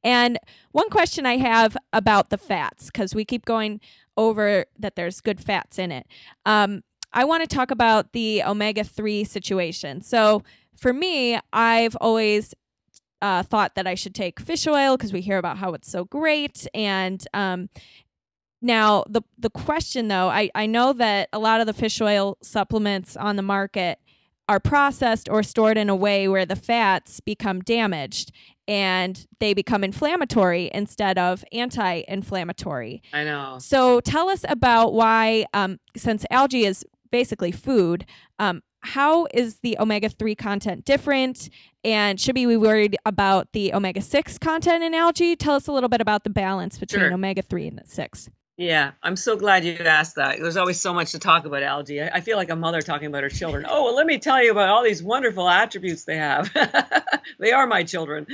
And 0.03 0.39
one 0.71 0.89
question 0.89 1.25
i 1.25 1.37
have 1.37 1.77
about 1.93 2.29
the 2.29 2.37
fats 2.37 2.87
because 2.87 3.13
we 3.13 3.25
keep 3.25 3.45
going 3.45 3.81
over 4.17 4.65
that 4.77 4.95
there's 4.95 5.21
good 5.21 5.39
fats 5.39 5.79
in 5.79 5.91
it. 5.91 6.05
Um, 6.45 6.83
I 7.13 7.23
want 7.23 7.47
to 7.47 7.55
talk 7.55 7.71
about 7.71 8.11
the 8.11 8.43
omega 8.43 8.83
3 8.83 9.23
situation. 9.23 10.01
So, 10.01 10.43
for 10.79 10.93
me, 10.93 11.39
I've 11.53 11.95
always 11.99 12.53
uh, 13.21 13.43
thought 13.43 13.75
that 13.75 13.85
I 13.85 13.95
should 13.95 14.15
take 14.15 14.39
fish 14.39 14.65
oil 14.67 14.97
because 14.97 15.13
we 15.13 15.21
hear 15.21 15.37
about 15.37 15.57
how 15.57 15.73
it's 15.73 15.91
so 15.91 16.05
great. 16.05 16.67
And 16.73 17.25
um, 17.33 17.69
now 18.61 19.03
the 19.09 19.21
the 19.37 19.49
question 19.49 20.07
though, 20.07 20.29
I, 20.29 20.49
I 20.55 20.65
know 20.65 20.93
that 20.93 21.29
a 21.33 21.39
lot 21.39 21.61
of 21.61 21.67
the 21.67 21.73
fish 21.73 22.01
oil 22.01 22.37
supplements 22.41 23.17
on 23.17 23.35
the 23.35 23.41
market 23.41 23.99
are 24.47 24.59
processed 24.59 25.29
or 25.29 25.43
stored 25.43 25.77
in 25.77 25.89
a 25.89 25.95
way 25.95 26.27
where 26.27 26.45
the 26.45 26.55
fats 26.55 27.19
become 27.19 27.59
damaged 27.59 28.31
and 28.67 29.27
they 29.39 29.53
become 29.53 29.83
inflammatory 29.83 30.71
instead 30.73 31.17
of 31.17 31.43
anti-inflammatory. 31.51 33.01
I 33.13 33.23
know. 33.23 33.57
So 33.59 33.99
tell 33.99 34.29
us 34.29 34.43
about 34.47 34.93
why, 34.93 35.45
um, 35.53 35.79
since 35.95 36.25
algae 36.31 36.65
is 36.65 36.85
basically 37.11 37.51
food, 37.51 38.05
um, 38.39 38.61
how 38.81 39.27
is 39.33 39.59
the 39.59 39.77
omega 39.79 40.09
3 40.09 40.35
content 40.35 40.85
different? 40.85 41.49
And 41.83 42.19
should 42.19 42.35
we 42.35 42.45
be 42.45 42.57
worried 42.57 42.97
about 43.05 43.51
the 43.53 43.73
omega 43.73 44.01
6 44.01 44.37
content 44.37 44.83
in 44.83 44.93
algae? 44.93 45.35
Tell 45.35 45.55
us 45.55 45.67
a 45.67 45.71
little 45.71 45.89
bit 45.89 46.01
about 46.01 46.23
the 46.23 46.29
balance 46.29 46.77
between 46.77 47.01
sure. 47.01 47.13
omega 47.13 47.41
3 47.41 47.67
and 47.67 47.81
6. 47.85 48.29
Yeah, 48.57 48.91
I'm 49.01 49.15
so 49.15 49.37
glad 49.37 49.63
you 49.63 49.73
asked 49.75 50.17
that. 50.17 50.37
There's 50.37 50.57
always 50.57 50.81
so 50.81 50.93
much 50.93 51.13
to 51.13 51.19
talk 51.19 51.45
about 51.45 51.63
algae. 51.63 52.01
I, 52.01 52.17
I 52.17 52.19
feel 52.19 52.35
like 52.35 52.49
a 52.49 52.57
mother 52.57 52.81
talking 52.81 53.07
about 53.07 53.23
her 53.23 53.29
children. 53.29 53.65
Oh, 53.67 53.85
well, 53.85 53.95
let 53.95 54.05
me 54.05 54.19
tell 54.19 54.43
you 54.43 54.51
about 54.51 54.67
all 54.67 54.83
these 54.83 55.01
wonderful 55.01 55.47
attributes 55.47 56.03
they 56.03 56.17
have. 56.17 56.51
they 57.39 57.53
are 57.53 57.67
my 57.67 57.83
children. 57.83 58.27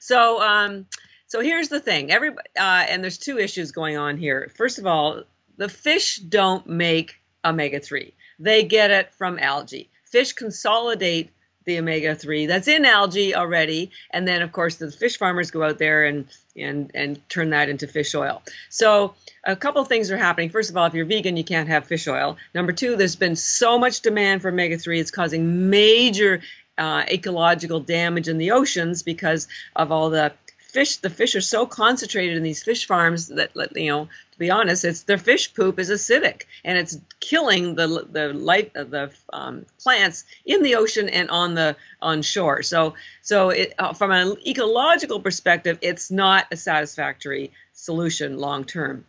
So, 0.00 0.40
um, 0.40 0.86
so 1.26 1.40
here's 1.40 1.68
the 1.68 1.78
thing. 1.78 2.10
Every 2.10 2.30
uh, 2.30 2.34
and 2.56 3.02
there's 3.02 3.18
two 3.18 3.38
issues 3.38 3.72
going 3.72 3.98
on 3.98 4.16
here. 4.16 4.50
First 4.56 4.78
of 4.78 4.86
all, 4.86 5.24
the 5.58 5.68
fish 5.68 6.16
don't 6.16 6.66
make 6.66 7.16
omega 7.44 7.78
3. 7.78 8.14
They 8.38 8.64
get 8.64 8.90
it 8.90 9.12
from 9.14 9.38
algae. 9.38 9.88
Fish 10.04 10.32
consolidate 10.32 11.30
the 11.66 11.78
omega 11.80 12.14
3 12.14 12.46
that's 12.46 12.68
in 12.68 12.84
algae 12.84 13.34
already 13.34 13.90
and 14.12 14.26
then 14.26 14.40
of 14.40 14.52
course 14.52 14.76
the 14.76 14.88
fish 14.88 15.18
farmers 15.18 15.50
go 15.50 15.64
out 15.64 15.78
there 15.78 16.04
and 16.04 16.26
and 16.56 16.92
and 16.94 17.28
turn 17.28 17.50
that 17.50 17.68
into 17.68 17.88
fish 17.88 18.14
oil. 18.14 18.40
So 18.70 19.14
a 19.44 19.56
couple 19.56 19.84
things 19.84 20.10
are 20.12 20.16
happening. 20.16 20.48
First 20.48 20.70
of 20.70 20.76
all 20.76 20.86
if 20.86 20.94
you're 20.94 21.04
vegan 21.04 21.36
you 21.36 21.44
can't 21.44 21.68
have 21.68 21.84
fish 21.84 22.06
oil. 22.06 22.36
Number 22.54 22.72
two 22.72 22.94
there's 22.96 23.16
been 23.16 23.36
so 23.36 23.78
much 23.78 24.00
demand 24.00 24.42
for 24.42 24.48
omega 24.48 24.78
3 24.78 25.00
it's 25.00 25.10
causing 25.10 25.68
major 25.68 26.40
uh, 26.78 27.04
ecological 27.10 27.80
damage 27.80 28.28
in 28.28 28.38
the 28.38 28.52
oceans 28.52 29.02
because 29.02 29.48
of 29.74 29.90
all 29.90 30.10
the 30.10 30.32
fish 30.58 30.98
the 30.98 31.10
fish 31.10 31.34
are 31.34 31.40
so 31.40 31.66
concentrated 31.66 32.36
in 32.36 32.42
these 32.42 32.62
fish 32.62 32.86
farms 32.86 33.28
that 33.28 33.50
you 33.74 33.90
know 33.90 34.08
to 34.36 34.38
be 34.38 34.50
honest 34.50 34.84
it's 34.84 35.04
their 35.04 35.16
fish 35.16 35.54
poop 35.54 35.78
is 35.78 35.88
acidic 35.90 36.42
and 36.62 36.76
it's 36.76 36.98
killing 37.20 37.74
the 37.74 38.06
the 38.12 38.34
life 38.34 38.70
of 38.74 38.90
the 38.90 39.10
um, 39.32 39.64
plants 39.80 40.24
in 40.44 40.62
the 40.62 40.74
ocean 40.74 41.08
and 41.08 41.30
on 41.30 41.54
the 41.54 41.74
on 42.02 42.20
shore. 42.20 42.62
So 42.62 42.94
so 43.22 43.48
it, 43.48 43.72
uh, 43.78 43.94
from 43.94 44.10
an 44.10 44.36
ecological 44.46 45.20
perspective 45.20 45.78
it's 45.80 46.10
not 46.10 46.46
a 46.50 46.56
satisfactory 46.56 47.50
solution 47.72 48.36
long 48.36 48.64
term 48.64 49.06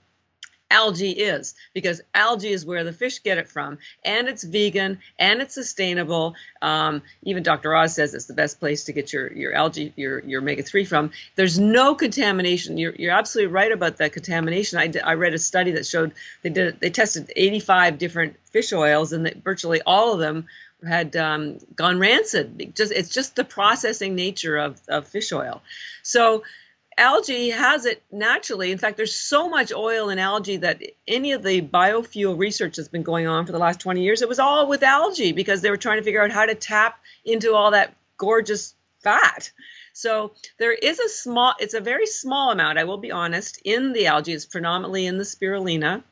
algae 0.69 1.11
is 1.11 1.55
because 1.73 2.01
algae 2.13 2.51
is 2.51 2.65
where 2.65 2.83
the 2.83 2.93
fish 2.93 3.23
get 3.23 3.37
it 3.37 3.47
from 3.47 3.77
and 4.03 4.27
it's 4.27 4.43
vegan 4.43 4.99
and 5.17 5.41
it's 5.41 5.53
sustainable. 5.53 6.35
Um, 6.61 7.01
even 7.23 7.43
dr 7.43 7.75
oz 7.75 7.95
says 7.95 8.13
it's 8.13 8.25
the 8.25 8.33
best 8.33 8.59
place 8.59 8.83
to 8.85 8.93
get 8.93 9.13
your, 9.13 9.31
your 9.31 9.53
algae 9.53 9.93
your, 9.95 10.19
your 10.19 10.41
omega-3 10.41 10.87
from. 10.87 11.11
There's 11.35 11.59
no 11.59 11.95
contamination. 11.95 12.77
You're, 12.77 12.95
you're 12.95 13.13
absolutely 13.13 13.53
right 13.53 13.71
about 13.71 13.97
that 13.97 14.13
contamination. 14.13 14.79
I, 14.79 14.91
I 15.03 15.13
read 15.13 15.33
a 15.33 15.39
study 15.39 15.71
that 15.71 15.85
showed 15.85 16.13
they 16.41 16.49
did 16.49 16.79
they 16.79 16.89
tested 16.89 17.31
85 17.35 17.97
different 17.97 18.35
fish 18.51 18.73
oils 18.73 19.13
and 19.13 19.25
that 19.25 19.43
virtually 19.43 19.81
all 19.85 20.13
of 20.13 20.19
them 20.19 20.47
had 20.85 21.15
um, 21.15 21.57
gone 21.75 21.97
rancid 21.97 22.75
just 22.75 22.91
it's 22.91 23.09
just 23.09 23.35
the 23.35 23.43
processing 23.43 24.15
nature 24.15 24.57
of, 24.57 24.79
of 24.87 25.07
fish 25.07 25.31
oil. 25.31 25.61
So 26.03 26.43
algae 26.97 27.49
has 27.49 27.85
it 27.85 28.03
naturally. 28.11 28.71
In 28.71 28.77
fact, 28.77 28.97
there's 28.97 29.15
so 29.15 29.49
much 29.49 29.71
oil 29.71 30.09
in 30.09 30.19
algae 30.19 30.57
that 30.57 30.81
any 31.07 31.31
of 31.31 31.43
the 31.43 31.61
biofuel 31.61 32.37
research 32.37 32.75
that's 32.75 32.87
been 32.87 33.03
going 33.03 33.27
on 33.27 33.45
for 33.45 33.51
the 33.51 33.59
last 33.59 33.79
20 33.79 34.01
years, 34.01 34.21
it 34.21 34.29
was 34.29 34.39
all 34.39 34.67
with 34.67 34.83
algae 34.83 35.31
because 35.31 35.61
they 35.61 35.69
were 35.69 35.77
trying 35.77 35.97
to 35.97 36.03
figure 36.03 36.23
out 36.23 36.31
how 36.31 36.45
to 36.45 36.55
tap 36.55 36.99
into 37.25 37.53
all 37.53 37.71
that 37.71 37.95
gorgeous 38.17 38.75
fat. 39.03 39.51
So 39.93 40.33
there 40.59 40.73
is 40.73 40.99
a 40.99 41.09
small, 41.09 41.53
it's 41.59 41.73
a 41.73 41.81
very 41.81 42.05
small 42.05 42.51
amount, 42.51 42.77
I 42.77 42.83
will 42.83 42.97
be 42.97 43.11
honest, 43.11 43.61
in 43.63 43.93
the 43.93 44.07
algae. 44.07 44.33
It's 44.33 44.45
predominantly 44.45 45.05
in 45.05 45.17
the 45.17 45.23
spirulina. 45.23 46.03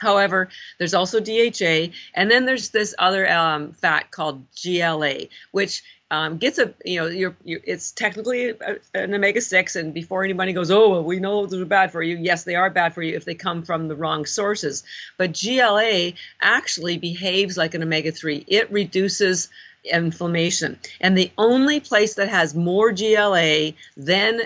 However, 0.00 0.48
there's 0.78 0.94
also 0.94 1.20
DHA, 1.20 1.92
and 2.14 2.30
then 2.30 2.46
there's 2.46 2.70
this 2.70 2.94
other 2.98 3.30
um, 3.30 3.72
fat 3.72 4.10
called 4.10 4.46
GLA, 4.54 5.26
which 5.52 5.82
um, 6.10 6.38
gets 6.38 6.58
a 6.58 6.74
you 6.84 7.00
know 7.00 7.06
you're, 7.06 7.36
you're 7.44 7.60
it's 7.64 7.92
technically 7.92 8.54
an 8.94 9.14
omega 9.14 9.40
six, 9.40 9.76
and 9.76 9.94
before 9.94 10.24
anybody 10.24 10.52
goes, 10.52 10.70
oh, 10.70 10.90
well, 10.90 11.04
we 11.04 11.20
know 11.20 11.46
they're 11.46 11.64
bad 11.64 11.92
for 11.92 12.02
you. 12.02 12.16
Yes, 12.16 12.44
they 12.44 12.56
are 12.56 12.70
bad 12.70 12.94
for 12.94 13.02
you 13.02 13.16
if 13.16 13.24
they 13.24 13.34
come 13.34 13.62
from 13.62 13.88
the 13.88 13.96
wrong 13.96 14.26
sources. 14.26 14.82
But 15.16 15.38
GLA 15.40 16.12
actually 16.40 16.98
behaves 16.98 17.56
like 17.56 17.74
an 17.74 17.82
omega 17.82 18.12
three. 18.12 18.44
It 18.48 18.70
reduces 18.72 19.48
inflammation, 19.84 20.78
and 21.00 21.16
the 21.16 21.30
only 21.38 21.80
place 21.80 22.14
that 22.14 22.28
has 22.28 22.54
more 22.54 22.92
GLA 22.92 23.72
than 23.96 24.42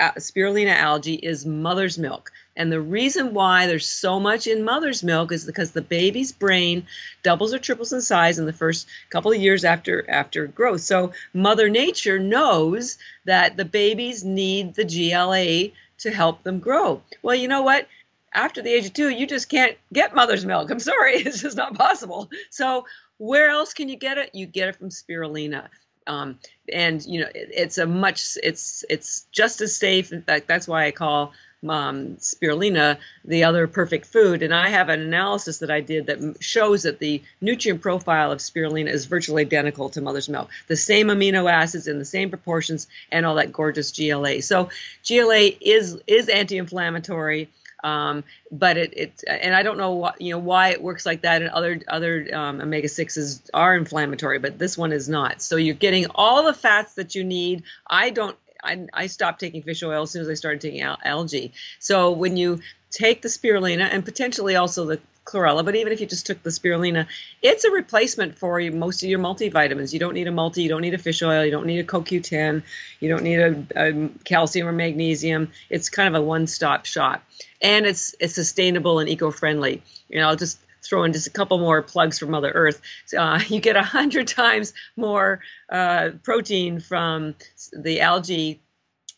spirulina 0.00 0.74
algae 0.74 1.14
is 1.14 1.46
mother's 1.46 1.98
milk. 1.98 2.30
And 2.56 2.70
the 2.70 2.80
reason 2.80 3.32
why 3.32 3.66
there's 3.66 3.86
so 3.86 4.20
much 4.20 4.46
in 4.46 4.64
mother's 4.64 5.02
milk 5.02 5.32
is 5.32 5.46
because 5.46 5.70
the 5.70 5.80
baby's 5.80 6.32
brain 6.32 6.86
doubles 7.22 7.54
or 7.54 7.58
triples 7.58 7.92
in 7.92 8.02
size 8.02 8.38
in 8.38 8.46
the 8.46 8.52
first 8.52 8.86
couple 9.10 9.32
of 9.32 9.40
years 9.40 9.64
after 9.64 10.08
after 10.10 10.46
growth. 10.46 10.82
So 10.82 11.12
mother 11.32 11.68
nature 11.70 12.18
knows 12.18 12.98
that 13.24 13.56
the 13.56 13.64
babies 13.64 14.22
need 14.22 14.74
the 14.74 14.84
GLA 14.84 15.72
to 15.98 16.10
help 16.10 16.42
them 16.42 16.58
grow. 16.58 17.02
Well, 17.22 17.34
you 17.34 17.48
know 17.48 17.62
what? 17.62 17.88
After 18.34 18.62
the 18.62 18.72
age 18.72 18.86
of 18.86 18.92
2, 18.94 19.10
you 19.10 19.26
just 19.26 19.48
can't 19.48 19.76
get 19.92 20.14
mother's 20.14 20.44
milk. 20.44 20.70
I'm 20.70 20.80
sorry, 20.80 21.14
it's 21.16 21.42
just 21.42 21.56
not 21.56 21.74
possible. 21.74 22.30
So 22.50 22.84
where 23.18 23.48
else 23.48 23.72
can 23.72 23.88
you 23.88 23.96
get 23.96 24.18
it? 24.18 24.30
You 24.34 24.46
get 24.46 24.68
it 24.68 24.76
from 24.76 24.90
spirulina. 24.90 25.68
Um, 26.06 26.38
and 26.72 27.04
you 27.06 27.20
know 27.20 27.28
it, 27.32 27.48
it's 27.52 27.78
a 27.78 27.86
much 27.86 28.36
it's 28.42 28.84
it's 28.90 29.26
just 29.30 29.60
as 29.60 29.76
safe. 29.76 30.12
In 30.12 30.22
fact, 30.22 30.48
that's 30.48 30.66
why 30.66 30.86
I 30.86 30.90
call 30.90 31.32
um, 31.68 32.16
spirulina 32.16 32.98
the 33.24 33.44
other 33.44 33.66
perfect 33.66 34.06
food. 34.06 34.42
And 34.42 34.54
I 34.54 34.68
have 34.68 34.88
an 34.88 35.00
analysis 35.00 35.58
that 35.58 35.70
I 35.70 35.80
did 35.80 36.06
that 36.06 36.36
shows 36.40 36.82
that 36.82 36.98
the 36.98 37.22
nutrient 37.40 37.80
profile 37.80 38.32
of 38.32 38.38
spirulina 38.38 38.88
is 38.88 39.06
virtually 39.06 39.42
identical 39.42 39.88
to 39.90 40.00
mother's 40.00 40.28
milk. 40.28 40.50
The 40.68 40.76
same 40.76 41.08
amino 41.08 41.50
acids 41.50 41.86
in 41.86 41.98
the 41.98 42.04
same 42.04 42.30
proportions 42.30 42.86
and 43.10 43.24
all 43.26 43.36
that 43.36 43.52
gorgeous 43.52 43.92
GLA. 43.92 44.42
So 44.42 44.70
GLA 45.06 45.50
is 45.60 46.00
is 46.06 46.28
anti-inflammatory. 46.28 47.48
Um, 47.84 48.22
but 48.52 48.76
it, 48.76 48.92
it 48.96 49.24
and 49.26 49.56
I 49.56 49.62
don't 49.64 49.76
know 49.76 49.90
what 49.90 50.20
you 50.20 50.32
know 50.32 50.38
why 50.38 50.68
it 50.68 50.80
works 50.80 51.04
like 51.04 51.22
that 51.22 51.42
and 51.42 51.50
other 51.50 51.80
other 51.88 52.28
um, 52.32 52.60
omega 52.60 52.88
sixes 52.88 53.42
are 53.54 53.76
inflammatory, 53.76 54.38
but 54.38 54.58
this 54.58 54.78
one 54.78 54.92
is 54.92 55.08
not. 55.08 55.42
So 55.42 55.56
you're 55.56 55.74
getting 55.74 56.06
all 56.14 56.44
the 56.44 56.54
fats 56.54 56.94
that 56.94 57.14
you 57.14 57.24
need. 57.24 57.64
I 57.88 58.10
don't. 58.10 58.36
I, 58.62 58.86
I 58.92 59.06
stopped 59.06 59.40
taking 59.40 59.62
fish 59.62 59.82
oil 59.82 60.02
as 60.02 60.10
soon 60.10 60.22
as 60.22 60.28
I 60.28 60.34
started 60.34 60.60
taking 60.60 60.82
al- 60.82 60.98
algae. 61.04 61.52
So 61.78 62.12
when 62.12 62.36
you 62.36 62.60
take 62.90 63.22
the 63.22 63.28
spirulina 63.28 63.88
and 63.90 64.04
potentially 64.04 64.56
also 64.56 64.84
the 64.84 65.00
chlorella, 65.24 65.64
but 65.64 65.76
even 65.76 65.92
if 65.92 66.00
you 66.00 66.06
just 66.06 66.26
took 66.26 66.42
the 66.42 66.50
spirulina, 66.50 67.06
it's 67.42 67.64
a 67.64 67.70
replacement 67.70 68.36
for 68.38 68.60
most 68.70 69.02
of 69.02 69.08
your 69.08 69.18
multivitamins. 69.18 69.92
You 69.92 69.98
don't 69.98 70.14
need 70.14 70.26
a 70.26 70.32
multi, 70.32 70.62
you 70.62 70.68
don't 70.68 70.82
need 70.82 70.94
a 70.94 70.98
fish 70.98 71.22
oil, 71.22 71.44
you 71.44 71.50
don't 71.50 71.66
need 71.66 71.78
a 71.78 71.84
CoQ10, 71.84 72.62
you 73.00 73.08
don't 73.08 73.22
need 73.22 73.38
a, 73.38 73.66
a 73.76 74.08
calcium 74.24 74.68
or 74.68 74.72
magnesium. 74.72 75.50
It's 75.70 75.88
kind 75.88 76.14
of 76.14 76.20
a 76.20 76.24
one-stop 76.24 76.86
shop, 76.86 77.22
and 77.60 77.86
it's 77.86 78.14
it's 78.20 78.34
sustainable 78.34 78.98
and 78.98 79.08
eco-friendly. 79.08 79.82
You 80.08 80.20
know, 80.20 80.34
just 80.34 80.58
throw 80.82 81.04
in 81.04 81.12
just 81.12 81.26
a 81.26 81.30
couple 81.30 81.58
more 81.58 81.82
plugs 81.82 82.18
for 82.18 82.26
Mother 82.26 82.50
Earth. 82.50 82.80
Uh, 83.16 83.40
you 83.48 83.60
get 83.60 83.76
a 83.76 83.82
hundred 83.82 84.28
times 84.28 84.72
more 84.96 85.40
uh, 85.70 86.10
protein 86.22 86.80
from 86.80 87.34
the 87.72 88.00
algae 88.00 88.60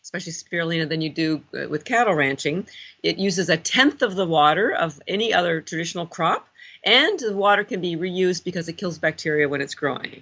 especially 0.05 0.33
spirulina, 0.33 0.87
than 0.87 1.01
you 1.01 1.09
do 1.09 1.41
uh, 1.57 1.67
with 1.67 1.83
cattle 1.83 2.13
ranching. 2.13 2.67
It 3.01 3.17
uses 3.17 3.49
a 3.49 3.57
tenth 3.57 4.03
of 4.03 4.15
the 4.15 4.25
water 4.25 4.71
of 4.71 5.01
any 5.07 5.33
other 5.33 5.61
traditional 5.61 6.05
crop, 6.05 6.47
and 6.83 7.19
the 7.19 7.35
water 7.35 7.63
can 7.63 7.81
be 7.81 7.95
reused 7.95 8.43
because 8.43 8.69
it 8.69 8.73
kills 8.73 8.99
bacteria 8.99 9.49
when 9.49 9.61
it's 9.61 9.73
growing. 9.73 10.21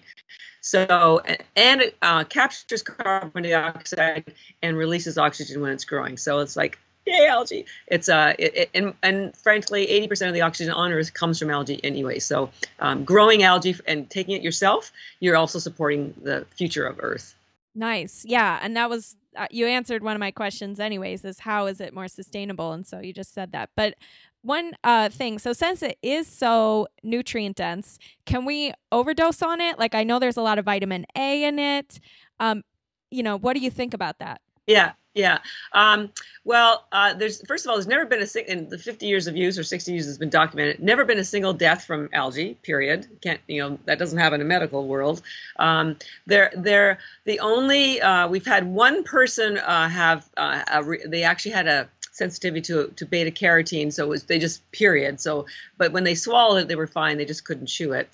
So, 0.61 1.21
and 1.57 1.81
it 1.81 1.97
uh, 2.01 2.23
captures 2.23 2.81
carbon 2.81 3.43
dioxide 3.43 4.33
and 4.61 4.77
releases 4.77 5.17
oxygen 5.17 5.61
when 5.61 5.73
it's 5.73 5.83
growing. 5.83 6.15
So 6.15 6.39
it's 6.39 6.55
like, 6.55 6.79
yay, 7.06 7.28
algae. 7.28 7.66
It's 7.88 8.10
uh, 8.10 8.34
it, 8.39 8.56
it, 8.56 8.70
and 8.74 8.93
and 9.04 9.36
frankly, 9.36 9.88
80% 9.88 10.28
of 10.28 10.34
the 10.34 10.41
oxygen 10.41 10.74
on 10.74 10.91
Earth 10.91 11.14
comes 11.14 11.39
from 11.39 11.49
algae 11.49 11.80
anyway. 11.84 12.20
So, 12.20 12.49
um, 12.80 13.04
growing 13.04 13.43
algae 13.43 13.76
and 13.88 14.10
taking 14.10 14.36
it 14.36 14.41
yourself, 14.41 14.91
you're 15.20 15.36
also 15.36 15.60
supporting 15.60 16.14
the 16.22 16.45
future 16.56 16.86
of 16.86 16.99
Earth. 16.99 17.36
Nice. 17.76 18.24
Yeah. 18.28 18.60
And 18.62 18.78
that 18.78 18.89
was, 18.89 19.16
uh, 19.36 19.47
you 19.49 19.66
answered 19.66 20.04
one 20.04 20.16
of 20.16 20.20
my 20.20 20.32
questions, 20.32 20.80
anyways, 20.80 21.26
is 21.26 21.39
how 21.39 21.66
is 21.66 21.82
it 21.82 21.93
more 21.93 22.08
sustainable? 22.08 22.72
And 22.72 22.86
so 22.86 22.99
you 22.99 23.14
just 23.14 23.34
said 23.34 23.51
that. 23.54 23.72
But 23.76 23.95
one 24.43 24.74
uh, 24.84 25.10
thing, 25.10 25.39
so 25.39 25.54
since 25.54 25.82
it 25.82 25.97
is 26.04 26.28
so 26.28 26.88
nutrient 27.01 27.58
dense, 27.58 27.97
can 28.26 28.45
we 28.45 28.74
overdose 28.91 29.41
on 29.41 29.60
it? 29.60 29.80
Like, 29.80 29.95
I 29.95 30.04
know 30.04 30.20
there's 30.20 30.38
a 30.38 30.41
lot 30.41 30.60
of 30.60 30.66
vitamin 30.66 31.06
A 31.18 31.45
in 31.45 31.58
it. 31.58 31.99
Um, 32.39 32.64
you 33.10 33.24
know, 33.24 33.38
what 33.38 33.54
do 33.54 33.60
you 33.62 33.72
think 33.72 33.93
about 33.93 34.20
that? 34.20 34.41
Yeah, 34.68 34.91
yeah. 35.14 35.39
Um, 35.74 36.11
well, 36.43 36.86
uh, 36.91 37.14
there's 37.14 37.45
first 37.45 37.66
of 37.66 37.70
all, 37.70 37.76
there's 37.76 37.88
never 37.88 38.05
been 38.05 38.22
a 38.22 38.51
in 38.51 38.70
the 38.70 38.78
50 38.78 39.05
years 39.05 39.28
of 39.28 39.38
use 39.38 39.57
or 39.57 39.64
60 39.64 39.91
years 39.91 40.05
has 40.05 40.18
been 40.18 40.30
documented. 40.30 40.82
Never 40.82 41.05
been 41.05 41.20
a 41.20 41.24
single 41.24 41.53
death 41.53 41.86
from 41.86 42.09
algae. 42.14 42.55
Period. 42.64 43.07
Can't 43.22 43.39
you 43.47 43.61
know 43.61 43.78
that 43.86 43.99
doesn't 43.99 44.18
happen 44.18 44.41
in 44.41 44.47
medical 44.47 44.88
world. 44.88 45.22
Um, 45.59 45.97
they're 46.26 46.51
they're 46.57 46.97
the 47.26 47.39
only 47.39 48.01
uh, 48.01 48.28
we've 48.28 48.45
had 48.45 48.66
one 48.66 49.03
person 49.03 49.57
uh, 49.57 49.88
have 49.88 50.28
uh, 50.38 50.84
they 51.05 51.24
actually 51.24 51.51
had 51.51 51.68
a 51.68 51.89
sensitivity 52.11 52.61
to 52.61 52.88
to 52.95 53.05
beta 53.05 53.32
carotene, 53.32 53.93
so 53.93 54.05
it 54.05 54.09
was 54.09 54.24
they 54.24 54.39
just 54.39 54.70
period. 54.72 55.20
So, 55.20 55.45
but 55.78 55.91
when 55.91 56.03
they 56.03 56.16
swallowed 56.16 56.64
it, 56.64 56.68
they 56.68 56.76
were 56.76 56.88
fine. 56.88 57.18
They 57.18 57.26
just 57.26 57.45
couldn't 57.45 57.68
chew 57.68 57.93
it. 57.93 58.09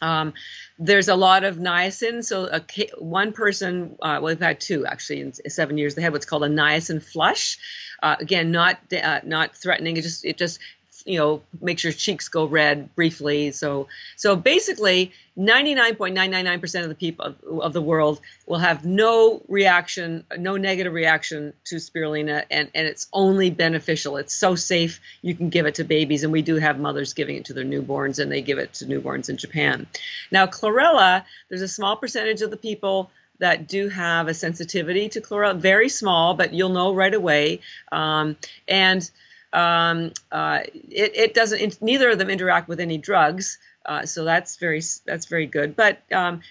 Um, 0.00 0.34
there's 0.78 1.08
a 1.08 1.14
lot 1.14 1.44
of 1.44 1.56
niacin. 1.56 2.24
So 2.24 2.44
a, 2.46 2.62
one 2.98 3.32
person, 3.32 3.96
uh, 4.00 4.20
well, 4.22 4.32
we've 4.32 4.40
had 4.40 4.60
two 4.60 4.86
actually 4.86 5.20
in 5.20 5.32
seven 5.50 5.78
years. 5.78 5.94
They 5.94 6.02
had 6.02 6.12
what's 6.12 6.26
called 6.26 6.44
a 6.44 6.48
niacin 6.48 7.02
flush. 7.02 7.58
Uh, 8.02 8.16
again, 8.20 8.50
not 8.52 8.78
uh, 8.92 9.20
not 9.24 9.56
threatening. 9.56 9.96
It 9.96 10.02
just 10.02 10.24
it 10.24 10.38
just 10.38 10.60
you 11.06 11.18
know 11.18 11.42
makes 11.60 11.84
your 11.84 11.92
cheeks 11.92 12.28
go 12.28 12.44
red 12.44 12.94
briefly. 12.94 13.50
So 13.50 13.88
so 14.16 14.36
basically 14.36 15.12
99.999% 15.38 16.82
of 16.82 16.88
the 16.88 16.94
people 16.94 17.24
of, 17.26 17.60
of, 17.60 17.72
the 17.72 17.82
world 17.82 18.20
will 18.46 18.58
have 18.58 18.84
no 18.84 19.42
reaction 19.48 20.24
no 20.36 20.56
negative 20.56 20.92
reaction 20.92 21.52
to 21.64 21.76
spirulina 21.76 22.44
and 22.50 22.70
and 22.74 22.86
it's 22.86 23.08
only 23.12 23.50
beneficial. 23.50 24.16
It's 24.16 24.34
so 24.34 24.54
safe 24.54 25.00
you 25.22 25.34
can 25.34 25.48
give 25.48 25.66
it 25.66 25.76
to 25.76 25.84
babies 25.84 26.24
and 26.24 26.32
we 26.32 26.42
do 26.42 26.56
have 26.56 26.78
mothers 26.78 27.12
giving 27.12 27.36
it 27.36 27.44
to 27.46 27.52
their 27.52 27.64
newborns 27.64 28.18
and 28.18 28.30
they 28.30 28.42
give 28.42 28.58
it 28.58 28.74
to 28.74 28.86
newborns 28.86 29.28
in 29.28 29.36
Japan. 29.36 29.86
Now 30.30 30.46
chlorella 30.46 31.24
there's 31.48 31.62
a 31.62 31.68
small 31.68 31.96
percentage 31.96 32.42
of 32.42 32.50
the 32.50 32.56
people 32.56 33.10
that 33.38 33.68
do 33.68 33.88
have 33.88 34.28
a 34.28 34.34
sensitivity 34.34 35.08
to 35.10 35.20
chlorella, 35.20 35.56
very 35.56 35.88
small, 35.88 36.34
but 36.34 36.52
you'll 36.52 36.68
know 36.70 36.92
right 36.92 37.14
away. 37.14 37.60
Um, 37.92 38.36
and 38.66 39.08
um, 39.52 40.12
uh, 40.30 40.60
it, 40.72 41.16
it, 41.16 41.34
doesn't. 41.34 41.80
neither 41.80 42.10
of 42.10 42.18
them 42.18 42.30
interact 42.30 42.68
with 42.68 42.80
any 42.80 42.98
drugs, 42.98 43.58
uh, 43.86 44.04
so 44.04 44.24
that's 44.24 44.56
very 44.56 44.82
that's 45.06 45.26
very 45.26 45.46
good. 45.46 45.74
But 45.74 46.00
um, 46.12 46.42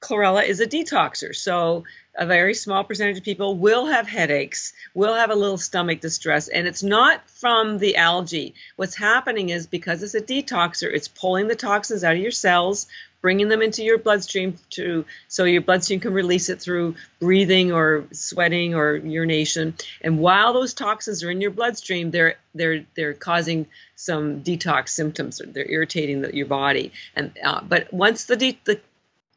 chlorella 0.00 0.44
is 0.44 0.60
a 0.60 0.66
detoxer, 0.66 1.34
so 1.34 1.84
a 2.16 2.26
very 2.26 2.54
small 2.54 2.82
percentage 2.84 3.18
of 3.18 3.24
people 3.24 3.56
will 3.56 3.86
have 3.86 4.08
headaches, 4.08 4.72
will 4.94 5.14
have 5.14 5.30
a 5.30 5.34
little 5.34 5.58
stomach 5.58 6.00
distress, 6.00 6.48
and 6.48 6.66
it's 6.66 6.82
not 6.82 7.28
from 7.28 7.78
the 7.78 7.96
algae. 7.96 8.54
What's 8.76 8.96
happening 8.96 9.50
is 9.50 9.66
because 9.66 10.02
it's 10.02 10.14
a 10.14 10.20
detoxer, 10.20 10.92
it's 10.92 11.08
pulling 11.08 11.48
the 11.48 11.56
toxins 11.56 12.04
out 12.04 12.16
of 12.16 12.22
your 12.22 12.30
cells, 12.30 12.86
bringing 13.20 13.48
them 13.48 13.62
into 13.62 13.82
your 13.82 13.98
bloodstream 13.98 14.56
to 14.70 15.04
so 15.28 15.44
your 15.44 15.62
bloodstream 15.62 16.00
can 16.00 16.12
release 16.12 16.48
it 16.48 16.60
through 16.60 16.94
breathing 17.18 17.72
or 17.72 18.04
sweating 18.12 18.74
or 18.74 18.96
urination. 18.96 19.74
And 20.00 20.18
while 20.18 20.52
those 20.52 20.74
toxins 20.74 21.22
are 21.22 21.30
in 21.30 21.40
your 21.40 21.50
bloodstream, 21.50 22.10
they're 22.10 22.36
they're 22.54 22.84
they're 22.96 23.14
causing 23.14 23.66
some 23.96 24.42
detox 24.42 24.90
symptoms. 24.90 25.40
They're 25.44 25.70
irritating 25.70 26.22
the, 26.22 26.34
your 26.34 26.46
body. 26.46 26.92
And 27.14 27.32
uh, 27.42 27.60
but 27.62 27.92
once 27.92 28.24
the, 28.24 28.36
de- 28.36 28.60
the 28.64 28.80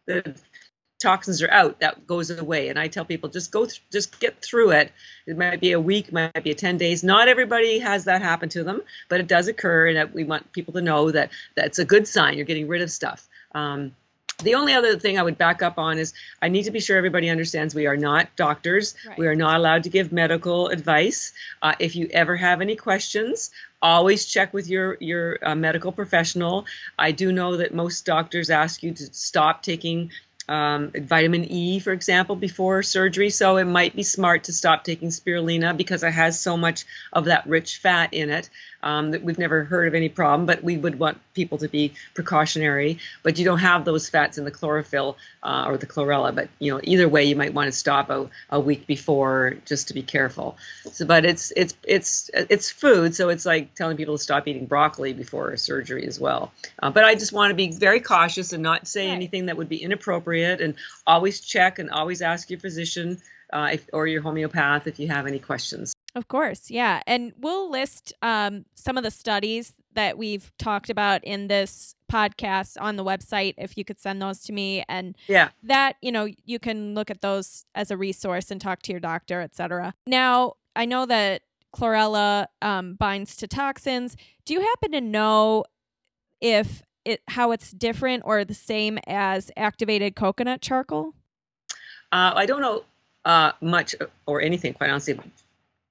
the 0.05 0.35
toxins 1.03 1.41
are 1.41 1.51
out, 1.51 1.81
that 1.81 2.07
goes 2.07 2.29
away. 2.31 2.69
And 2.69 2.79
I 2.79 2.87
tell 2.87 3.05
people 3.05 3.29
just 3.29 3.51
go, 3.51 3.65
th- 3.65 3.83
just 3.91 4.19
get 4.19 4.41
through 4.41 4.71
it. 4.71 4.91
It 5.27 5.37
might 5.37 5.59
be 5.59 5.73
a 5.73 5.79
week, 5.79 6.11
might 6.13 6.43
be 6.43 6.51
a 6.51 6.55
10 6.55 6.77
days. 6.77 7.03
Not 7.03 7.27
everybody 7.27 7.79
has 7.79 8.05
that 8.05 8.21
happen 8.21 8.49
to 8.49 8.63
them, 8.63 8.81
but 9.09 9.19
it 9.19 9.27
does 9.27 9.47
occur. 9.49 9.87
And 9.89 10.13
we 10.13 10.23
want 10.23 10.51
people 10.53 10.73
to 10.73 10.81
know 10.81 11.11
that 11.11 11.31
that's 11.55 11.77
a 11.77 11.85
good 11.85 12.07
sign. 12.07 12.35
You're 12.35 12.45
getting 12.45 12.69
rid 12.69 12.81
of 12.81 12.89
stuff. 12.89 13.27
Um, 13.53 13.95
the 14.43 14.55
only 14.55 14.73
other 14.73 14.97
thing 14.97 15.17
I 15.17 15.23
would 15.23 15.37
back 15.37 15.61
up 15.61 15.77
on 15.77 15.97
is 15.97 16.13
I 16.41 16.49
need 16.49 16.63
to 16.63 16.71
be 16.71 16.79
sure 16.79 16.97
everybody 16.97 17.29
understands 17.29 17.73
we 17.73 17.87
are 17.87 17.97
not 17.97 18.35
doctors. 18.35 18.95
Right. 19.07 19.17
We 19.17 19.27
are 19.27 19.35
not 19.35 19.57
allowed 19.57 19.83
to 19.83 19.89
give 19.89 20.11
medical 20.11 20.67
advice. 20.67 21.33
Uh, 21.61 21.75
if 21.79 21.95
you 21.95 22.09
ever 22.11 22.35
have 22.35 22.61
any 22.61 22.75
questions, 22.75 23.51
always 23.81 24.25
check 24.25 24.53
with 24.53 24.67
your 24.67 24.97
your 24.99 25.37
uh, 25.41 25.55
medical 25.55 25.91
professional. 25.91 26.65
I 26.97 27.11
do 27.11 27.31
know 27.31 27.57
that 27.57 27.73
most 27.73 28.05
doctors 28.05 28.49
ask 28.49 28.83
you 28.83 28.93
to 28.93 29.13
stop 29.13 29.63
taking 29.63 30.11
um, 30.49 30.91
vitamin 30.93 31.45
E, 31.45 31.79
for 31.79 31.93
example, 31.93 32.35
before 32.35 32.83
surgery. 32.83 33.29
So 33.29 33.57
it 33.57 33.65
might 33.65 33.95
be 33.95 34.03
smart 34.03 34.45
to 34.45 34.53
stop 34.53 34.83
taking 34.83 35.09
spirulina 35.09 35.75
because 35.77 36.03
it 36.03 36.11
has 36.11 36.39
so 36.39 36.57
much 36.57 36.85
of 37.13 37.25
that 37.25 37.47
rich 37.47 37.77
fat 37.77 38.13
in 38.13 38.29
it 38.29 38.49
um, 38.83 39.11
that 39.11 39.23
we've 39.23 39.39
never 39.39 39.63
heard 39.63 39.87
of 39.87 39.95
any 39.95 40.09
problem. 40.09 40.45
But 40.45 40.63
we 40.63 40.77
would 40.77 40.99
want 40.99 41.17
people 41.33 41.57
to 41.59 41.67
be 41.67 41.93
precautionary. 42.13 42.99
But 43.23 43.39
you 43.39 43.45
don't 43.45 43.59
have 43.59 43.85
those 43.85 44.09
fats 44.09 44.37
in 44.37 44.45
the 44.45 44.51
chlorophyll 44.51 45.17
uh, 45.41 45.65
or 45.67 45.77
the 45.77 45.87
chlorella. 45.87 46.35
But 46.35 46.49
you 46.59 46.71
know, 46.71 46.79
either 46.83 47.09
way, 47.09 47.23
you 47.23 47.35
might 47.35 47.53
want 47.53 47.67
to 47.67 47.71
stop 47.71 48.09
a, 48.09 48.29
a 48.49 48.59
week 48.59 48.85
before 48.85 49.55
just 49.65 49.87
to 49.87 49.93
be 49.93 50.03
careful. 50.03 50.57
So, 50.91 51.05
but 51.05 51.25
it's 51.25 51.51
it's 51.55 51.75
it's 51.83 52.29
it's 52.33 52.69
food, 52.69 53.15
so 53.15 53.29
it's 53.29 53.45
like 53.45 53.73
telling 53.75 53.97
people 53.97 54.17
to 54.17 54.23
stop 54.23 54.47
eating 54.47 54.65
broccoli 54.65 55.13
before 55.13 55.55
surgery 55.57 56.05
as 56.05 56.19
well. 56.19 56.51
Uh, 56.81 56.91
but 56.91 57.03
I 57.03 57.15
just 57.15 57.33
want 57.33 57.51
to 57.51 57.55
be 57.55 57.71
very 57.71 57.99
cautious 57.99 58.53
and 58.53 58.61
not 58.61 58.87
say 58.87 59.07
right. 59.07 59.15
anything 59.15 59.47
that 59.47 59.57
would 59.57 59.69
be 59.69 59.77
inappropriate, 59.77 60.61
and 60.61 60.75
always 61.07 61.39
check 61.39 61.79
and 61.79 61.89
always 61.89 62.21
ask 62.21 62.49
your 62.49 62.59
physician 62.59 63.21
uh, 63.51 63.69
if, 63.73 63.87
or 63.93 64.07
your 64.07 64.21
homeopath 64.21 64.87
if 64.87 64.99
you 64.99 65.07
have 65.07 65.27
any 65.27 65.39
questions. 65.39 65.93
Of 66.15 66.27
course, 66.27 66.69
yeah. 66.69 67.01
And 67.07 67.33
we'll 67.37 67.71
list 67.71 68.13
um, 68.21 68.65
some 68.75 68.97
of 68.97 69.03
the 69.03 69.11
studies 69.11 69.73
that 69.93 70.17
we've 70.17 70.51
talked 70.57 70.89
about 70.89 71.23
in 71.23 71.47
this 71.47 71.95
podcast 72.11 72.77
on 72.79 72.95
the 72.95 73.03
website 73.03 73.55
if 73.57 73.77
you 73.77 73.83
could 73.83 73.99
send 73.99 74.21
those 74.21 74.41
to 74.41 74.53
me 74.53 74.83
and 74.87 75.15
yeah. 75.27 75.49
that 75.63 75.95
you 76.01 76.11
know 76.11 76.27
you 76.45 76.59
can 76.59 76.93
look 76.93 77.09
at 77.09 77.21
those 77.21 77.65
as 77.73 77.89
a 77.89 77.97
resource 77.97 78.51
and 78.51 78.61
talk 78.61 78.83
to 78.83 78.91
your 78.91 78.99
doctor 78.99 79.41
etc 79.41 79.95
now 80.05 80.53
i 80.75 80.85
know 80.85 81.07
that 81.07 81.41
chlorella 81.73 82.47
um, 82.61 82.93
binds 82.95 83.35
to 83.37 83.47
toxins. 83.47 84.15
Do 84.45 84.53
you 84.53 84.61
happen 84.61 84.91
to 84.91 85.01
know 85.01 85.65
if 86.39 86.83
it 87.03 87.21
how 87.27 87.51
it's 87.51 87.71
different 87.71 88.23
or 88.25 88.45
the 88.45 88.53
same 88.53 88.99
as 89.07 89.51
activated 89.57 90.15
coconut 90.15 90.61
charcoal? 90.61 91.13
Uh, 92.11 92.31
i 92.35 92.45
don't 92.45 92.61
know 92.61 92.83
uh, 93.25 93.53
much 93.61 93.95
or 94.25 94.41
anything 94.41 94.73
quite 94.73 94.89
honestly 94.89 95.19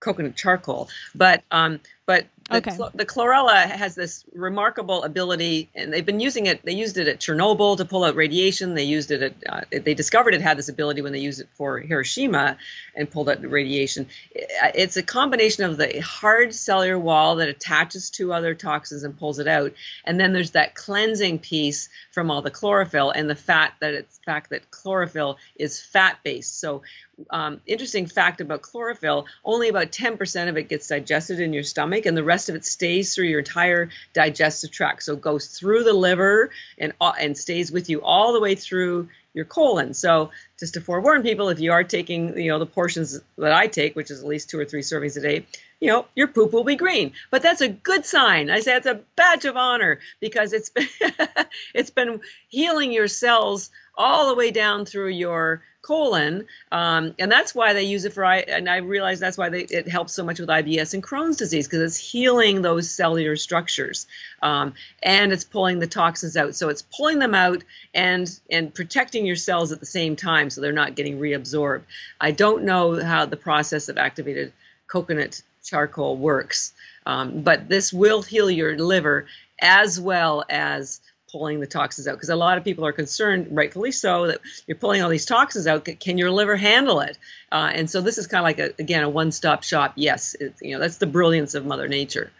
coconut 0.03 0.37
charcoal 0.37 0.89
but 1.15 1.43
um, 1.51 1.81
but 2.05 2.27
the, 2.51 2.57
okay. 2.57 2.71
cl- 2.73 2.91
the 2.95 3.07
chlorella 3.07 3.71
has 3.71 3.95
this 3.95 4.25
remarkable 4.35 5.05
ability, 5.05 5.71
and 5.75 5.93
they've 5.93 6.05
been 6.05 6.21
using 6.21 6.47
it. 6.47 6.65
They 6.65 6.73
used 6.73 6.99
it 6.99 7.07
at 7.07 7.21
Chernobyl 7.21 7.77
to 7.77 7.85
pull 7.85 8.05
out 8.05 8.17
radiation. 8.17 8.75
They 8.75 8.83
used 8.85 9.11
it 9.11 9.23
at. 9.23 9.35
Uh, 9.49 9.61
they 9.71 9.95
discovered 9.95 10.35
it 10.35 10.43
had 10.43 10.59
this 10.59 10.69
ability 10.69 11.03
when 11.03 11.13
they 11.13 11.21
used 11.21 11.41
it 11.41 11.49
for 11.55 11.79
Hiroshima 11.79 12.57
and 12.97 13.11
pulled 13.11 13.29
out 13.29 13.41
the 13.41 13.49
radiation. 13.49 14.09
It's 14.35 14.97
a 14.97 15.03
combination 15.03 15.65
of 15.65 15.77
the 15.77 16.01
hard 16.01 16.55
cellular 16.55 16.99
wall 16.99 17.37
that 17.37 17.49
attaches 17.49 18.11
to 18.11 18.33
other 18.33 18.55
toxins 18.55 19.05
and 19.05 19.17
pulls 19.17 19.39
it 19.39 19.47
out, 19.47 19.73
and 20.05 20.19
then 20.19 20.33
there's 20.33 20.51
that 20.51 20.75
cleansing 20.75 21.39
piece 21.39 21.89
from 22.13 22.31
all 22.31 22.43
the 22.43 22.51
chlorophyll 22.51 23.11
and 23.11 23.29
the 23.29 23.35
fat 23.35 23.75
that 23.81 23.95
it's 23.95 24.21
fact 24.25 24.51
that 24.51 24.71
chlorophyll 24.71 25.39
is 25.57 25.81
fat 25.81 26.19
based. 26.23 26.61
So 26.61 26.83
um, 27.31 27.61
interesting 27.67 28.07
fact 28.07 28.41
about 28.41 28.63
chlorophyll: 28.63 29.27
only 29.45 29.69
about 29.69 29.91
10% 29.91 30.49
of 30.49 30.57
it 30.57 30.69
gets 30.69 30.87
digested 30.87 31.41
in 31.41 31.53
your 31.53 31.63
stomach 31.63 32.07
and 32.07 32.17
the 32.17 32.23
rest 32.23 32.49
of 32.49 32.55
it 32.55 32.65
stays 32.65 33.15
through 33.15 33.27
your 33.27 33.41
entire 33.41 33.89
digestive 34.13 34.71
tract. 34.71 35.03
So 35.03 35.17
goes 35.17 35.47
through 35.47 35.85
the 35.85 35.95
liver 35.95 36.51
and 36.79 36.93
and 37.01 37.37
stays 37.37 37.73
with 37.73 37.91
you 37.91 38.03
all 38.03 38.33
the 38.33 38.41
way 38.41 38.55
through 38.55 39.09
your 39.35 39.47
colon. 39.47 39.95
So 39.95 40.31
just 40.59 40.75
to 40.75 40.81
forewarn 40.81 41.23
people, 41.23 41.49
if 41.49 41.61
you 41.61 41.73
are 41.73 41.85
taking 41.85 42.39
you 42.39 42.51
know 42.51 42.59
the 42.59 42.67
portions 42.67 43.19
that 43.39 43.53
I 43.53 43.67
take, 43.67 43.97
which 43.97 44.11
is 44.11 44.21
at 44.21 44.27
least 44.27 44.51
two 44.51 44.59
or 44.59 44.65
three 44.67 44.83
servings 44.83 45.17
a 45.17 45.21
day, 45.21 45.47
you 45.83 45.89
know 45.89 46.07
your 46.15 46.29
poop 46.29 46.53
will 46.53 46.63
be 46.63 46.77
green. 46.77 47.13
But 47.33 47.43
that's 47.43 47.61
a 47.61 47.69
good 47.69 48.07
sign. 48.07 48.51
I 48.51 48.61
say 48.61 48.77
it's 48.77 48.87
a 48.87 49.01
badge 49.17 49.45
of 49.47 49.57
honor 49.57 49.99
because 50.21 50.53
it's 50.53 50.71
been 50.71 50.87
it's 51.75 51.91
been 51.91 52.21
healing 52.49 52.93
your 52.93 53.09
cells 53.09 53.71
all 53.97 54.29
the 54.29 54.37
way 54.37 54.53
down 54.53 54.87
through 54.87 55.09
your 55.09 55.61
colon, 55.83 56.47
um, 56.71 57.17
and 57.19 57.33
that's 57.33 57.53
why 57.53 57.73
they 57.73 57.83
use 57.83 58.05
it 58.05 58.13
for. 58.13 58.23
And 58.23 58.69
I 58.69 58.77
realize 58.77 59.19
that's 59.19 59.37
why 59.37 59.49
they, 59.49 59.63
it 59.63 59.89
helps 59.89 60.13
so 60.13 60.23
much 60.23 60.39
with 60.39 60.49
IBS 60.49 60.95
and 60.95 61.03
Crohn's 61.03 61.37
disease 61.37 61.67
because 61.67 61.81
it's 61.81 61.97
healing 61.97 62.63
those 62.63 62.89
cellular 62.89 63.35
structures, 63.35 64.07
um, 64.41 64.75
and 65.03 65.33
it's 65.33 65.43
pulling 65.43 65.81
the 65.81 65.89
toxins 65.89 66.37
out. 66.37 66.55
So 66.55 66.69
it's 66.69 66.83
pulling 66.83 67.19
them 67.19 67.35
out 67.35 67.65
and 67.93 68.31
and 68.49 68.73
protecting 68.73 69.27
your 69.27 69.35
cells 69.35 69.73
at 69.73 69.81
the 69.81 69.87
same 69.87 70.15
time, 70.15 70.49
so 70.49 70.61
they're 70.61 70.71
not 70.71 70.95
getting 70.95 71.19
reabsorbed. 71.19 71.83
I 72.21 72.31
don't 72.31 72.63
know 72.63 73.03
how 73.03 73.27
the 73.27 73.37
process 73.37 73.89
of 73.89 73.99
activated 73.99 74.53
coconut 74.87 75.43
charcoal 75.63 76.17
works, 76.17 76.73
um, 77.07 77.43
but 77.43 77.69
this 77.69 77.93
will 77.93 78.23
heal 78.23 78.51
your 78.51 78.79
liver 78.79 79.27
as 79.61 80.01
well 80.01 80.45
as 80.51 81.01
pulling 81.31 81.61
the 81.61 81.67
toxins 81.67 82.07
out 82.07 82.13
because 82.13 82.29
a 82.29 82.37
lot 82.37 82.59
of 82.59 82.65
people 82.65 82.85
are 82.85 82.93
concerned, 82.93 83.49
rightfully 83.51 83.91
so, 83.91 84.27
that 84.27 84.41
you're 84.67 84.77
pulling 84.77 85.03
all 85.03 85.09
these 85.09 85.25
toxins 85.25 85.67
out. 85.67 85.89
Can 85.99 86.19
your 86.19 86.31
liver 86.31 86.57
handle 86.57 87.01
it? 87.01 87.19
Uh, 87.51 87.71
and 87.73 87.89
so 87.89 88.01
this 88.03 88.19
is 88.19 88.27
kind 88.27 88.41
of 88.41 88.45
like 88.45 88.59
a, 88.59 88.75
again 88.81 89.03
a 89.03 89.09
one-stop 89.09 89.63
shop. 89.63 89.95
Yes, 89.97 90.35
it, 90.35 90.55
you 90.61 90.73
know 90.73 90.79
that's 90.79 90.99
the 90.99 91.07
brilliance 91.07 91.55
of 91.55 91.65
Mother 91.65 91.89
Nature. 91.89 92.31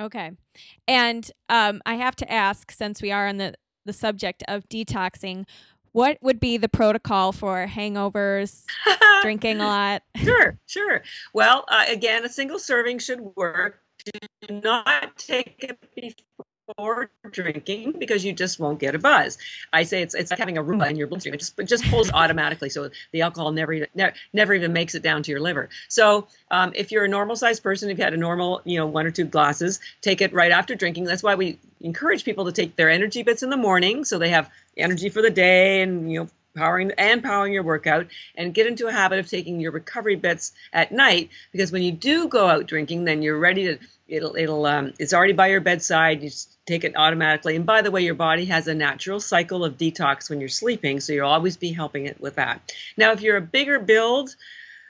Okay, 0.00 0.30
and 0.86 1.30
um, 1.48 1.82
I 1.84 1.94
have 1.94 2.14
to 2.16 2.32
ask, 2.32 2.70
since 2.70 3.02
we 3.02 3.10
are 3.10 3.26
on 3.26 3.38
the 3.38 3.54
the 3.84 3.92
subject 3.92 4.42
of 4.48 4.68
detoxing, 4.68 5.46
what 5.96 6.18
would 6.20 6.38
be 6.38 6.58
the 6.58 6.68
protocol 6.68 7.32
for 7.32 7.66
hangovers, 7.66 8.64
drinking 9.22 9.60
a 9.62 9.66
lot? 9.66 10.02
Sure, 10.16 10.58
sure. 10.66 11.02
Well, 11.32 11.64
uh, 11.68 11.84
again, 11.88 12.24
a 12.24 12.28
single 12.28 12.58
serving 12.58 12.98
should 12.98 13.20
work. 13.36 13.80
Do 14.04 14.60
not 14.62 15.16
take 15.16 15.76
it 15.96 16.22
before 16.66 17.10
drinking 17.30 17.94
because 17.98 18.24
you 18.24 18.32
just 18.32 18.58
won't 18.58 18.78
get 18.78 18.94
a 18.94 18.98
buzz. 18.98 19.38
I 19.72 19.84
say 19.84 20.02
it's 20.02 20.14
it's 20.14 20.30
like 20.30 20.38
having 20.38 20.58
a 20.58 20.64
Roomba 20.64 20.90
in 20.90 20.96
your 20.96 21.06
bloodstream. 21.06 21.34
It 21.34 21.38
just 21.38 21.58
it 21.58 21.64
just 21.64 21.84
pulls 21.84 22.10
automatically, 22.12 22.70
so 22.70 22.90
the 23.12 23.22
alcohol 23.22 23.52
never 23.52 23.72
even 23.72 23.88
never, 23.94 24.14
never 24.32 24.54
even 24.54 24.72
makes 24.72 24.94
it 24.94 25.02
down 25.02 25.22
to 25.22 25.30
your 25.30 25.40
liver. 25.40 25.68
So 25.88 26.26
um, 26.50 26.72
if 26.74 26.92
you're 26.92 27.04
a 27.04 27.08
normal 27.08 27.36
sized 27.36 27.62
person, 27.62 27.88
if 27.88 27.98
you 27.98 28.04
had 28.04 28.14
a 28.14 28.18
normal 28.18 28.60
you 28.64 28.78
know 28.78 28.86
one 28.86 29.06
or 29.06 29.10
two 29.10 29.24
glasses, 29.24 29.80
take 30.00 30.20
it 30.20 30.32
right 30.32 30.52
after 30.52 30.74
drinking. 30.74 31.04
That's 31.04 31.22
why 31.22 31.36
we 31.36 31.58
encourage 31.86 32.24
people 32.24 32.44
to 32.44 32.52
take 32.52 32.76
their 32.76 32.90
energy 32.90 33.22
bits 33.22 33.42
in 33.42 33.50
the 33.50 33.56
morning, 33.56 34.04
so 34.04 34.18
they 34.18 34.30
have 34.30 34.50
energy 34.76 35.08
for 35.08 35.22
the 35.22 35.30
day 35.30 35.80
and 35.80 36.12
you 36.12 36.20
know 36.20 36.28
powering 36.54 36.90
and 36.98 37.22
powering 37.22 37.52
your 37.52 37.62
workout 37.62 38.06
and 38.34 38.54
get 38.54 38.66
into 38.66 38.86
a 38.86 38.92
habit 38.92 39.18
of 39.18 39.28
taking 39.28 39.60
your 39.60 39.72
recovery 39.72 40.16
bits 40.16 40.52
at 40.72 40.90
night 40.90 41.28
because 41.52 41.70
when 41.70 41.82
you 41.82 41.92
do 41.92 42.28
go 42.28 42.48
out 42.48 42.66
drinking 42.66 43.04
then 43.04 43.20
you're 43.20 43.38
ready 43.38 43.64
to 43.66 43.78
it'll 44.08 44.34
it'll 44.36 44.64
um, 44.64 44.92
it's 44.98 45.12
already 45.12 45.34
by 45.34 45.48
your 45.48 45.60
bedside 45.60 46.22
you 46.22 46.30
take 46.66 46.84
it 46.84 46.96
automatically. 46.96 47.54
And 47.54 47.64
by 47.64 47.82
the 47.82 47.90
way 47.90 48.02
your 48.02 48.14
body 48.14 48.46
has 48.46 48.66
a 48.66 48.74
natural 48.74 49.20
cycle 49.20 49.64
of 49.64 49.76
detox 49.76 50.28
when 50.28 50.40
you're 50.40 50.48
sleeping 50.48 51.00
so 51.00 51.12
you'll 51.12 51.28
always 51.28 51.56
be 51.56 51.72
helping 51.72 52.06
it 52.06 52.20
with 52.20 52.36
that. 52.36 52.72
Now 52.96 53.12
if 53.12 53.20
you're 53.20 53.36
a 53.36 53.42
bigger 53.42 53.78
build 53.78 54.34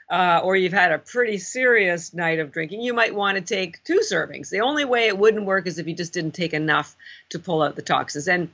uh, 0.09 0.41
or 0.43 0.55
you've 0.55 0.73
had 0.73 0.91
a 0.91 0.99
pretty 0.99 1.37
serious 1.37 2.13
night 2.13 2.39
of 2.39 2.51
drinking, 2.51 2.81
you 2.81 2.93
might 2.93 3.13
want 3.13 3.37
to 3.37 3.41
take 3.41 3.83
two 3.83 3.99
servings. 3.99 4.49
The 4.49 4.61
only 4.61 4.85
way 4.85 5.07
it 5.07 5.17
wouldn't 5.17 5.45
work 5.45 5.67
is 5.67 5.79
if 5.79 5.87
you 5.87 5.93
just 5.93 6.13
didn't 6.13 6.31
take 6.31 6.53
enough 6.53 6.95
to 7.29 7.39
pull 7.39 7.61
out 7.61 7.75
the 7.75 7.81
toxins. 7.81 8.27
And 8.27 8.49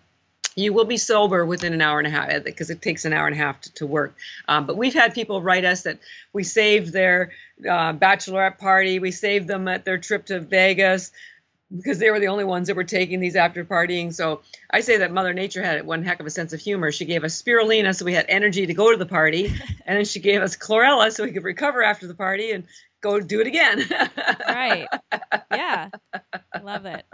you 0.56 0.74
will 0.74 0.86
be 0.86 0.98
sober 0.98 1.46
within 1.46 1.74
an 1.74 1.82
hour 1.82 2.00
and 2.00 2.08
a 2.08 2.12
half 2.12 2.44
because 2.44 2.70
it 2.70 2.82
takes 2.82 3.06
an 3.06 3.14
hour 3.14 3.28
and 3.28 3.36
a 3.36 3.40
half 3.40 3.62
to, 3.62 3.74
to 3.74 3.88
work. 3.88 4.16
Um, 4.48 4.66
but 4.66 4.78
we've 4.78 4.94
had 4.94 5.14
people 5.14 5.42
write 5.42 5.66
us 5.66 5.84
that 5.84 6.00
we 6.32 6.44
saved 6.44 6.94
their 6.94 7.32
uh, 7.62 7.94
bachelorette 7.94 8.60
party, 8.60 9.00
we 9.00 9.12
saved 9.12 9.48
them 9.48 9.68
at 9.68 9.86
their 9.86 9.98
trip 9.98 10.26
to 10.28 10.40
Vegas 10.40 11.12
because 11.76 12.00
they 12.00 12.12
were 12.12 12.20
the 12.20 12.28
only 12.28 12.44
ones 12.44 12.68
that 12.68 12.76
were 12.76 12.84
taking 12.84 13.20
these 13.20 13.36
after 13.36 13.66
partying. 13.66 14.14
So 14.14 14.42
I 14.70 14.82
say 14.82 14.98
that 14.98 15.12
Mother 15.12 15.34
Nature 15.34 15.64
had 15.64 15.86
one 15.86 16.04
heck 16.04 16.20
of 16.20 16.26
a 16.26 16.30
sense 16.30 16.54
of 16.54 16.60
humor. 16.60 16.92
She 16.92 17.06
gave 17.06 17.24
us 17.24 17.42
spirulina 17.42 17.96
so 17.96 18.06
we 18.06 18.14
had 18.14 18.26
energy 18.30 18.66
to 18.66 18.74
go 18.74 18.92
to 18.92 18.98
the 18.98 19.06
party, 19.06 19.48
and 19.86 19.98
then 19.98 20.06
she 20.06 20.20
gave 20.20 20.42
us 20.42 20.56
chlorella 20.56 21.12
so 21.12 21.24
we 21.24 21.32
could 21.32 21.44
recover 21.44 21.84
after 21.84 22.08
the 22.08 22.16
party 22.16 22.52
and 22.52 22.66
go 23.02 23.20
do 23.20 23.42
it 23.42 23.48
again. 23.48 23.84
right. 24.48 24.88
Yeah. 25.52 25.90
I 26.54 26.60
love 26.64 26.86
it. 26.86 27.06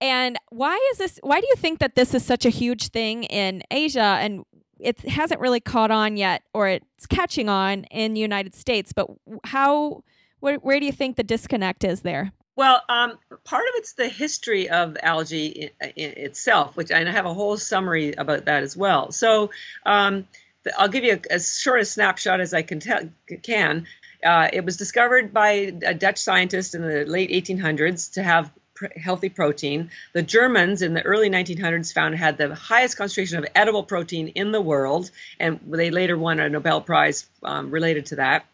And 0.00 0.38
why 0.50 0.78
is 0.92 0.98
this? 0.98 1.18
Why 1.22 1.40
do 1.40 1.46
you 1.48 1.56
think 1.56 1.80
that 1.80 1.96
this 1.96 2.14
is 2.14 2.24
such 2.24 2.46
a 2.46 2.50
huge 2.50 2.88
thing 2.88 3.24
in 3.24 3.62
Asia 3.70 4.00
and 4.00 4.44
it 4.78 5.00
hasn't 5.00 5.40
really 5.40 5.58
caught 5.58 5.90
on 5.90 6.16
yet, 6.16 6.42
or 6.54 6.68
it's 6.68 7.06
catching 7.06 7.48
on 7.48 7.84
in 7.84 8.14
the 8.14 8.20
United 8.20 8.54
States? 8.54 8.92
But 8.92 9.08
how? 9.44 10.04
Where, 10.40 10.56
where 10.58 10.78
do 10.78 10.86
you 10.86 10.92
think 10.92 11.16
the 11.16 11.24
disconnect 11.24 11.82
is 11.82 12.02
there? 12.02 12.32
Well, 12.58 12.82
um, 12.88 13.16
part 13.44 13.62
of 13.68 13.74
it's 13.76 13.92
the 13.92 14.08
history 14.08 14.68
of 14.68 14.96
algae 15.00 15.70
itself, 15.80 16.76
which 16.76 16.90
I 16.90 17.08
have 17.08 17.24
a 17.24 17.32
whole 17.32 17.56
summary 17.56 18.14
about 18.14 18.46
that 18.46 18.64
as 18.64 18.76
well. 18.76 19.12
So 19.12 19.50
um, 19.86 20.26
the, 20.64 20.76
I'll 20.76 20.88
give 20.88 21.04
you 21.04 21.20
as 21.30 21.56
short 21.56 21.82
a 21.82 21.84
snapshot 21.84 22.40
as 22.40 22.52
I 22.52 22.62
can. 22.62 22.80
Tell, 22.80 23.10
can. 23.44 23.86
Uh, 24.24 24.48
it 24.52 24.64
was 24.64 24.76
discovered 24.76 25.32
by 25.32 25.72
a 25.86 25.94
Dutch 25.94 26.18
scientist 26.18 26.74
in 26.74 26.82
the 26.82 27.04
late 27.04 27.30
1800s 27.30 28.14
to 28.14 28.24
have 28.24 28.50
healthy 29.00 29.28
protein. 29.28 29.92
The 30.12 30.24
Germans 30.24 30.82
in 30.82 30.94
the 30.94 31.02
early 31.02 31.30
1900s 31.30 31.92
found 31.92 32.16
had 32.16 32.38
the 32.38 32.56
highest 32.56 32.96
concentration 32.96 33.38
of 33.38 33.46
edible 33.54 33.84
protein 33.84 34.32
in 34.34 34.50
the 34.50 34.60
world, 34.60 35.12
and 35.38 35.60
they 35.64 35.92
later 35.92 36.18
won 36.18 36.40
a 36.40 36.48
Nobel 36.48 36.80
Prize 36.80 37.24
um, 37.44 37.70
related 37.70 38.06
to 38.06 38.16
that. 38.16 38.46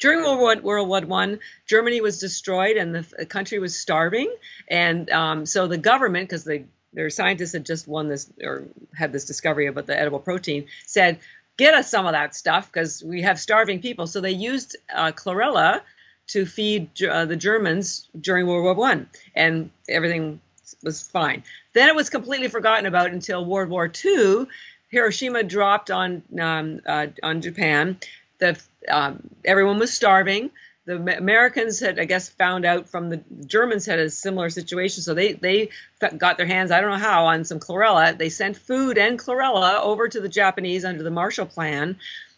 During 0.00 0.22
World 0.22 0.38
War, 0.38 0.56
World 0.62 0.88
War 0.88 1.00
One, 1.02 1.38
Germany 1.66 2.00
was 2.00 2.18
destroyed 2.18 2.76
and 2.76 2.94
the 2.94 3.26
country 3.26 3.58
was 3.58 3.78
starving, 3.78 4.34
and 4.68 5.08
um, 5.10 5.46
so 5.46 5.66
the 5.66 5.78
government, 5.78 6.28
because 6.28 6.44
the 6.44 6.64
their 6.92 7.10
scientists 7.10 7.52
had 7.52 7.64
just 7.64 7.86
won 7.86 8.08
this 8.08 8.32
or 8.42 8.64
had 8.96 9.12
this 9.12 9.24
discovery 9.24 9.66
about 9.68 9.86
the 9.86 9.96
edible 9.96 10.18
protein, 10.18 10.66
said, 10.86 11.18
"Get 11.58 11.74
us 11.74 11.90
some 11.90 12.06
of 12.06 12.12
that 12.12 12.34
stuff 12.34 12.72
because 12.72 13.04
we 13.04 13.22
have 13.22 13.38
starving 13.38 13.80
people." 13.80 14.06
So 14.06 14.20
they 14.20 14.32
used 14.32 14.76
uh, 14.94 15.12
chlorella 15.12 15.82
to 16.28 16.46
feed 16.46 17.02
uh, 17.04 17.26
the 17.26 17.36
Germans 17.36 18.08
during 18.20 18.46
World 18.46 18.64
War 18.64 18.74
One, 18.74 19.06
and 19.36 19.70
everything 19.88 20.40
was 20.82 21.02
fine. 21.02 21.44
Then 21.74 21.88
it 21.88 21.94
was 21.94 22.08
completely 22.08 22.48
forgotten 22.48 22.86
about 22.86 23.10
until 23.10 23.44
World 23.44 23.68
War 23.68 23.86
Two. 23.86 24.48
Hiroshima 24.88 25.44
dropped 25.44 25.90
on 25.90 26.22
um, 26.40 26.80
uh, 26.86 27.08
on 27.22 27.40
Japan. 27.42 27.98
The 28.40 28.60
um, 28.88 29.22
everyone 29.44 29.78
was 29.78 29.92
starving. 29.92 30.50
The 30.86 30.96
Americans 31.18 31.78
had, 31.78 32.00
I 32.00 32.04
guess, 32.06 32.28
found 32.28 32.64
out 32.64 32.88
from 32.88 33.10
the 33.10 33.22
Germans 33.46 33.86
had 33.86 33.98
a 33.98 34.10
similar 34.10 34.50
situation, 34.50 35.02
so 35.02 35.14
they 35.14 35.34
they 35.34 35.68
got 36.16 36.36
their 36.36 36.46
hands, 36.46 36.70
I 36.70 36.80
don't 36.80 36.90
know 36.90 36.96
how, 36.96 37.26
on 37.26 37.44
some 37.44 37.60
chlorella. 37.60 38.16
They 38.16 38.30
sent 38.30 38.56
food 38.56 38.98
and 38.98 39.18
chlorella 39.18 39.80
over 39.82 40.08
to 40.08 40.20
the 40.20 40.28
Japanese 40.28 40.84
under 40.84 41.02
the 41.02 41.10
Marshall 41.10 41.46
Plan, 41.46 41.96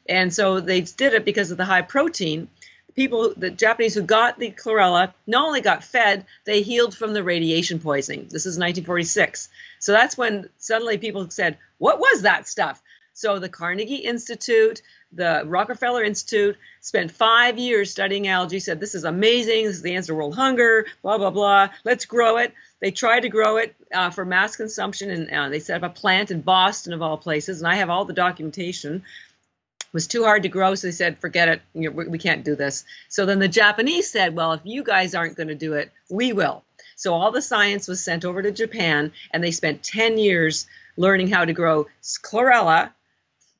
And 0.08 0.34
so 0.34 0.60
they 0.60 0.82
did 0.82 1.14
it 1.14 1.24
because 1.24 1.50
of 1.50 1.56
the 1.56 1.64
high 1.64 1.82
protein. 1.82 2.48
People, 2.94 3.32
the 3.34 3.50
Japanese 3.50 3.94
who 3.94 4.02
got 4.02 4.38
the 4.38 4.50
chlorella, 4.50 5.14
not 5.26 5.46
only 5.46 5.62
got 5.62 5.82
fed, 5.82 6.26
they 6.44 6.60
healed 6.60 6.94
from 6.94 7.14
the 7.14 7.22
radiation 7.22 7.78
poisoning. 7.78 8.24
This 8.24 8.44
is 8.44 8.58
1946. 8.58 9.48
So 9.78 9.92
that's 9.92 10.18
when 10.18 10.50
suddenly 10.58 10.98
people 10.98 11.30
said, 11.30 11.56
What 11.78 12.00
was 12.00 12.22
that 12.22 12.48
stuff? 12.48 12.82
So 13.14 13.38
the 13.38 13.48
Carnegie 13.48 13.96
Institute, 13.96 14.82
the 15.12 15.42
Rockefeller 15.46 16.02
Institute 16.02 16.56
spent 16.80 17.10
five 17.10 17.58
years 17.58 17.90
studying 17.90 18.28
algae, 18.28 18.60
said, 18.60 18.80
This 18.80 18.94
is 18.94 19.04
amazing. 19.04 19.66
This 19.66 19.76
is 19.76 19.82
the 19.82 19.94
answer 19.94 20.12
to 20.12 20.16
world 20.16 20.34
hunger, 20.34 20.86
blah, 21.02 21.18
blah, 21.18 21.30
blah. 21.30 21.68
Let's 21.84 22.06
grow 22.06 22.38
it. 22.38 22.54
They 22.80 22.90
tried 22.90 23.20
to 23.20 23.28
grow 23.28 23.58
it 23.58 23.76
uh, 23.94 24.10
for 24.10 24.24
mass 24.24 24.56
consumption, 24.56 25.10
and 25.10 25.30
uh, 25.30 25.48
they 25.48 25.60
set 25.60 25.82
up 25.82 25.90
a 25.90 25.94
plant 25.94 26.30
in 26.30 26.40
Boston, 26.40 26.92
of 26.92 27.02
all 27.02 27.16
places. 27.16 27.60
And 27.60 27.68
I 27.68 27.76
have 27.76 27.90
all 27.90 28.04
the 28.04 28.12
documentation 28.12 28.96
It 28.96 29.92
was 29.92 30.06
too 30.06 30.24
hard 30.24 30.44
to 30.44 30.48
grow, 30.48 30.74
so 30.74 30.86
they 30.86 30.92
said, 30.92 31.18
forget 31.18 31.48
it, 31.48 31.62
we 31.94 32.18
can't 32.18 32.44
do 32.44 32.56
this. 32.56 32.84
So 33.08 33.26
then 33.26 33.38
the 33.38 33.48
Japanese 33.48 34.10
said, 34.10 34.34
well, 34.34 34.54
if 34.54 34.62
you 34.64 34.82
guys 34.82 35.14
aren't 35.14 35.36
going 35.36 35.48
to 35.48 35.54
do 35.54 35.74
it, 35.74 35.92
we 36.10 36.32
will. 36.32 36.64
So 36.96 37.14
all 37.14 37.30
the 37.30 37.42
science 37.42 37.86
was 37.86 38.02
sent 38.02 38.24
over 38.24 38.42
to 38.42 38.50
Japan, 38.50 39.12
and 39.30 39.44
they 39.44 39.50
spent 39.50 39.82
10 39.82 40.18
years 40.18 40.66
learning 40.96 41.28
how 41.28 41.44
to 41.44 41.52
grow 41.52 41.86
chlorella 42.02 42.92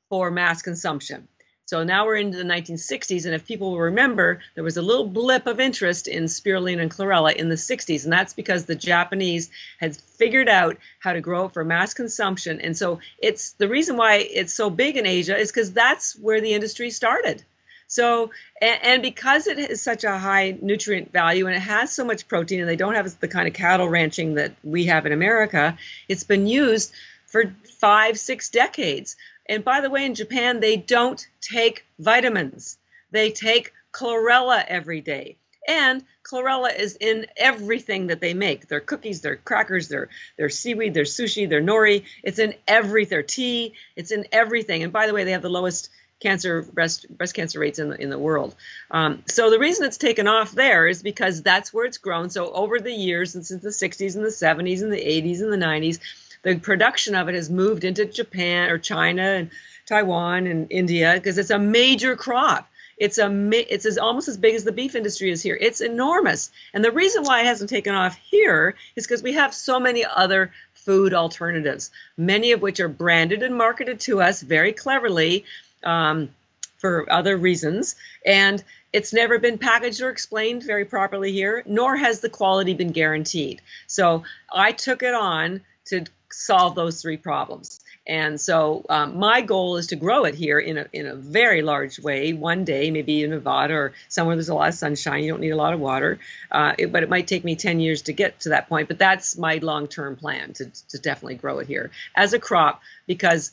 for 0.09 0.31
mass 0.31 0.61
consumption. 0.61 1.27
So 1.65 1.83
now 1.83 2.05
we're 2.05 2.17
into 2.17 2.37
the 2.37 2.43
1960s, 2.43 3.25
and 3.25 3.33
if 3.33 3.47
people 3.47 3.71
will 3.71 3.79
remember, 3.79 4.41
there 4.55 4.65
was 4.65 4.75
a 4.75 4.81
little 4.81 5.07
blip 5.07 5.47
of 5.47 5.61
interest 5.61 6.09
in 6.09 6.25
spirulina 6.25 6.81
and 6.81 6.91
chlorella 6.91 7.33
in 7.35 7.47
the 7.47 7.55
60s, 7.55 8.03
and 8.03 8.11
that's 8.11 8.33
because 8.33 8.65
the 8.65 8.75
Japanese 8.75 9.49
had 9.79 9.95
figured 9.95 10.49
out 10.49 10.77
how 10.99 11.13
to 11.13 11.21
grow 11.21 11.45
it 11.45 11.53
for 11.53 11.63
mass 11.63 11.93
consumption. 11.93 12.59
And 12.59 12.75
so 12.75 12.99
it's 13.17 13.53
the 13.53 13.69
reason 13.69 13.95
why 13.95 14.27
it's 14.29 14.53
so 14.53 14.69
big 14.69 14.97
in 14.97 15.05
Asia 15.05 15.37
is 15.37 15.51
because 15.51 15.71
that's 15.71 16.17
where 16.19 16.41
the 16.41 16.53
industry 16.53 16.89
started. 16.89 17.43
So, 17.87 18.31
and, 18.61 19.01
because 19.01 19.47
it 19.47 19.57
has 19.57 19.81
such 19.81 20.03
a 20.03 20.17
high 20.17 20.57
nutrient 20.61 21.13
value 21.13 21.45
and 21.45 21.55
it 21.55 21.61
has 21.61 21.91
so 21.91 22.03
much 22.03 22.27
protein, 22.27 22.59
and 22.59 22.67
they 22.67 22.75
don't 22.75 22.95
have 22.95 23.19
the 23.19 23.27
kind 23.27 23.47
of 23.47 23.53
cattle 23.53 23.87
ranching 23.87 24.33
that 24.33 24.53
we 24.63 24.85
have 24.85 25.05
in 25.05 25.11
America, 25.11 25.77
it's 26.09 26.23
been 26.23 26.47
used 26.47 26.91
for 27.27 27.53
five, 27.79 28.17
six 28.17 28.49
decades. 28.49 29.15
And 29.47 29.63
by 29.63 29.81
the 29.81 29.89
way, 29.89 30.05
in 30.05 30.15
Japan, 30.15 30.59
they 30.59 30.77
don't 30.77 31.25
take 31.41 31.85
vitamins. 31.99 32.77
They 33.11 33.31
take 33.31 33.73
chlorella 33.91 34.63
every 34.67 35.01
day. 35.01 35.37
And 35.67 36.03
chlorella 36.23 36.77
is 36.77 36.97
in 36.99 37.27
everything 37.37 38.07
that 38.07 38.19
they 38.19 38.33
make. 38.33 38.67
Their 38.67 38.79
cookies, 38.79 39.21
their 39.21 39.37
crackers, 39.37 39.87
their 39.87 40.09
their 40.37 40.49
seaweed, 40.49 40.93
their 40.93 41.03
sushi, 41.03 41.47
their 41.47 41.61
nori. 41.61 42.03
It's 42.21 42.39
in 42.39 42.55
every 42.67 43.05
their 43.05 43.23
tea. 43.23 43.73
It's 43.95 44.11
in 44.11 44.25
everything. 44.31 44.83
And 44.83 44.91
by 44.91 45.07
the 45.07 45.13
way, 45.13 45.23
they 45.23 45.31
have 45.31 45.41
the 45.41 45.49
lowest 45.49 45.89
cancer 46.19 46.61
breast 46.61 47.05
breast 47.17 47.33
cancer 47.35 47.59
rates 47.59 47.79
in 47.79 47.89
the 47.89 48.01
in 48.01 48.09
the 48.09 48.17
world. 48.17 48.55
Um, 48.91 49.23
so 49.27 49.49
the 49.49 49.59
reason 49.59 49.85
it's 49.85 49.97
taken 49.97 50.27
off 50.27 50.51
there 50.51 50.87
is 50.87 51.03
because 51.03 51.43
that's 51.43 51.73
where 51.73 51.85
it's 51.85 51.97
grown. 51.97 52.29
So 52.29 52.51
over 52.51 52.79
the 52.79 52.93
years, 52.93 53.35
and 53.35 53.45
since 53.45 53.61
the 53.61 53.69
60s 53.69 54.15
and 54.15 54.23
the 54.23 54.29
70s 54.29 54.81
and 54.81 54.91
the 54.91 54.97
80s 54.97 55.41
and 55.41 55.51
the 55.51 55.65
90s, 55.65 55.99
the 56.43 56.55
production 56.57 57.15
of 57.15 57.27
it 57.29 57.35
has 57.35 57.49
moved 57.49 57.83
into 57.83 58.05
Japan 58.05 58.69
or 58.69 58.77
China 58.77 59.23
and 59.23 59.49
Taiwan 59.85 60.47
and 60.47 60.67
India 60.69 61.13
because 61.15 61.37
it's 61.37 61.49
a 61.49 61.59
major 61.59 62.15
crop. 62.15 62.69
It's 62.97 63.17
a 63.17 63.29
it's 63.73 63.85
as 63.85 63.97
almost 63.97 64.27
as 64.27 64.37
big 64.37 64.53
as 64.53 64.63
the 64.63 64.71
beef 64.71 64.95
industry 64.95 65.31
is 65.31 65.41
here. 65.41 65.57
It's 65.59 65.81
enormous, 65.81 66.51
and 66.73 66.85
the 66.85 66.91
reason 66.91 67.23
why 67.23 67.41
it 67.41 67.47
hasn't 67.47 67.69
taken 67.69 67.95
off 67.95 68.15
here 68.15 68.75
is 68.95 69.07
because 69.07 69.23
we 69.23 69.33
have 69.33 69.53
so 69.53 69.79
many 69.79 70.05
other 70.05 70.51
food 70.73 71.13
alternatives, 71.13 71.89
many 72.17 72.51
of 72.51 72.61
which 72.61 72.79
are 72.79 72.87
branded 72.87 73.41
and 73.41 73.55
marketed 73.57 73.99
to 74.01 74.21
us 74.21 74.41
very 74.41 74.73
cleverly 74.73 75.43
um, 75.83 76.29
for 76.77 77.11
other 77.11 77.35
reasons, 77.35 77.95
and 78.25 78.63
it's 78.91 79.11
never 79.11 79.39
been 79.39 79.57
packaged 79.57 80.01
or 80.01 80.09
explained 80.09 80.61
very 80.63 80.85
properly 80.85 81.31
here, 81.31 81.63
nor 81.65 81.97
has 81.97 82.19
the 82.19 82.29
quality 82.29 82.75
been 82.75 82.91
guaranteed. 82.91 83.59
So 83.87 84.23
I 84.53 84.71
took 84.71 85.01
it 85.01 85.15
on 85.15 85.61
to 85.85 86.05
solve 86.31 86.75
those 86.75 87.01
three 87.01 87.17
problems. 87.17 87.79
And 88.05 88.39
so 88.39 88.85
um, 88.89 89.17
my 89.17 89.41
goal 89.41 89.77
is 89.77 89.87
to 89.87 89.95
grow 89.95 90.25
it 90.25 90.35
here 90.35 90.59
in 90.59 90.77
a, 90.77 90.87
in 90.91 91.07
a 91.07 91.15
very 91.15 91.61
large 91.61 91.99
way 91.99 92.33
one 92.33 92.65
day, 92.65 92.91
maybe 92.91 93.23
in 93.23 93.29
Nevada 93.29 93.75
or 93.75 93.93
somewhere 94.09 94.35
there's 94.35 94.49
a 94.49 94.53
lot 94.53 94.69
of 94.69 94.73
sunshine. 94.73 95.23
You 95.23 95.31
don't 95.31 95.39
need 95.39 95.51
a 95.51 95.55
lot 95.57 95.73
of 95.73 95.79
water, 95.79 96.19
uh, 96.51 96.73
it, 96.77 96.91
but 96.91 97.03
it 97.03 97.09
might 97.09 97.27
take 97.27 97.45
me 97.45 97.55
10 97.55 97.79
years 97.79 98.03
to 98.03 98.13
get 98.13 98.41
to 98.41 98.49
that 98.49 98.67
point. 98.67 98.89
But 98.89 98.99
that's 98.99 99.37
my 99.37 99.59
long 99.61 99.87
term 99.87 100.17
plan 100.17 100.53
to, 100.53 100.69
to 100.89 100.99
definitely 100.99 101.35
grow 101.35 101.59
it 101.59 101.67
here 101.67 101.91
as 102.15 102.33
a 102.33 102.39
crop 102.39 102.81
because 103.07 103.51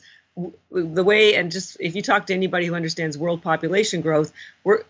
the 0.71 1.03
way 1.03 1.35
and 1.35 1.51
just 1.51 1.75
if 1.81 1.93
you 1.93 2.01
talk 2.01 2.27
to 2.27 2.33
anybody 2.33 2.65
who 2.65 2.73
understands 2.73 3.17
world 3.17 3.43
population 3.43 3.99
growth 3.99 4.31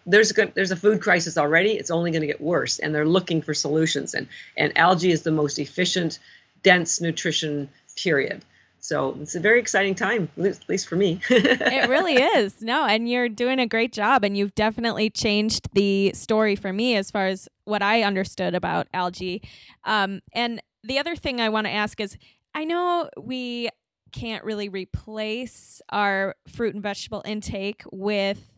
there's 0.05 0.37
a 0.37 0.51
there's 0.53 0.69
a 0.69 0.75
food 0.75 1.01
crisis 1.01 1.35
already 1.35 1.71
it's 1.71 1.89
only 1.89 2.11
going 2.11 2.21
to 2.21 2.27
get 2.27 2.39
worse 2.39 2.77
and 2.77 2.93
they're 2.93 3.07
looking 3.07 3.41
for 3.41 3.55
solutions 3.55 4.13
and 4.13 4.27
and 4.55 4.77
algae 4.77 5.11
is 5.11 5.23
the 5.23 5.31
most 5.31 5.57
efficient 5.57 6.19
dense 6.63 7.01
nutrition 7.01 7.69
period. 7.95 8.43
So 8.79 9.15
it's 9.21 9.35
a 9.35 9.39
very 9.39 9.59
exciting 9.59 9.93
time, 9.93 10.27
at 10.43 10.67
least 10.67 10.87
for 10.87 10.95
me. 10.95 11.21
it 11.29 11.87
really 11.87 12.15
is. 12.15 12.63
No, 12.63 12.85
and 12.85 13.07
you're 13.07 13.29
doing 13.29 13.59
a 13.59 13.67
great 13.67 13.93
job, 13.93 14.23
and 14.23 14.35
you've 14.35 14.55
definitely 14.55 15.11
changed 15.11 15.69
the 15.73 16.11
story 16.13 16.55
for 16.55 16.73
me 16.73 16.95
as 16.95 17.11
far 17.11 17.27
as 17.27 17.47
what 17.65 17.83
I 17.83 18.01
understood 18.01 18.55
about 18.55 18.87
algae. 18.91 19.43
Um, 19.83 20.21
and 20.33 20.61
the 20.83 20.97
other 20.97 21.15
thing 21.15 21.39
I 21.39 21.49
want 21.49 21.67
to 21.67 21.71
ask 21.71 21.99
is 21.99 22.17
I 22.55 22.63
know 22.65 23.07
we 23.21 23.69
can't 24.11 24.43
really 24.43 24.67
replace 24.67 25.81
our 25.89 26.35
fruit 26.47 26.73
and 26.73 26.83
vegetable 26.83 27.21
intake 27.25 27.83
with 27.91 28.50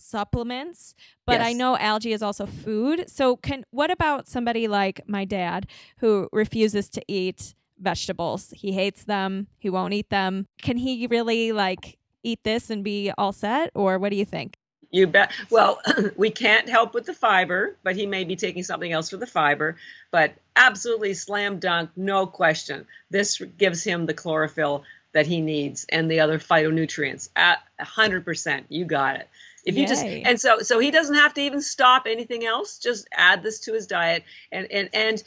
supplements 0.00 0.94
but 1.26 1.40
yes. 1.40 1.46
i 1.46 1.52
know 1.52 1.76
algae 1.78 2.12
is 2.12 2.22
also 2.22 2.46
food 2.46 3.08
so 3.08 3.36
can 3.36 3.64
what 3.70 3.90
about 3.90 4.26
somebody 4.26 4.66
like 4.68 5.00
my 5.06 5.24
dad 5.24 5.66
who 5.98 6.28
refuses 6.32 6.88
to 6.88 7.02
eat 7.06 7.54
vegetables. 7.80 8.52
He 8.56 8.72
hates 8.72 9.04
them. 9.04 9.48
He 9.58 9.70
won't 9.70 9.94
eat 9.94 10.10
them. 10.10 10.46
Can 10.62 10.76
he 10.76 11.06
really 11.06 11.52
like 11.52 11.98
eat 12.22 12.40
this 12.44 12.70
and 12.70 12.84
be 12.84 13.10
all 13.16 13.32
set 13.32 13.70
or 13.74 13.98
what 13.98 14.10
do 14.10 14.16
you 14.16 14.24
think? 14.24 14.56
You 14.92 15.06
bet. 15.06 15.32
Well, 15.50 15.80
we 16.16 16.30
can't 16.30 16.68
help 16.68 16.94
with 16.94 17.06
the 17.06 17.14
fiber, 17.14 17.76
but 17.82 17.96
he 17.96 18.06
may 18.06 18.24
be 18.24 18.36
taking 18.36 18.62
something 18.62 18.92
else 18.92 19.10
for 19.10 19.16
the 19.16 19.26
fiber. 19.26 19.76
But 20.10 20.34
absolutely 20.56 21.14
slam 21.14 21.58
dunk, 21.58 21.90
no 21.96 22.26
question. 22.26 22.86
This 23.08 23.38
gives 23.38 23.82
him 23.84 24.06
the 24.06 24.14
chlorophyll 24.14 24.84
that 25.12 25.26
he 25.26 25.40
needs 25.40 25.86
and 25.88 26.10
the 26.10 26.20
other 26.20 26.38
phytonutrients 26.38 27.30
at 27.34 27.58
100%. 27.80 28.64
You 28.68 28.84
got 28.84 29.16
it. 29.16 29.28
If 29.70 29.76
you 29.76 29.82
Yay. 29.82 29.88
just 29.88 30.04
and 30.04 30.40
so 30.40 30.58
so 30.60 30.78
he 30.78 30.90
doesn't 30.90 31.14
have 31.14 31.32
to 31.34 31.40
even 31.40 31.60
stop 31.62 32.06
anything 32.06 32.44
else. 32.44 32.78
Just 32.78 33.08
add 33.12 33.42
this 33.42 33.60
to 33.60 33.72
his 33.72 33.86
diet 33.86 34.24
and 34.50 34.66
and 34.70 34.88
and 34.92 35.22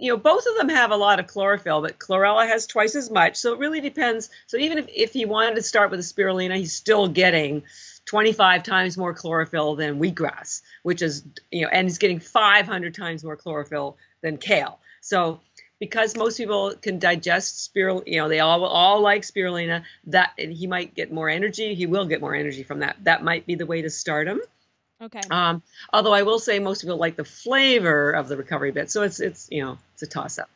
you 0.00 0.12
know, 0.12 0.16
both 0.16 0.46
of 0.46 0.56
them 0.56 0.68
have 0.68 0.92
a 0.92 0.96
lot 0.96 1.18
of 1.18 1.26
chlorophyll, 1.26 1.82
but 1.82 1.98
chlorella 1.98 2.46
has 2.46 2.66
twice 2.66 2.94
as 2.94 3.10
much. 3.10 3.36
So 3.36 3.52
it 3.52 3.58
really 3.58 3.80
depends. 3.80 4.30
So 4.46 4.56
even 4.56 4.78
if, 4.78 4.86
if 4.94 5.12
he 5.12 5.24
wanted 5.24 5.56
to 5.56 5.62
start 5.62 5.90
with 5.90 5.98
a 5.98 6.04
spirulina, 6.04 6.56
he's 6.56 6.72
still 6.72 7.08
getting 7.08 7.64
25 8.04 8.62
times 8.62 8.96
more 8.96 9.12
chlorophyll 9.12 9.74
than 9.74 9.98
wheatgrass, 9.98 10.62
which 10.84 11.02
is, 11.02 11.24
you 11.50 11.62
know, 11.62 11.68
and 11.72 11.88
he's 11.88 11.98
getting 11.98 12.20
500 12.20 12.94
times 12.94 13.24
more 13.24 13.36
chlorophyll 13.36 13.96
than 14.22 14.36
kale. 14.36 14.78
So 15.00 15.40
because 15.80 16.16
most 16.16 16.36
people 16.36 16.74
can 16.80 16.98
digest 16.98 17.70
spirulina, 17.72 18.02
you 18.06 18.18
know, 18.18 18.28
they 18.28 18.40
all 18.40 18.64
all 18.64 19.00
like 19.00 19.22
spirulina, 19.22 19.84
that 20.06 20.32
he 20.36 20.66
might 20.66 20.94
get 20.94 21.12
more 21.12 21.28
energy. 21.28 21.74
He 21.74 21.86
will 21.86 22.06
get 22.06 22.20
more 22.20 22.34
energy 22.34 22.62
from 22.62 22.80
that. 22.80 22.96
That 23.04 23.22
might 23.22 23.46
be 23.46 23.54
the 23.54 23.66
way 23.66 23.82
to 23.82 23.90
start 23.90 24.26
him. 24.26 24.40
Okay. 25.00 25.20
Um, 25.30 25.62
although 25.92 26.12
I 26.12 26.22
will 26.22 26.40
say 26.40 26.58
most 26.58 26.80
people 26.80 26.96
like 26.96 27.16
the 27.16 27.24
flavor 27.24 28.10
of 28.10 28.28
the 28.28 28.36
recovery 28.36 28.72
bit, 28.72 28.90
so 28.90 29.02
it's 29.02 29.20
it's 29.20 29.48
you 29.50 29.62
know 29.62 29.78
it's 29.94 30.02
a 30.02 30.06
toss 30.06 30.38
up. 30.38 30.50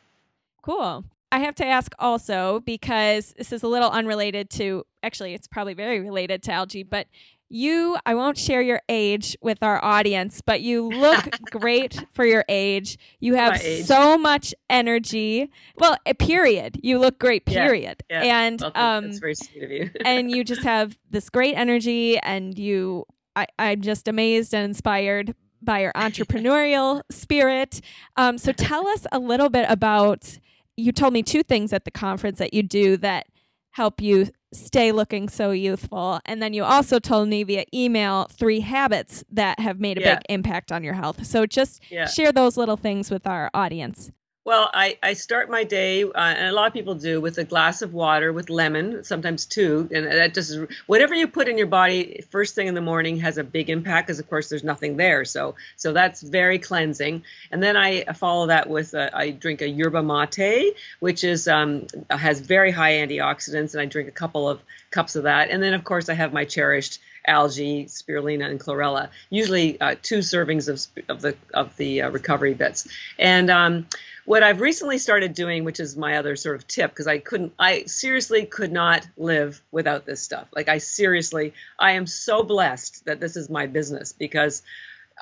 Cool. 0.61 1.05
I 1.31 1.39
have 1.39 1.55
to 1.55 1.65
ask 1.65 1.93
also 1.97 2.59
because 2.59 3.33
this 3.37 3.51
is 3.51 3.63
a 3.63 3.67
little 3.67 3.89
unrelated 3.89 4.51
to 4.51 4.85
actually 5.01 5.33
it's 5.33 5.47
probably 5.47 5.73
very 5.73 5.99
related 5.99 6.43
to 6.43 6.51
algae, 6.51 6.83
but 6.83 7.07
you 7.49 7.97
I 8.05 8.15
won't 8.15 8.37
share 8.37 8.61
your 8.61 8.81
age 8.89 9.37
with 9.41 9.61
our 9.61 9.83
audience, 9.83 10.41
but 10.41 10.61
you 10.61 10.89
look 10.89 11.29
great 11.51 12.03
for 12.11 12.25
your 12.25 12.43
age. 12.49 12.97
You 13.19 13.35
have 13.35 13.61
so 13.61 14.17
much 14.17 14.53
energy. 14.69 15.51
Well, 15.77 15.97
a 16.05 16.13
period. 16.13 16.79
You 16.81 16.99
look 16.99 17.19
great, 17.19 17.45
period. 17.45 18.03
Yeah, 18.09 18.23
yeah. 18.23 18.39
And 18.41 18.61
well, 18.61 18.71
um 18.75 19.03
that's 19.05 19.19
very 19.19 19.35
sweet 19.35 19.63
of 19.63 19.71
you. 19.71 19.91
and 20.05 20.31
you 20.31 20.43
just 20.43 20.63
have 20.63 20.97
this 21.11 21.29
great 21.29 21.55
energy 21.55 22.17
and 22.19 22.57
you 22.57 23.05
I, 23.35 23.47
I'm 23.59 23.81
just 23.81 24.07
amazed 24.07 24.53
and 24.53 24.65
inspired 24.65 25.35
by 25.61 25.81
your 25.81 25.93
entrepreneurial 25.93 27.01
spirit. 27.11 27.81
Um, 28.17 28.37
so 28.37 28.51
tell 28.51 28.87
us 28.87 29.05
a 29.11 29.19
little 29.19 29.49
bit 29.49 29.65
about. 29.69 30.39
You 30.75 30.91
told 30.91 31.13
me 31.13 31.21
two 31.21 31.43
things 31.43 31.71
at 31.71 31.85
the 31.85 31.91
conference 31.91 32.39
that 32.39 32.51
you 32.55 32.63
do 32.63 32.97
that 32.97 33.27
help 33.69 34.01
you 34.01 34.29
stay 34.53 34.91
looking 34.91 35.29
so 35.29 35.51
youthful, 35.51 36.19
and 36.25 36.41
then 36.41 36.53
you 36.53 36.63
also 36.63 36.99
told 36.99 37.27
me 37.27 37.43
via 37.43 37.65
email 37.73 38.25
three 38.31 38.59
habits 38.59 39.23
that 39.31 39.59
have 39.59 39.79
made 39.79 39.97
a 39.97 40.01
yeah. 40.01 40.15
big 40.15 40.23
impact 40.29 40.71
on 40.71 40.83
your 40.83 40.93
health. 40.93 41.25
So 41.25 41.45
just 41.45 41.81
yeah. 41.89 42.07
share 42.07 42.31
those 42.31 42.57
little 42.57 42.77
things 42.77 43.11
with 43.11 43.27
our 43.27 43.49
audience. 43.53 44.11
Well, 44.45 44.69
I, 44.73 44.97
I 45.01 45.13
start 45.13 45.49
my 45.49 45.63
day, 45.63 46.03
uh, 46.03 46.09
and 46.15 46.49
a 46.49 46.51
lot 46.51 46.67
of 46.67 46.73
people 46.73 46.95
do, 46.95 47.21
with 47.21 47.37
a 47.37 47.45
glass 47.45 47.81
of 47.81 47.93
water 47.93 48.33
with 48.33 48.49
lemon, 48.49 49.05
sometimes 49.05 49.45
two. 49.45 49.87
And 49.89 50.05
that 50.05 50.33
just, 50.33 50.59
whatever 50.85 51.15
you 51.15 51.29
put 51.29 51.47
in 51.47 51.57
your 51.57 51.67
body 51.67 52.25
first 52.29 52.53
thing 52.53 52.67
in 52.67 52.73
the 52.73 52.81
morning 52.81 53.19
has 53.19 53.37
a 53.37 53.43
big 53.45 53.69
impact 53.69 54.07
because, 54.07 54.19
of 54.19 54.29
course, 54.29 54.49
there's 54.49 54.63
nothing 54.65 54.97
there. 54.97 55.23
So 55.23 55.55
so 55.77 55.93
that's 55.93 56.21
very 56.21 56.59
cleansing. 56.59 57.23
And 57.51 57.63
then 57.63 57.77
I 57.77 58.03
follow 58.15 58.47
that 58.47 58.69
with, 58.69 58.93
a, 58.93 59.15
I 59.15 59.31
drink 59.31 59.61
a 59.61 59.69
yerba 59.69 60.03
mate, 60.03 60.75
which 60.99 61.23
is 61.23 61.47
um, 61.47 61.87
has 62.09 62.41
very 62.41 62.71
high 62.71 62.95
antioxidants, 62.95 63.71
and 63.71 63.79
I 63.79 63.85
drink 63.85 64.09
a 64.09 64.11
couple 64.11 64.49
of 64.49 64.59
cups 64.91 65.15
of 65.15 65.23
that. 65.23 65.51
And 65.51 65.63
then, 65.63 65.73
of 65.73 65.85
course, 65.85 66.09
I 66.09 66.15
have 66.15 66.33
my 66.33 66.43
cherished 66.43 66.99
algae, 67.25 67.85
spirulina, 67.85 68.49
and 68.49 68.59
chlorella. 68.59 69.07
Usually, 69.29 69.79
uh, 69.79 69.95
two 70.01 70.19
servings 70.19 70.67
of 70.67 70.85
of 71.07 71.21
the 71.21 71.37
of 71.53 71.77
the 71.77 72.01
uh, 72.01 72.09
recovery 72.09 72.55
bits. 72.55 72.89
And 73.17 73.49
um, 73.49 73.87
what 74.25 74.43
I've 74.43 74.61
recently 74.61 74.97
started 74.97 75.33
doing, 75.33 75.63
which 75.63 75.79
is 75.79 75.97
my 75.97 76.17
other 76.17 76.35
sort 76.35 76.55
of 76.55 76.67
tip, 76.67 76.91
because 76.91 77.07
I 77.07 77.17
couldn't, 77.19 77.53
I 77.59 77.83
seriously 77.85 78.45
could 78.45 78.71
not 78.71 79.07
live 79.17 79.61
without 79.71 80.05
this 80.05 80.21
stuff. 80.21 80.47
Like, 80.55 80.69
I 80.69 80.77
seriously, 80.77 81.53
I 81.77 81.91
am 81.91 82.07
so 82.07 82.43
blessed 82.43 83.05
that 83.05 83.19
this 83.19 83.35
is 83.35 83.49
my 83.49 83.67
business 83.67 84.13
because 84.13 84.63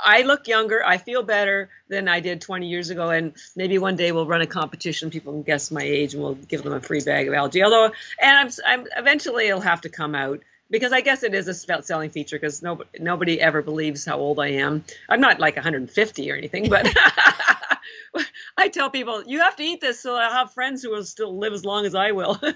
I 0.04 0.22
look 0.22 0.48
younger. 0.48 0.86
I 0.86 0.98
feel 0.98 1.24
better 1.24 1.70
than 1.90 2.08
I 2.08 2.20
did 2.20 2.42
20 2.42 2.68
years 2.68 2.90
ago. 2.90 3.10
And 3.10 3.34
maybe 3.56 3.78
one 3.78 3.96
day 3.96 4.12
we'll 4.12 4.26
run 4.26 4.42
a 4.42 4.48
competition. 4.48 5.10
People 5.10 5.34
can 5.34 5.44
guess 5.44 5.72
my 5.72 5.82
age 5.82 6.14
and 6.14 6.24
we'll 6.24 6.36
give 6.36 6.64
them 6.64 6.74
a 6.74 6.80
free 6.80 7.02
bag 7.02 7.28
of 7.28 7.34
algae. 7.34 7.64
Although, 7.64 7.92
and 8.20 8.38
I'm, 8.38 8.50
I'm 8.66 8.88
eventually 8.98 9.48
it'll 9.48 9.62
have 9.62 9.82
to 9.82 9.90
come 9.90 10.16
out 10.16 10.42
because 10.72 10.94
I 10.94 11.02
guess 11.02 11.22
it 11.22 11.36
is 11.36 11.48
a 11.48 11.54
selling 11.84 12.10
feature 12.10 12.38
because 12.38 12.62
nobody, 12.62 12.90
nobody 13.00 13.42
ever 13.42 13.62
believes 13.62 14.06
how 14.06 14.18
old 14.18 14.40
I 14.40 14.48
am. 14.48 14.84
I'm 15.10 15.22
not 15.22 15.40
like 15.40 15.56
150 15.56 16.32
or 16.32 16.36
anything, 16.36 16.70
but 16.70 16.88
I 18.58 18.70
tell 18.70 18.90
people 18.90 19.24
you 19.26 19.40
have 19.42 19.56
to 19.58 19.64
eat 19.64 19.82
this 19.82 20.00
so 20.00 20.16
I 20.16 20.30
have 20.30 20.54
friends 20.54 20.82
who 20.82 20.92
will 20.92 21.04
still 21.04 21.38
live 21.38 21.54
as 21.54 21.66
long 21.66 21.86
as 21.86 21.94
I 21.94 22.12
will. 22.12 22.40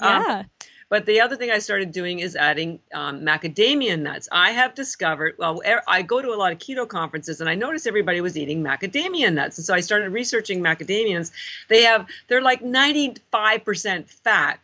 Um, 0.00 0.22
yeah. 0.22 0.38
Um, 0.40 0.50
but 0.88 1.04
the 1.04 1.20
other 1.20 1.36
thing 1.36 1.50
I 1.50 1.58
started 1.58 1.90
doing 1.90 2.20
is 2.20 2.36
adding 2.36 2.78
um, 2.94 3.22
macadamia 3.22 3.98
nuts. 3.98 4.28
I 4.30 4.52
have 4.52 4.74
discovered, 4.74 5.34
well, 5.36 5.60
I 5.88 6.02
go 6.02 6.22
to 6.22 6.28
a 6.28 6.36
lot 6.36 6.52
of 6.52 6.58
keto 6.58 6.86
conferences 6.86 7.40
and 7.40 7.50
I 7.50 7.56
noticed 7.56 7.88
everybody 7.88 8.20
was 8.20 8.36
eating 8.36 8.62
macadamia 8.62 9.32
nuts. 9.32 9.58
And 9.58 9.64
so 9.64 9.74
I 9.74 9.80
started 9.80 10.10
researching 10.10 10.60
macadamias. 10.60 11.32
They 11.68 11.82
have, 11.82 12.06
they're 12.28 12.42
like 12.42 12.62
95% 12.62 14.08
fat 14.08 14.60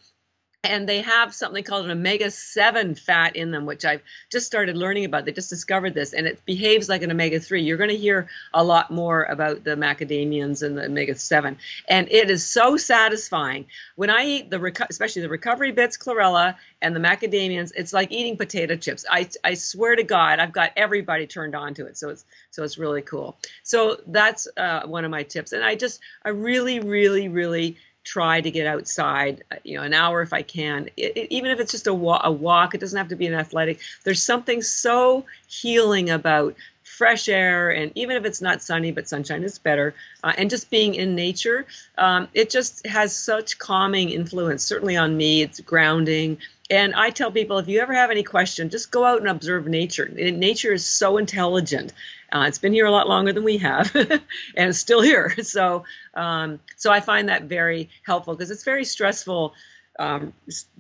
and 0.65 0.89
they 0.89 1.01
have 1.01 1.35
something 1.35 1.65
called 1.65 1.85
an 1.85 1.91
omega 1.91 2.31
7 2.31 2.95
fat 2.95 3.35
in 3.35 3.51
them 3.51 3.67
which 3.67 3.85
i've 3.85 4.03
just 4.31 4.47
started 4.47 4.77
learning 4.77 5.05
about. 5.05 5.25
They 5.25 5.33
just 5.33 5.51
discovered 5.51 5.95
this 5.95 6.13
and 6.13 6.27
it 6.27 6.45
behaves 6.45 6.89
like 6.89 7.03
an 7.03 7.11
omega 7.11 7.41
3 7.41 7.63
you're 7.63 7.77
going 7.77 7.91
to 7.91 7.97
hear 7.97 8.29
a 8.55 8.63
lot 8.63 8.91
more 8.91 9.25
about 9.25 9.65
the 9.65 9.75
macadamians 9.75 10.63
and 10.63 10.79
the 10.79 10.85
omega 10.85 11.17
7 11.17 11.57
and 11.89 12.09
it 12.11 12.31
is 12.31 12.47
so 12.47 12.77
satisfying. 12.77 13.67
When 13.97 14.11
i 14.11 14.25
eat 14.25 14.51
the 14.51 14.87
especially 14.89 15.23
the 15.23 15.29
recovery 15.29 15.73
bits 15.73 15.97
chlorella 15.97 16.57
and 16.81 16.95
the 16.95 17.01
macadamians 17.01 17.73
it's 17.75 17.93
like 17.93 18.13
eating 18.13 18.37
potato 18.37 18.77
chips. 18.77 19.05
I, 19.11 19.29
I 19.43 19.55
swear 19.55 19.97
to 19.97 20.05
god 20.05 20.39
i've 20.39 20.53
got 20.53 20.71
everybody 20.77 21.27
turned 21.27 21.57
on 21.57 21.75
to 21.75 21.87
it 21.87 21.97
so 21.97 22.11
it's 22.11 22.25
so 22.51 22.63
it's 22.63 22.79
really 22.79 23.03
cool. 23.03 23.37
So 23.63 23.97
that's 24.07 24.47
uh, 24.57 24.83
one 24.87 25.05
of 25.05 25.11
my 25.11 25.25
tips 25.25 25.53
and 25.53 25.65
i 25.65 25.75
just 25.75 26.01
i 26.25 26.29
really 26.29 26.79
really 26.79 27.29
really 27.29 27.79
try 28.05 28.41
to 28.41 28.51
get 28.51 28.67
outside, 28.67 29.45
uh, 29.51 29.57
you 29.65 29.77
know, 29.77 29.83
an 29.83 29.95
hour 29.95 30.23
if 30.23 30.33
I 30.33 30.43
can. 30.43 30.89
It, 30.97 31.17
it, 31.17 31.33
even 31.33 31.51
if 31.51 31.61
it's 31.61 31.73
just 31.73 31.87
a, 31.87 31.95
wa- 31.95 32.21
a 32.25 32.33
walk, 32.33 32.75
it 32.75 32.79
doesn't 32.79 32.97
have 32.97 33.09
to 33.09 33.17
be 33.17 33.27
an 33.27 33.35
athletic. 33.35 33.79
There's 34.05 34.23
something 34.23 34.63
so 34.63 35.25
healing 35.47 36.11
about 36.11 36.57
fresh 36.83 37.29
air, 37.29 37.71
and 37.71 37.91
even 37.95 38.17
if 38.17 38.25
it's 38.25 38.43
not 38.43 38.63
sunny, 38.63 38.93
but 38.93 39.09
sunshine 39.09 39.43
is 39.43 39.59
better, 39.59 39.95
uh, 40.23 40.33
and 40.37 40.51
just 40.51 40.71
being 40.71 40.95
in 40.95 41.15
nature, 41.15 41.67
um, 41.97 42.29
it 42.35 42.51
just 42.51 42.87
has 42.87 43.17
such 43.17 43.59
calming 43.59 44.11
influence. 44.11 44.63
Certainly 44.63 44.97
on 44.97 45.17
me, 45.17 45.43
it's 45.43 45.61
grounding. 45.61 46.39
And 46.71 46.95
I 46.95 47.11
tell 47.11 47.31
people 47.31 47.59
if 47.59 47.69
you 47.69 47.81
ever 47.81 47.93
have 47.93 48.11
any 48.11 48.23
question, 48.23 48.71
just 48.71 48.91
go 48.91 49.05
out 49.05 49.21
and 49.21 49.29
observe 49.29 49.67
nature. 49.67 50.09
Nature 50.09 50.73
is 50.73 50.87
so 50.87 51.19
intelligent. 51.19 51.93
Uh, 52.33 52.47
it's 52.49 52.59
been 52.59 52.73
here 52.73 52.87
a 52.87 52.91
lot 52.91 53.09
longer 53.09 53.33
than 53.33 53.45
we 53.45 53.59
have, 53.59 53.95
and 53.95 54.21
it's 54.57 54.79
still 54.79 55.03
here. 55.03 55.35
So, 55.43 55.85
um, 56.15 56.61
so 56.77 56.91
I 56.91 57.01
find 57.01 57.29
that 57.29 57.43
very 57.43 57.91
helpful 58.05 58.35
because 58.35 58.51
it's 58.51 58.65
very 58.65 58.85
stressful 58.85 59.53
um, 59.99 60.33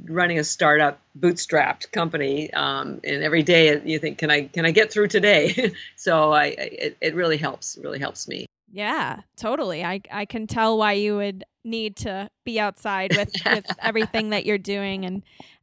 running 0.05 0.39
a 0.39 0.45
startup 0.45 0.99
bootstrapped 1.19 1.93
company. 1.93 2.51
Um, 2.55 3.01
and 3.05 3.23
every 3.23 3.43
day 3.43 3.83
you 3.85 3.99
think, 3.99 4.19
can 4.19 4.31
I 4.31 4.45
can 4.45 4.65
I 4.65 4.71
get 4.71 4.91
through 4.91 5.09
today? 5.09 5.73
so 5.97 6.33
I 6.33 6.47
it, 6.47 6.97
it 7.01 7.15
really 7.15 7.37
helps. 7.37 7.77
Really 7.83 7.99
helps 7.99 8.29
me. 8.29 8.47
Yeah, 8.71 9.21
totally. 9.37 9.85
I 9.85 10.01
I 10.11 10.25
can 10.25 10.47
tell 10.47 10.79
why 10.79 10.93
you 10.93 11.17
would 11.17 11.45
need 11.65 11.97
to 11.97 12.31
be 12.45 12.59
outside 12.59 13.15
with 13.15 13.33
with 13.45 13.67
everything 13.81 14.31
that 14.31 14.47
you're 14.47 14.59
doing 14.59 15.05
and 15.05 15.23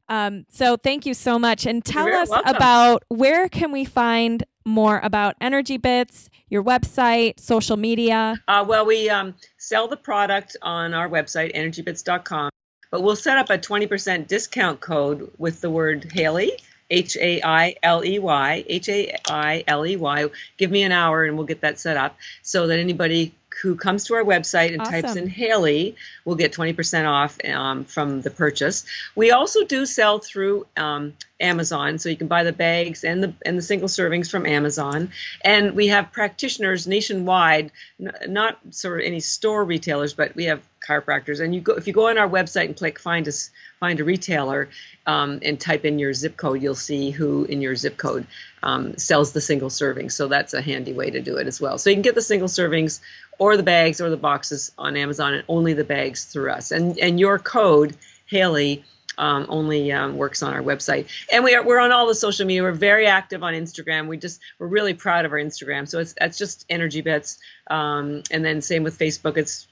um, 0.09 0.45
so 0.49 0.75
thank 0.75 1.05
you 1.05 1.13
so 1.13 1.37
much. 1.37 1.67
And 1.67 1.85
tell 1.85 2.07
us 2.07 2.29
welcome. 2.29 2.55
about 2.55 3.03
where 3.09 3.47
can 3.47 3.71
we 3.71 3.85
find 3.85 4.43
more 4.69 4.99
about 5.03 5.35
Energy 5.41 5.77
Bits, 5.77 6.29
your 6.49 6.63
website, 6.63 7.39
social 7.39 7.77
media? 7.77 8.41
Uh, 8.47 8.65
well, 8.67 8.85
we 8.85 9.09
um, 9.09 9.35
sell 9.57 9.87
the 9.87 9.97
product 9.97 10.55
on 10.61 10.93
our 10.93 11.09
website, 11.09 11.55
energybits.com, 11.55 12.49
but 12.91 13.01
we'll 13.01 13.15
set 13.15 13.37
up 13.37 13.49
a 13.49 13.57
20% 13.57 14.27
discount 14.27 14.79
code 14.79 15.31
with 15.37 15.61
the 15.61 15.69
word 15.69 16.11
Hailey. 16.13 16.51
H 16.91 17.17
A 17.17 17.39
I 17.43 17.75
L 17.83 18.03
E 18.03 18.17
Y, 18.17 18.65
H 18.67 18.89
A 18.89 19.15
I 19.29 19.63
L 19.67 19.85
E 19.85 19.95
Y. 19.95 20.25
Give 20.57 20.71
me 20.71 20.81
an 20.83 20.91
hour 20.91 21.23
and 21.23 21.37
we'll 21.37 21.45
get 21.45 21.61
that 21.61 21.79
set 21.79 21.97
up 21.97 22.17
so 22.41 22.65
that 22.65 22.79
anybody 22.79 23.33
who 23.61 23.75
comes 23.75 24.05
to 24.05 24.15
our 24.15 24.23
website 24.23 24.71
and 24.71 24.81
awesome. 24.81 24.93
types 24.93 25.15
in 25.15 25.27
Hailey 25.27 25.95
will 26.25 26.35
get 26.35 26.53
20% 26.53 27.07
off 27.07 27.37
um, 27.45 27.83
from 27.83 28.21
the 28.21 28.29
purchase. 28.29 28.85
We 29.15 29.31
also 29.31 29.65
do 29.65 29.85
sell 29.85 30.19
through 30.19 30.65
um, 30.77 31.13
Amazon, 31.39 31.99
so 31.99 32.09
you 32.09 32.17
can 32.17 32.27
buy 32.27 32.43
the 32.43 32.51
bags 32.51 33.03
and 33.03 33.23
the 33.23 33.33
and 33.45 33.57
the 33.57 33.61
single 33.61 33.87
servings 33.87 34.29
from 34.29 34.45
Amazon. 34.45 35.11
And 35.43 35.75
we 35.75 35.87
have 35.87 36.11
practitioners 36.11 36.87
nationwide, 36.87 37.71
n- 37.99 38.13
not 38.27 38.59
sort 38.71 38.99
of 38.99 39.05
any 39.05 39.19
store 39.19 39.63
retailers, 39.63 40.13
but 40.13 40.35
we 40.35 40.45
have 40.45 40.61
chiropractors. 40.85 41.39
And 41.39 41.55
you 41.55 41.61
go 41.61 41.73
if 41.73 41.87
you 41.87 41.93
go 41.93 42.09
on 42.09 42.17
our 42.17 42.27
website 42.27 42.65
and 42.65 42.75
click 42.75 42.99
find 42.99 43.27
us 43.27 43.51
find 43.79 43.99
a 43.99 44.03
retailer 44.03 44.69
um, 45.05 45.39
and 45.41 45.59
type 45.59 45.85
in 45.85 45.97
your 45.97 46.13
zip 46.13 46.35
code, 46.35 46.61
you'll 46.61 46.75
see 46.75 47.11
who 47.11 47.45
in 47.45 47.61
your 47.61 47.75
zip 47.75 47.97
code 47.97 48.27
um, 48.63 48.97
sells 48.97 49.31
the 49.31 49.41
single 49.41 49.69
servings. 49.69 50.11
So 50.11 50.27
that's 50.27 50.53
a 50.53 50.61
handy 50.61 50.93
way 50.93 51.09
to 51.09 51.21
do 51.21 51.37
it 51.37 51.47
as 51.47 51.61
well. 51.61 51.77
So 51.77 51.89
you 51.89 51.95
can 51.95 52.01
get 52.01 52.15
the 52.15 52.21
single 52.21 52.49
servings 52.49 52.99
or 53.39 53.57
the 53.57 53.63
bags 53.63 53.99
or 53.99 54.09
the 54.09 54.17
boxes 54.17 54.71
on 54.77 54.95
Amazon, 54.95 55.33
and 55.33 55.43
only 55.47 55.73
the 55.73 55.83
bags 55.83 56.25
through 56.25 56.51
us. 56.51 56.71
And 56.71 56.97
and 56.99 57.19
your 57.19 57.39
code, 57.39 57.95
Hailey 58.27 58.83
um, 59.19 59.45
only 59.49 59.91
um, 59.91 60.17
works 60.17 60.41
on 60.41 60.53
our 60.53 60.61
website. 60.61 61.07
And 61.31 61.43
we 61.43 61.53
are 61.53 61.63
we're 61.63 61.79
on 61.79 61.91
all 61.91 62.07
the 62.07 62.15
social 62.15 62.47
media. 62.47 62.63
We're 62.63 62.71
very 62.71 63.05
active 63.05 63.43
on 63.43 63.53
Instagram. 63.53 64.07
We 64.07 64.17
just 64.17 64.39
we're 64.57 64.67
really 64.67 64.93
proud 64.93 65.25
of 65.25 65.31
our 65.31 65.37
Instagram. 65.37 65.87
So 65.87 65.99
it's 65.99 66.15
that's 66.19 66.37
just 66.37 66.65
Energy 66.69 67.01
Bits. 67.01 67.37
Um, 67.69 68.23
and 68.31 68.43
then 68.43 68.61
same 68.61 68.83
with 68.83 68.97
Facebook. 68.97 69.37
It's 69.37 69.67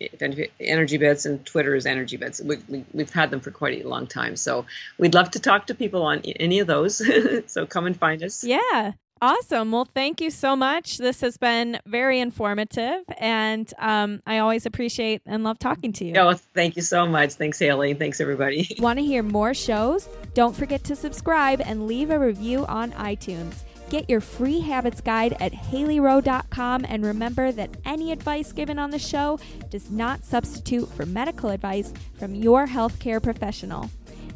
Energy 0.60 0.98
Bits, 0.98 1.26
and 1.26 1.44
Twitter 1.46 1.74
is 1.74 1.86
Energy 1.86 2.18
Bits. 2.18 2.42
We, 2.42 2.58
we, 2.68 2.86
we've 2.94 3.10
had 3.10 3.32
them 3.32 3.40
for 3.40 3.50
quite 3.50 3.84
a 3.84 3.88
long 3.88 4.06
time. 4.06 4.36
So 4.36 4.66
we'd 5.00 5.16
love 5.16 5.32
to 5.32 5.40
talk 5.40 5.66
to 5.68 5.76
people 5.76 6.04
on 6.04 6.20
any 6.20 6.60
of 6.60 6.68
those. 6.68 7.02
so 7.52 7.66
come 7.66 7.86
and 7.86 7.98
find 7.98 8.22
us. 8.22 8.44
Yeah. 8.44 8.92
Awesome. 9.22 9.72
Well, 9.72 9.86
thank 9.86 10.22
you 10.22 10.30
so 10.30 10.56
much. 10.56 10.98
This 10.98 11.22
has 11.22 11.38
been 11.38 11.80
very 11.86 12.20
informative, 12.20 13.02
and 13.18 13.72
um, 13.80 14.22
I 14.28 14.40
always 14.40 14.66
appreciate 14.66 15.22
and 15.26 15.44
love 15.44 15.58
talking 15.60 15.92
to 15.94 16.06
you. 16.06 16.16
Oh, 16.18 16.34
thank 16.34 16.76
you 16.76 16.82
so 16.82 17.06
much. 17.06 17.34
Thanks, 17.34 17.60
Hailey. 17.60 17.94
Thanks, 17.94 18.22
everybody. 18.22 18.76
Want 18.80 19.00
to 19.00 19.06
hear 19.06 19.24
more 19.24 19.54
shows? 19.54 20.08
Don't 20.34 20.56
forget 20.56 20.84
to 20.86 20.96
subscribe 20.96 21.62
and 21.62 21.88
leave 21.88 22.12
a 22.12 22.20
review 22.20 22.66
on 22.68 22.92
iTunes. 22.94 23.64
Get 23.90 24.10
your 24.10 24.20
free 24.20 24.60
habits 24.60 25.00
guide 25.00 25.38
at 25.40 25.54
haileyrowe.com 25.54 26.86
and 26.90 27.06
remember 27.06 27.52
that 27.54 27.70
any 27.86 28.12
advice 28.12 28.52
given 28.52 28.78
on 28.78 28.92
the 28.92 29.00
show 29.00 29.40
does 29.70 29.90
not 29.90 30.26
substitute 30.26 30.90
for 30.90 31.06
medical 31.06 31.50
advice 31.50 31.94
from 32.20 32.36
your 32.36 32.68
healthcare 32.68 33.24
professional. 33.24 33.90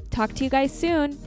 Talk 0.10 0.34
to 0.36 0.44
you 0.44 0.50
guys 0.50 0.74
soon. 0.74 1.18